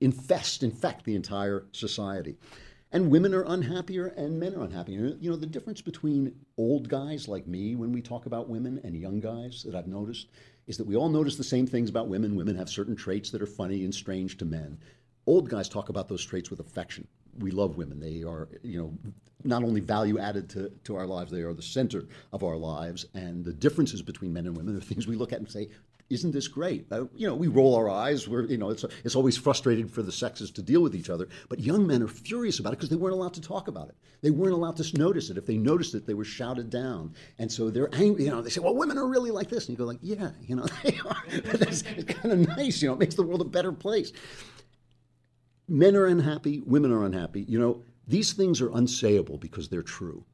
infest, 0.00 0.64
infect 0.64 1.04
the 1.04 1.14
entire 1.14 1.66
society. 1.70 2.36
And 2.92 3.10
women 3.10 3.34
are 3.34 3.42
unhappier 3.42 4.06
and 4.06 4.38
men 4.38 4.54
are 4.54 4.62
unhappier. 4.62 5.16
You 5.20 5.30
know, 5.30 5.36
the 5.36 5.46
difference 5.46 5.82
between 5.82 6.36
old 6.56 6.88
guys 6.88 7.26
like 7.26 7.46
me 7.46 7.74
when 7.74 7.92
we 7.92 8.00
talk 8.00 8.26
about 8.26 8.48
women 8.48 8.80
and 8.84 8.96
young 8.96 9.20
guys 9.20 9.64
that 9.64 9.74
I've 9.74 9.88
noticed 9.88 10.28
is 10.66 10.76
that 10.78 10.86
we 10.86 10.96
all 10.96 11.08
notice 11.08 11.36
the 11.36 11.44
same 11.44 11.66
things 11.66 11.90
about 11.90 12.08
women. 12.08 12.36
Women 12.36 12.56
have 12.56 12.68
certain 12.68 12.96
traits 12.96 13.30
that 13.30 13.42
are 13.42 13.46
funny 13.46 13.84
and 13.84 13.94
strange 13.94 14.38
to 14.38 14.44
men. 14.44 14.78
Old 15.26 15.48
guys 15.50 15.68
talk 15.68 15.88
about 15.88 16.08
those 16.08 16.24
traits 16.24 16.50
with 16.50 16.60
affection. 16.60 17.06
We 17.38 17.50
love 17.50 17.76
women. 17.76 18.00
They 18.00 18.22
are, 18.22 18.48
you 18.62 18.80
know, 18.80 18.94
not 19.44 19.62
only 19.62 19.80
value 19.80 20.18
added 20.18 20.48
to, 20.50 20.70
to 20.84 20.96
our 20.96 21.06
lives, 21.06 21.30
they 21.32 21.42
are 21.42 21.52
the 21.52 21.62
center 21.62 22.06
of 22.32 22.44
our 22.44 22.56
lives. 22.56 23.06
And 23.14 23.44
the 23.44 23.52
differences 23.52 24.00
between 24.00 24.32
men 24.32 24.46
and 24.46 24.56
women 24.56 24.76
are 24.76 24.80
things 24.80 25.06
we 25.06 25.16
look 25.16 25.32
at 25.32 25.40
and 25.40 25.50
say, 25.50 25.68
isn't 26.08 26.30
this 26.32 26.46
great? 26.46 26.86
Uh, 26.92 27.06
you 27.14 27.26
know, 27.26 27.34
we 27.34 27.48
roll 27.48 27.74
our 27.74 27.88
eyes. 27.88 28.28
We're, 28.28 28.44
you 28.44 28.56
know, 28.56 28.70
it's, 28.70 28.84
it's 29.04 29.16
always 29.16 29.36
frustrating 29.36 29.88
for 29.88 30.02
the 30.02 30.12
sexes 30.12 30.50
to 30.52 30.62
deal 30.62 30.80
with 30.80 30.94
each 30.94 31.10
other. 31.10 31.28
But 31.48 31.60
young 31.60 31.86
men 31.86 32.02
are 32.02 32.08
furious 32.08 32.60
about 32.60 32.72
it 32.72 32.76
because 32.76 32.90
they 32.90 32.96
weren't 32.96 33.14
allowed 33.14 33.34
to 33.34 33.40
talk 33.40 33.66
about 33.66 33.88
it. 33.88 33.96
They 34.22 34.30
weren't 34.30 34.52
allowed 34.52 34.76
to 34.76 34.98
notice 34.98 35.30
it. 35.30 35.36
If 35.36 35.46
they 35.46 35.56
noticed 35.56 35.94
it, 35.94 36.06
they 36.06 36.14
were 36.14 36.24
shouted 36.24 36.70
down. 36.70 37.14
And 37.38 37.50
so 37.50 37.70
they're 37.70 37.92
angry. 37.92 38.24
You 38.24 38.30
know, 38.30 38.40
they 38.40 38.50
say, 38.50 38.60
well, 38.60 38.74
women 38.74 38.98
are 38.98 39.06
really 39.06 39.32
like 39.32 39.50
this. 39.50 39.68
And 39.68 39.76
you 39.76 39.78
go 39.78 39.84
like, 39.84 39.98
yeah, 40.00 40.30
you 40.42 40.54
know, 40.54 40.66
they 40.84 40.98
are. 41.04 41.22
it's 41.28 41.82
kind 41.82 42.32
of 42.32 42.56
nice. 42.56 42.80
You 42.80 42.88
know, 42.88 42.94
it 42.94 43.00
makes 43.00 43.16
the 43.16 43.24
world 43.24 43.40
a 43.40 43.44
better 43.44 43.72
place. 43.72 44.12
Men 45.68 45.96
are 45.96 46.06
unhappy. 46.06 46.62
Women 46.64 46.92
are 46.92 47.04
unhappy. 47.04 47.42
You 47.42 47.58
know, 47.58 47.82
these 48.06 48.32
things 48.32 48.60
are 48.60 48.70
unsayable 48.70 49.40
because 49.40 49.68
they're 49.68 49.82
true. 49.82 50.24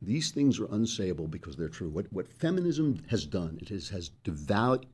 These 0.00 0.30
things 0.30 0.58
are 0.58 0.66
unsayable 0.68 1.30
because 1.30 1.56
they're 1.56 1.68
true. 1.68 1.90
What, 1.90 2.10
what 2.10 2.32
feminism 2.32 3.02
has 3.10 3.26
done, 3.26 3.58
it 3.60 3.68
has, 3.68 3.90
has 3.90 4.10
devalued 4.24 4.86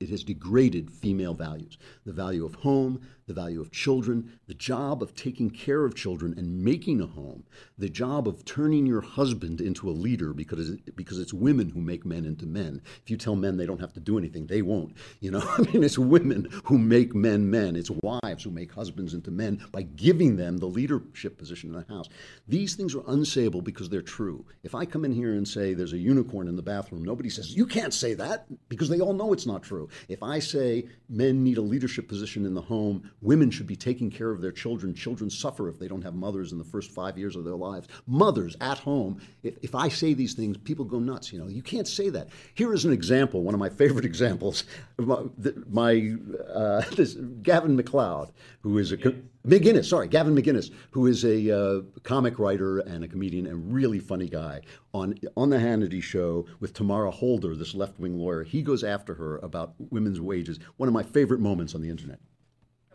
it 0.00 0.10
has 0.10 0.24
degraded 0.24 0.90
female 0.90 1.34
values 1.34 1.78
the 2.04 2.12
value 2.12 2.44
of 2.44 2.54
home, 2.56 3.00
the 3.26 3.34
value 3.34 3.60
of 3.60 3.70
children, 3.70 4.38
the 4.46 4.54
job 4.54 5.02
of 5.02 5.14
taking 5.14 5.48
care 5.48 5.84
of 5.84 5.94
children 5.94 6.34
and 6.36 6.62
making 6.62 7.00
a 7.00 7.06
home, 7.06 7.44
the 7.78 7.88
job 7.88 8.28
of 8.28 8.44
turning 8.44 8.86
your 8.86 9.00
husband 9.00 9.60
into 9.60 9.88
a 9.88 9.92
leader 9.92 10.34
because, 10.34 10.70
because 10.94 11.18
it's 11.18 11.32
women 11.32 11.70
who 11.70 11.80
make 11.80 12.04
men 12.04 12.24
into 12.24 12.46
men. 12.46 12.82
If 13.02 13.10
you 13.10 13.16
tell 13.16 13.36
men 13.36 13.56
they 13.56 13.66
don't 13.66 13.80
have 13.80 13.94
to 13.94 14.00
do 14.00 14.18
anything, 14.18 14.46
they 14.46 14.62
won't. 14.62 14.94
You 15.20 15.30
know, 15.30 15.42
I 15.58 15.62
mean, 15.62 15.82
it's 15.82 15.98
women 15.98 16.48
who 16.64 16.76
make 16.78 17.14
men 17.14 17.50
men. 17.50 17.76
It's 17.76 17.90
wives 17.90 18.44
who 18.44 18.50
make 18.50 18.72
husbands 18.72 19.14
into 19.14 19.30
men 19.30 19.64
by 19.72 19.82
giving 19.82 20.36
them 20.36 20.58
the 20.58 20.66
leadership 20.66 21.38
position 21.38 21.70
in 21.74 21.76
the 21.76 21.94
house. 21.94 22.08
These 22.46 22.74
things 22.74 22.94
are 22.94 23.02
unsayable 23.02 23.64
because 23.64 23.88
they're 23.88 24.02
true. 24.02 24.44
If 24.62 24.74
I 24.74 24.84
come 24.84 25.04
in 25.04 25.12
here 25.12 25.32
and 25.32 25.48
say 25.48 25.72
there's 25.72 25.92
a 25.94 25.98
unicorn 25.98 26.48
in 26.48 26.56
the 26.56 26.62
bathroom, 26.62 27.02
nobody 27.02 27.30
says, 27.30 27.56
you 27.56 27.66
can't 27.66 27.94
say 27.94 28.14
that 28.14 28.46
because 28.68 28.88
they 28.88 29.00
all 29.00 29.14
know 29.14 29.32
it's 29.32 29.46
not 29.46 29.62
true. 29.62 29.83
If 30.08 30.22
I 30.22 30.38
say 30.38 30.86
men 31.08 31.42
need 31.42 31.58
a 31.58 31.62
leadership 31.62 32.08
position 32.08 32.46
in 32.46 32.54
the 32.54 32.60
home, 32.60 33.10
women 33.20 33.50
should 33.50 33.66
be 33.66 33.76
taking 33.76 34.10
care 34.10 34.30
of 34.30 34.40
their 34.40 34.52
children, 34.52 34.94
children 34.94 35.30
suffer 35.30 35.68
if 35.68 35.78
they 35.78 35.88
don't 35.88 36.02
have 36.02 36.14
mothers 36.14 36.52
in 36.52 36.58
the 36.58 36.64
first 36.64 36.90
five 36.90 37.18
years 37.18 37.36
of 37.36 37.44
their 37.44 37.56
lives. 37.56 37.88
Mothers 38.06 38.56
at 38.60 38.78
home, 38.78 39.20
if, 39.42 39.56
if 39.62 39.74
I 39.74 39.88
say 39.88 40.14
these 40.14 40.34
things, 40.34 40.56
people 40.58 40.84
go 40.84 40.98
nuts. 40.98 41.32
You 41.32 41.40
know, 41.40 41.48
you 41.48 41.62
can't 41.62 41.88
say 41.88 42.10
that. 42.10 42.28
Here 42.54 42.72
is 42.72 42.84
an 42.84 42.92
example, 42.92 43.42
one 43.42 43.54
of 43.54 43.60
my 43.60 43.68
favorite 43.84 44.04
examples. 44.04 44.64
My, 44.98 45.22
my 45.68 46.16
uh, 46.52 46.82
this 46.96 47.14
Gavin 47.42 47.76
MacLeod, 47.76 48.32
who 48.62 48.78
is 48.78 48.92
a. 48.92 49.14
McInnes, 49.46 49.84
sorry, 49.84 50.08
Gavin 50.08 50.34
McInnes, 50.34 50.70
who 50.90 51.06
is 51.06 51.22
a 51.24 51.50
uh, 51.50 51.82
comic 52.02 52.38
writer 52.38 52.78
and 52.78 53.04
a 53.04 53.08
comedian 53.08 53.46
and 53.46 53.72
really 53.72 53.98
funny 53.98 54.28
guy. 54.28 54.62
On 54.94 55.14
on 55.36 55.50
the 55.50 55.58
Hannity 55.58 56.02
show 56.02 56.46
with 56.60 56.72
Tamara 56.72 57.10
Holder, 57.10 57.54
this 57.54 57.74
left 57.74 57.98
wing 57.98 58.18
lawyer, 58.18 58.42
he 58.42 58.62
goes 58.62 58.82
after 58.82 59.14
her 59.14 59.38
about 59.38 59.74
women's 59.90 60.20
wages. 60.20 60.60
One 60.78 60.88
of 60.88 60.94
my 60.94 61.02
favorite 61.02 61.40
moments 61.40 61.74
on 61.74 61.82
the 61.82 61.90
internet. 61.90 62.20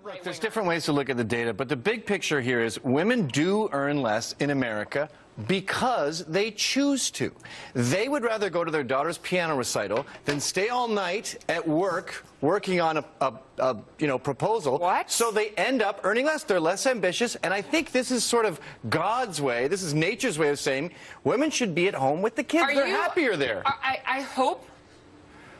Look, 0.03 0.23
there's 0.23 0.39
different 0.39 0.67
ways 0.67 0.85
to 0.85 0.91
look 0.91 1.11
at 1.11 1.17
the 1.17 1.23
data, 1.23 1.53
but 1.53 1.69
the 1.69 1.75
big 1.75 2.03
picture 2.03 2.41
here 2.41 2.61
is 2.61 2.83
women 2.83 3.27
do 3.27 3.69
earn 3.71 4.01
less 4.01 4.33
in 4.39 4.49
America 4.49 5.07
because 5.47 6.25
they 6.25 6.51
choose 6.51 7.11
to. 7.11 7.31
They 7.73 8.09
would 8.09 8.23
rather 8.23 8.49
go 8.49 8.63
to 8.63 8.71
their 8.71 8.83
daughter's 8.83 9.17
piano 9.17 9.55
recital 9.55 10.05
than 10.25 10.39
stay 10.39 10.69
all 10.69 10.87
night 10.87 11.37
at 11.47 11.67
work 11.67 12.25
working 12.41 12.79
on 12.79 12.97
a, 12.97 13.05
a, 13.21 13.33
a, 13.59 13.77
you 13.99 14.07
know 14.07 14.17
proposal. 14.17 14.77
What? 14.79 15.11
So 15.11 15.31
they 15.31 15.49
end 15.51 15.81
up 15.81 16.01
earning 16.03 16.25
less. 16.25 16.43
They're 16.43 16.59
less 16.59 16.85
ambitious, 16.85 17.35
and 17.37 17.53
I 17.53 17.61
think 17.61 17.91
this 17.91 18.11
is 18.11 18.23
sort 18.23 18.45
of 18.45 18.59
God's 18.89 19.41
way. 19.41 19.67
This 19.67 19.83
is 19.83 19.93
nature's 19.93 20.37
way 20.37 20.49
of 20.49 20.59
saying 20.59 20.91
women 21.23 21.49
should 21.51 21.75
be 21.75 21.87
at 21.87 21.93
home 21.93 22.21
with 22.21 22.35
the 22.35 22.43
kids. 22.43 22.63
Are 22.63 22.75
They're 22.75 22.87
you- 22.87 22.95
happier 22.95 23.35
there. 23.35 23.63
I, 23.65 23.99
I 24.07 24.21
hope 24.21 24.65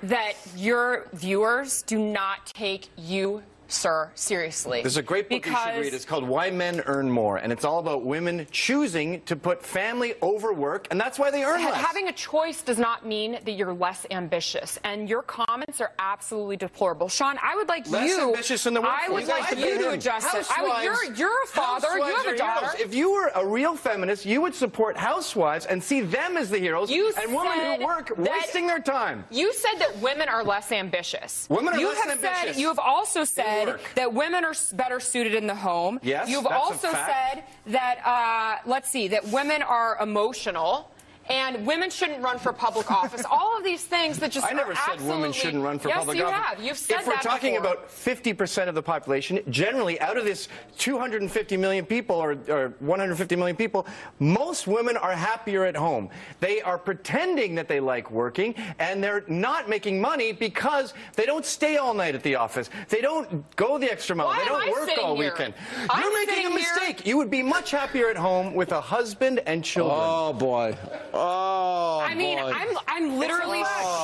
that 0.03 0.34
your 0.55 1.07
viewers 1.13 1.82
do 1.82 1.99
not 1.99 2.45
take 2.47 2.88
you, 2.97 3.43
sir, 3.70 4.11
seriously. 4.15 4.82
There's 4.82 4.97
a 4.97 5.01
great 5.01 5.30
book 5.30 5.45
you 5.45 5.51
should 5.55 5.80
read. 5.80 5.93
It's 5.93 6.05
called 6.05 6.28
Why 6.28 6.49
Men 6.49 6.82
Earn 6.86 7.09
More, 7.09 7.38
and 7.38 7.51
it's 7.53 7.63
all 7.63 7.80
about 7.80 8.03
women 8.03 8.45
choosing 8.51 9.22
to 9.22 9.36
put 9.36 9.63
family 9.65 10.15
over 10.22 10.51
work, 10.53 10.88
and 10.91 10.99
that's 10.99 11.17
why 11.17 11.32
they 11.32 11.43
earn 11.43 11.61
ha- 11.61 11.70
less. 11.72 11.86
having 11.86 12.07
a 12.07 12.11
choice 12.13 12.61
does 12.61 12.78
not 12.78 13.05
mean 13.05 13.34
that 13.45 13.51
you're 13.51 13.74
less 13.74 14.05
ambitious. 14.11 14.78
And 14.84 15.07
your 15.09 15.22
comments 15.22 15.80
are 15.82 15.91
absolutely 15.99 16.57
deplorable. 16.57 17.07
Sean, 17.09 17.38
I 17.41 17.55
would 17.55 17.67
like 17.67 17.89
Less 17.89 18.09
you. 18.09 18.30
ambitious 18.30 18.65
in 18.65 18.74
the 18.74 18.82
I 18.82 19.07
would 19.09 19.28
like 19.28 19.57
you 19.57 19.78
to 19.80 19.91
adjust 19.91 20.28
it. 20.34 20.45
I 20.51 20.61
would, 20.63 20.72
Housewives- 20.72 20.84
you're, 20.84 21.15
you're 21.30 21.43
a 21.43 21.47
father. 21.47 21.88
You 21.97 22.03
have 22.03 22.26
a 22.28 22.38
daughter. 22.38 22.65
heroes. 22.67 22.80
If 22.82 22.93
you 22.93 23.11
were 23.13 23.32
a 23.36 23.45
real 23.45 23.76
feminist, 23.76 24.26
you 24.26 24.41
would 24.41 24.55
support 24.55 24.97
housewives 24.97 25.65
and 25.65 25.84
see 25.84 26.01
them 26.01 26.38
as 26.38 26.49
the 26.49 26.57
heroes 26.57 26.89
You 26.89 27.13
and 27.22 27.34
women 27.34 27.80
who 27.80 27.86
work 27.86 28.11
wasting 28.17 28.67
their 28.67 28.80
time. 28.80 29.24
You 29.30 29.53
said 29.53 29.80
that 29.80 29.97
women 30.01 30.28
are 30.30 30.43
less 30.43 30.72
ambitious. 30.72 31.47
Women 31.49 31.74
are 31.76 31.80
you 31.80 31.88
less 31.89 31.97
have 31.99 32.11
ambitious 32.11 32.55
Said, 32.55 32.55
you 32.57 32.67
have 32.67 32.80
also 32.80 33.22
in 33.22 33.59
said 33.66 33.80
that 33.95 34.14
women 34.14 34.45
are 34.45 34.53
better 34.74 34.99
suited 34.99 35.34
in 35.34 35.47
the 35.47 35.55
home. 35.55 35.99
Yes, 36.03 36.30
You've 36.30 36.47
also 36.47 36.91
said 36.91 37.43
that, 37.68 37.99
uh, 38.05 38.68
let's 38.70 38.89
see, 38.89 39.07
that 39.10 39.26
women 39.28 39.62
are 39.62 39.97
emotional. 40.01 40.91
And 41.30 41.65
women 41.67 41.89
shouldn't 41.91 42.23
run 42.23 42.39
for 42.39 42.51
public 42.51 42.89
office. 43.03 43.23
All 43.30 43.55
of 43.57 43.63
these 43.63 43.84
things 43.84 44.17
that 44.19 44.32
just 44.32 44.47
I 44.47 44.51
never 44.53 44.71
are 44.71 44.75
said 44.97 45.01
women 45.07 45.32
shouldn't 45.32 45.63
run 45.63 45.77
for 45.77 45.89
yes, 45.89 45.99
public 45.99 46.17
you 46.17 46.25
office. 46.25 46.38
have. 46.39 46.63
You've 46.63 46.77
said 46.77 47.01
if 47.01 47.07
we're 47.07 47.13
that 47.13 47.21
talking 47.21 47.53
before. 47.55 47.73
about 47.73 47.89
50% 47.89 48.67
of 48.67 48.73
the 48.75 48.82
population, 48.82 49.39
generally 49.49 49.99
out 50.01 50.17
of 50.17 50.25
this 50.25 50.47
250 50.80 51.55
million 51.57 51.86
people 51.86 52.15
or, 52.15 52.36
or 52.47 52.73
150 52.80 53.36
million 53.36 53.55
people, 53.55 53.86
most 54.17 54.65
women 54.65 54.97
are 54.97 55.13
happier 55.13 55.65
at 55.65 55.75
home. 55.75 56.09
They 56.39 56.61
are 56.61 56.77
pretending 56.80 57.53
that 57.55 57.67
they 57.67 57.80
like 57.80 58.09
working 58.09 58.55
and 58.80 59.03
they're 59.03 59.23
not 59.27 59.69
making 59.69 60.01
money 60.01 60.32
because 60.32 60.93
they 61.15 61.25
don't 61.27 61.45
stay 61.45 61.77
all 61.77 61.93
night 61.93 62.15
at 62.15 62.23
the 62.23 62.36
office. 62.36 62.71
They 62.89 63.01
don't 63.01 63.43
go 63.55 63.77
the 63.77 63.91
extra 63.91 64.15
mile. 64.15 64.27
Why 64.27 64.39
they 64.39 64.45
don't 64.45 64.71
work 64.71 64.89
all 65.01 65.15
here? 65.15 65.32
weekend. 65.32 65.53
I'm 65.91 66.01
You're 66.01 66.13
making 66.13 66.34
a 66.34 66.36
sitting 66.38 66.51
here- 66.51 66.59
mistake. 66.59 67.05
You 67.05 67.17
would 67.17 67.30
be 67.30 67.43
much 67.43 67.69
happier 67.71 68.09
at 68.09 68.17
home 68.17 68.55
with 68.55 68.71
a 68.71 68.82
husband 68.82 69.41
and 69.45 69.63
children. 69.63 69.95
Oh 70.01 70.34
boy. 70.34 70.75
Oh 71.22 71.99
I 71.99 72.15
mean, 72.15 72.38
boy. 72.38 72.53
I'm, 72.55 72.78
I'm 72.88 73.17
literally 73.17 73.61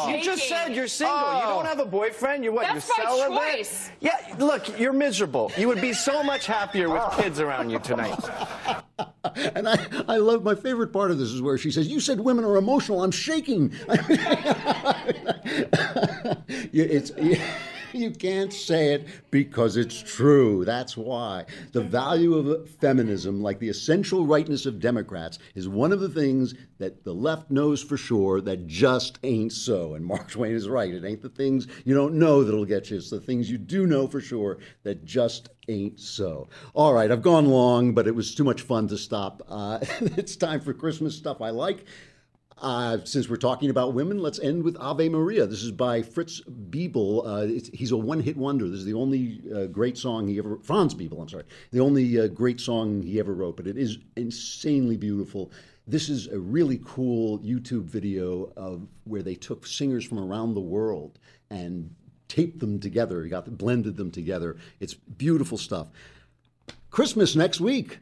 You 0.09 0.21
just 0.21 0.49
said 0.49 0.75
you're 0.75 0.89
single. 0.89 1.15
You 1.17 1.41
don't 1.43 1.65
oh. 1.65 1.69
have 1.69 1.79
a 1.79 1.85
boyfriend. 1.85 2.43
You're 2.43 2.51
what? 2.51 2.67
That's 2.67 2.89
you're 2.97 3.29
my 3.29 3.55
choice. 3.55 3.89
Yeah, 4.01 4.19
look, 4.37 4.77
you're 4.77 4.91
miserable. 4.91 5.49
You 5.57 5.69
would 5.69 5.79
be 5.79 5.93
so 5.93 6.21
much 6.23 6.45
happier 6.45 6.89
with 6.89 7.01
oh. 7.05 7.21
kids 7.21 7.39
around 7.39 7.69
you 7.69 7.79
tonight. 7.79 8.19
And 9.55 9.67
I, 9.67 9.77
I 10.07 10.17
love 10.17 10.43
my 10.43 10.53
favorite 10.53 10.93
part 10.93 11.09
of 11.09 11.17
this 11.17 11.29
is 11.29 11.41
where 11.41 11.57
she 11.57 11.71
says, 11.71 11.87
"You 11.87 11.99
said 11.99 12.19
women 12.19 12.45
are 12.45 12.57
emotional. 12.57 13.03
I'm 13.03 13.11
shaking." 13.11 13.73
You- 16.71 16.83
it's 16.83 17.11
you 17.95 18.11
can't 18.11 18.53
say 18.53 18.93
it 18.93 19.07
because 19.31 19.77
it's 19.77 20.01
true. 20.01 20.65
That's 20.65 20.97
why 20.97 21.45
the 21.71 21.81
value 21.81 22.35
of 22.35 22.69
feminism, 22.69 23.41
like 23.41 23.59
the 23.59 23.69
essential 23.69 24.25
rightness 24.25 24.65
of 24.65 24.79
Democrats, 24.79 25.39
is 25.55 25.67
one 25.67 25.91
of 25.91 25.99
the 25.99 26.09
things 26.09 26.55
that 26.77 27.03
the 27.03 27.13
left 27.13 27.49
knows 27.49 27.81
for 27.81 27.97
sure 27.97 28.41
that 28.41 28.67
just 28.67 29.19
ain't 29.23 29.53
so. 29.53 29.95
And 29.95 30.05
Mark 30.05 30.29
Twain 30.29 30.53
is 30.53 30.67
right. 30.67 30.93
It 30.93 31.05
ain't 31.05 31.21
the 31.21 31.29
things 31.29 31.67
you 31.85 31.95
don't 31.95 32.15
know 32.15 32.43
that'll 32.43 32.65
get 32.65 32.89
you. 32.89 32.97
It's 32.97 33.09
the 33.09 33.19
things 33.19 33.49
you 33.49 33.57
do 33.57 33.87
know 33.87 34.07
for 34.07 34.21
sure 34.21 34.57
that 34.83 35.05
just 35.05 35.49
ain't 35.67 35.99
so. 35.99 36.49
All 36.73 36.93
right, 36.93 37.11
I've 37.11 37.21
gone 37.21 37.45
long, 37.45 37.93
but 37.93 38.07
it 38.07 38.15
was 38.15 38.35
too 38.35 38.43
much 38.43 38.61
fun 38.61 38.87
to 38.89 38.97
stop. 38.97 39.41
Uh, 39.47 39.79
it's 40.01 40.35
time 40.35 40.59
for 40.59 40.73
Christmas 40.73 41.15
stuff 41.15 41.41
I 41.41 41.49
like. 41.49 41.85
Uh, 42.57 42.99
since 43.03 43.27
we're 43.29 43.35
talking 43.35 43.69
about 43.69 43.93
women, 43.93 44.19
let's 44.19 44.39
end 44.39 44.63
with 44.63 44.77
Ave 44.79 45.09
Maria. 45.09 45.45
This 45.45 45.61
is 45.61 45.71
by 45.71 46.01
Fritz 46.01 46.41
Biebl. 46.41 47.25
Uh, 47.25 47.61
he's 47.73 47.91
a 47.91 47.97
one-hit 47.97 48.37
wonder. 48.37 48.69
This 48.69 48.79
is 48.79 48.85
the 48.85 48.93
only 48.93 49.41
uh, 49.53 49.65
great 49.65 49.97
song 49.97 50.27
he 50.27 50.39
ever. 50.39 50.57
Franz 50.63 50.95
Biebl, 50.95 51.21
I'm 51.21 51.27
sorry, 51.27 51.43
the 51.71 51.81
only 51.81 52.19
uh, 52.19 52.27
great 52.27 52.61
song 52.61 53.01
he 53.01 53.19
ever 53.19 53.33
wrote. 53.33 53.57
But 53.57 53.67
it 53.67 53.77
is 53.77 53.97
insanely 54.15 54.95
beautiful. 54.95 55.51
This 55.85 56.07
is 56.07 56.27
a 56.27 56.39
really 56.39 56.79
cool 56.85 57.39
YouTube 57.39 57.83
video 57.83 58.53
of 58.55 58.87
where 59.03 59.21
they 59.21 59.35
took 59.35 59.67
singers 59.67 60.05
from 60.05 60.19
around 60.19 60.53
the 60.53 60.61
world 60.61 61.19
and 61.49 61.93
taped 62.29 62.59
them 62.59 62.79
together. 62.79 63.21
He 63.21 63.29
got 63.29 63.57
blended 63.57 63.97
them 63.97 64.11
together. 64.11 64.55
It's 64.79 64.93
beautiful 64.93 65.57
stuff. 65.57 65.89
Christmas 66.89 67.35
next 67.35 67.59
week. 67.59 67.99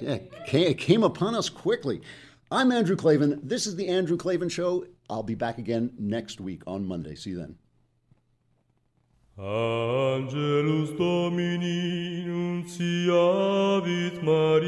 Yeah, 0.00 0.18
ca- 0.46 0.66
it 0.66 0.78
came 0.78 1.02
upon 1.02 1.34
us 1.34 1.48
quickly. 1.48 2.02
I'm 2.50 2.72
Andrew 2.72 2.96
Klavan. 2.96 3.40
This 3.42 3.66
is 3.66 3.76
the 3.76 3.88
Andrew 3.88 4.16
Klavan 4.16 4.48
Show. 4.48 4.86
I'll 5.10 5.22
be 5.22 5.34
back 5.34 5.58
again 5.58 5.92
next 5.98 6.40
week 6.40 6.62
on 6.66 6.86
Monday. 6.86 7.14
See 7.14 7.28
you 7.30 7.36
then. 7.36 7.56
Angelus 9.38 10.88
Domini 10.96 12.24
nunciavit 12.24 14.22
Mariae, 14.22 14.64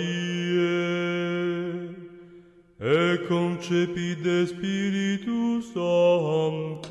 e 2.78 3.18
concepit 3.26 4.22
de 4.22 4.46
Spiritus 4.46 5.72
Sancto. 5.72 6.90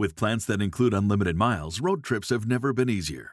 With 0.00 0.16
plans 0.16 0.46
that 0.46 0.62
include 0.62 0.94
unlimited 0.94 1.36
miles, 1.36 1.78
road 1.82 2.02
trips 2.02 2.30
have 2.30 2.46
never 2.46 2.72
been 2.72 2.88
easier. 2.88 3.32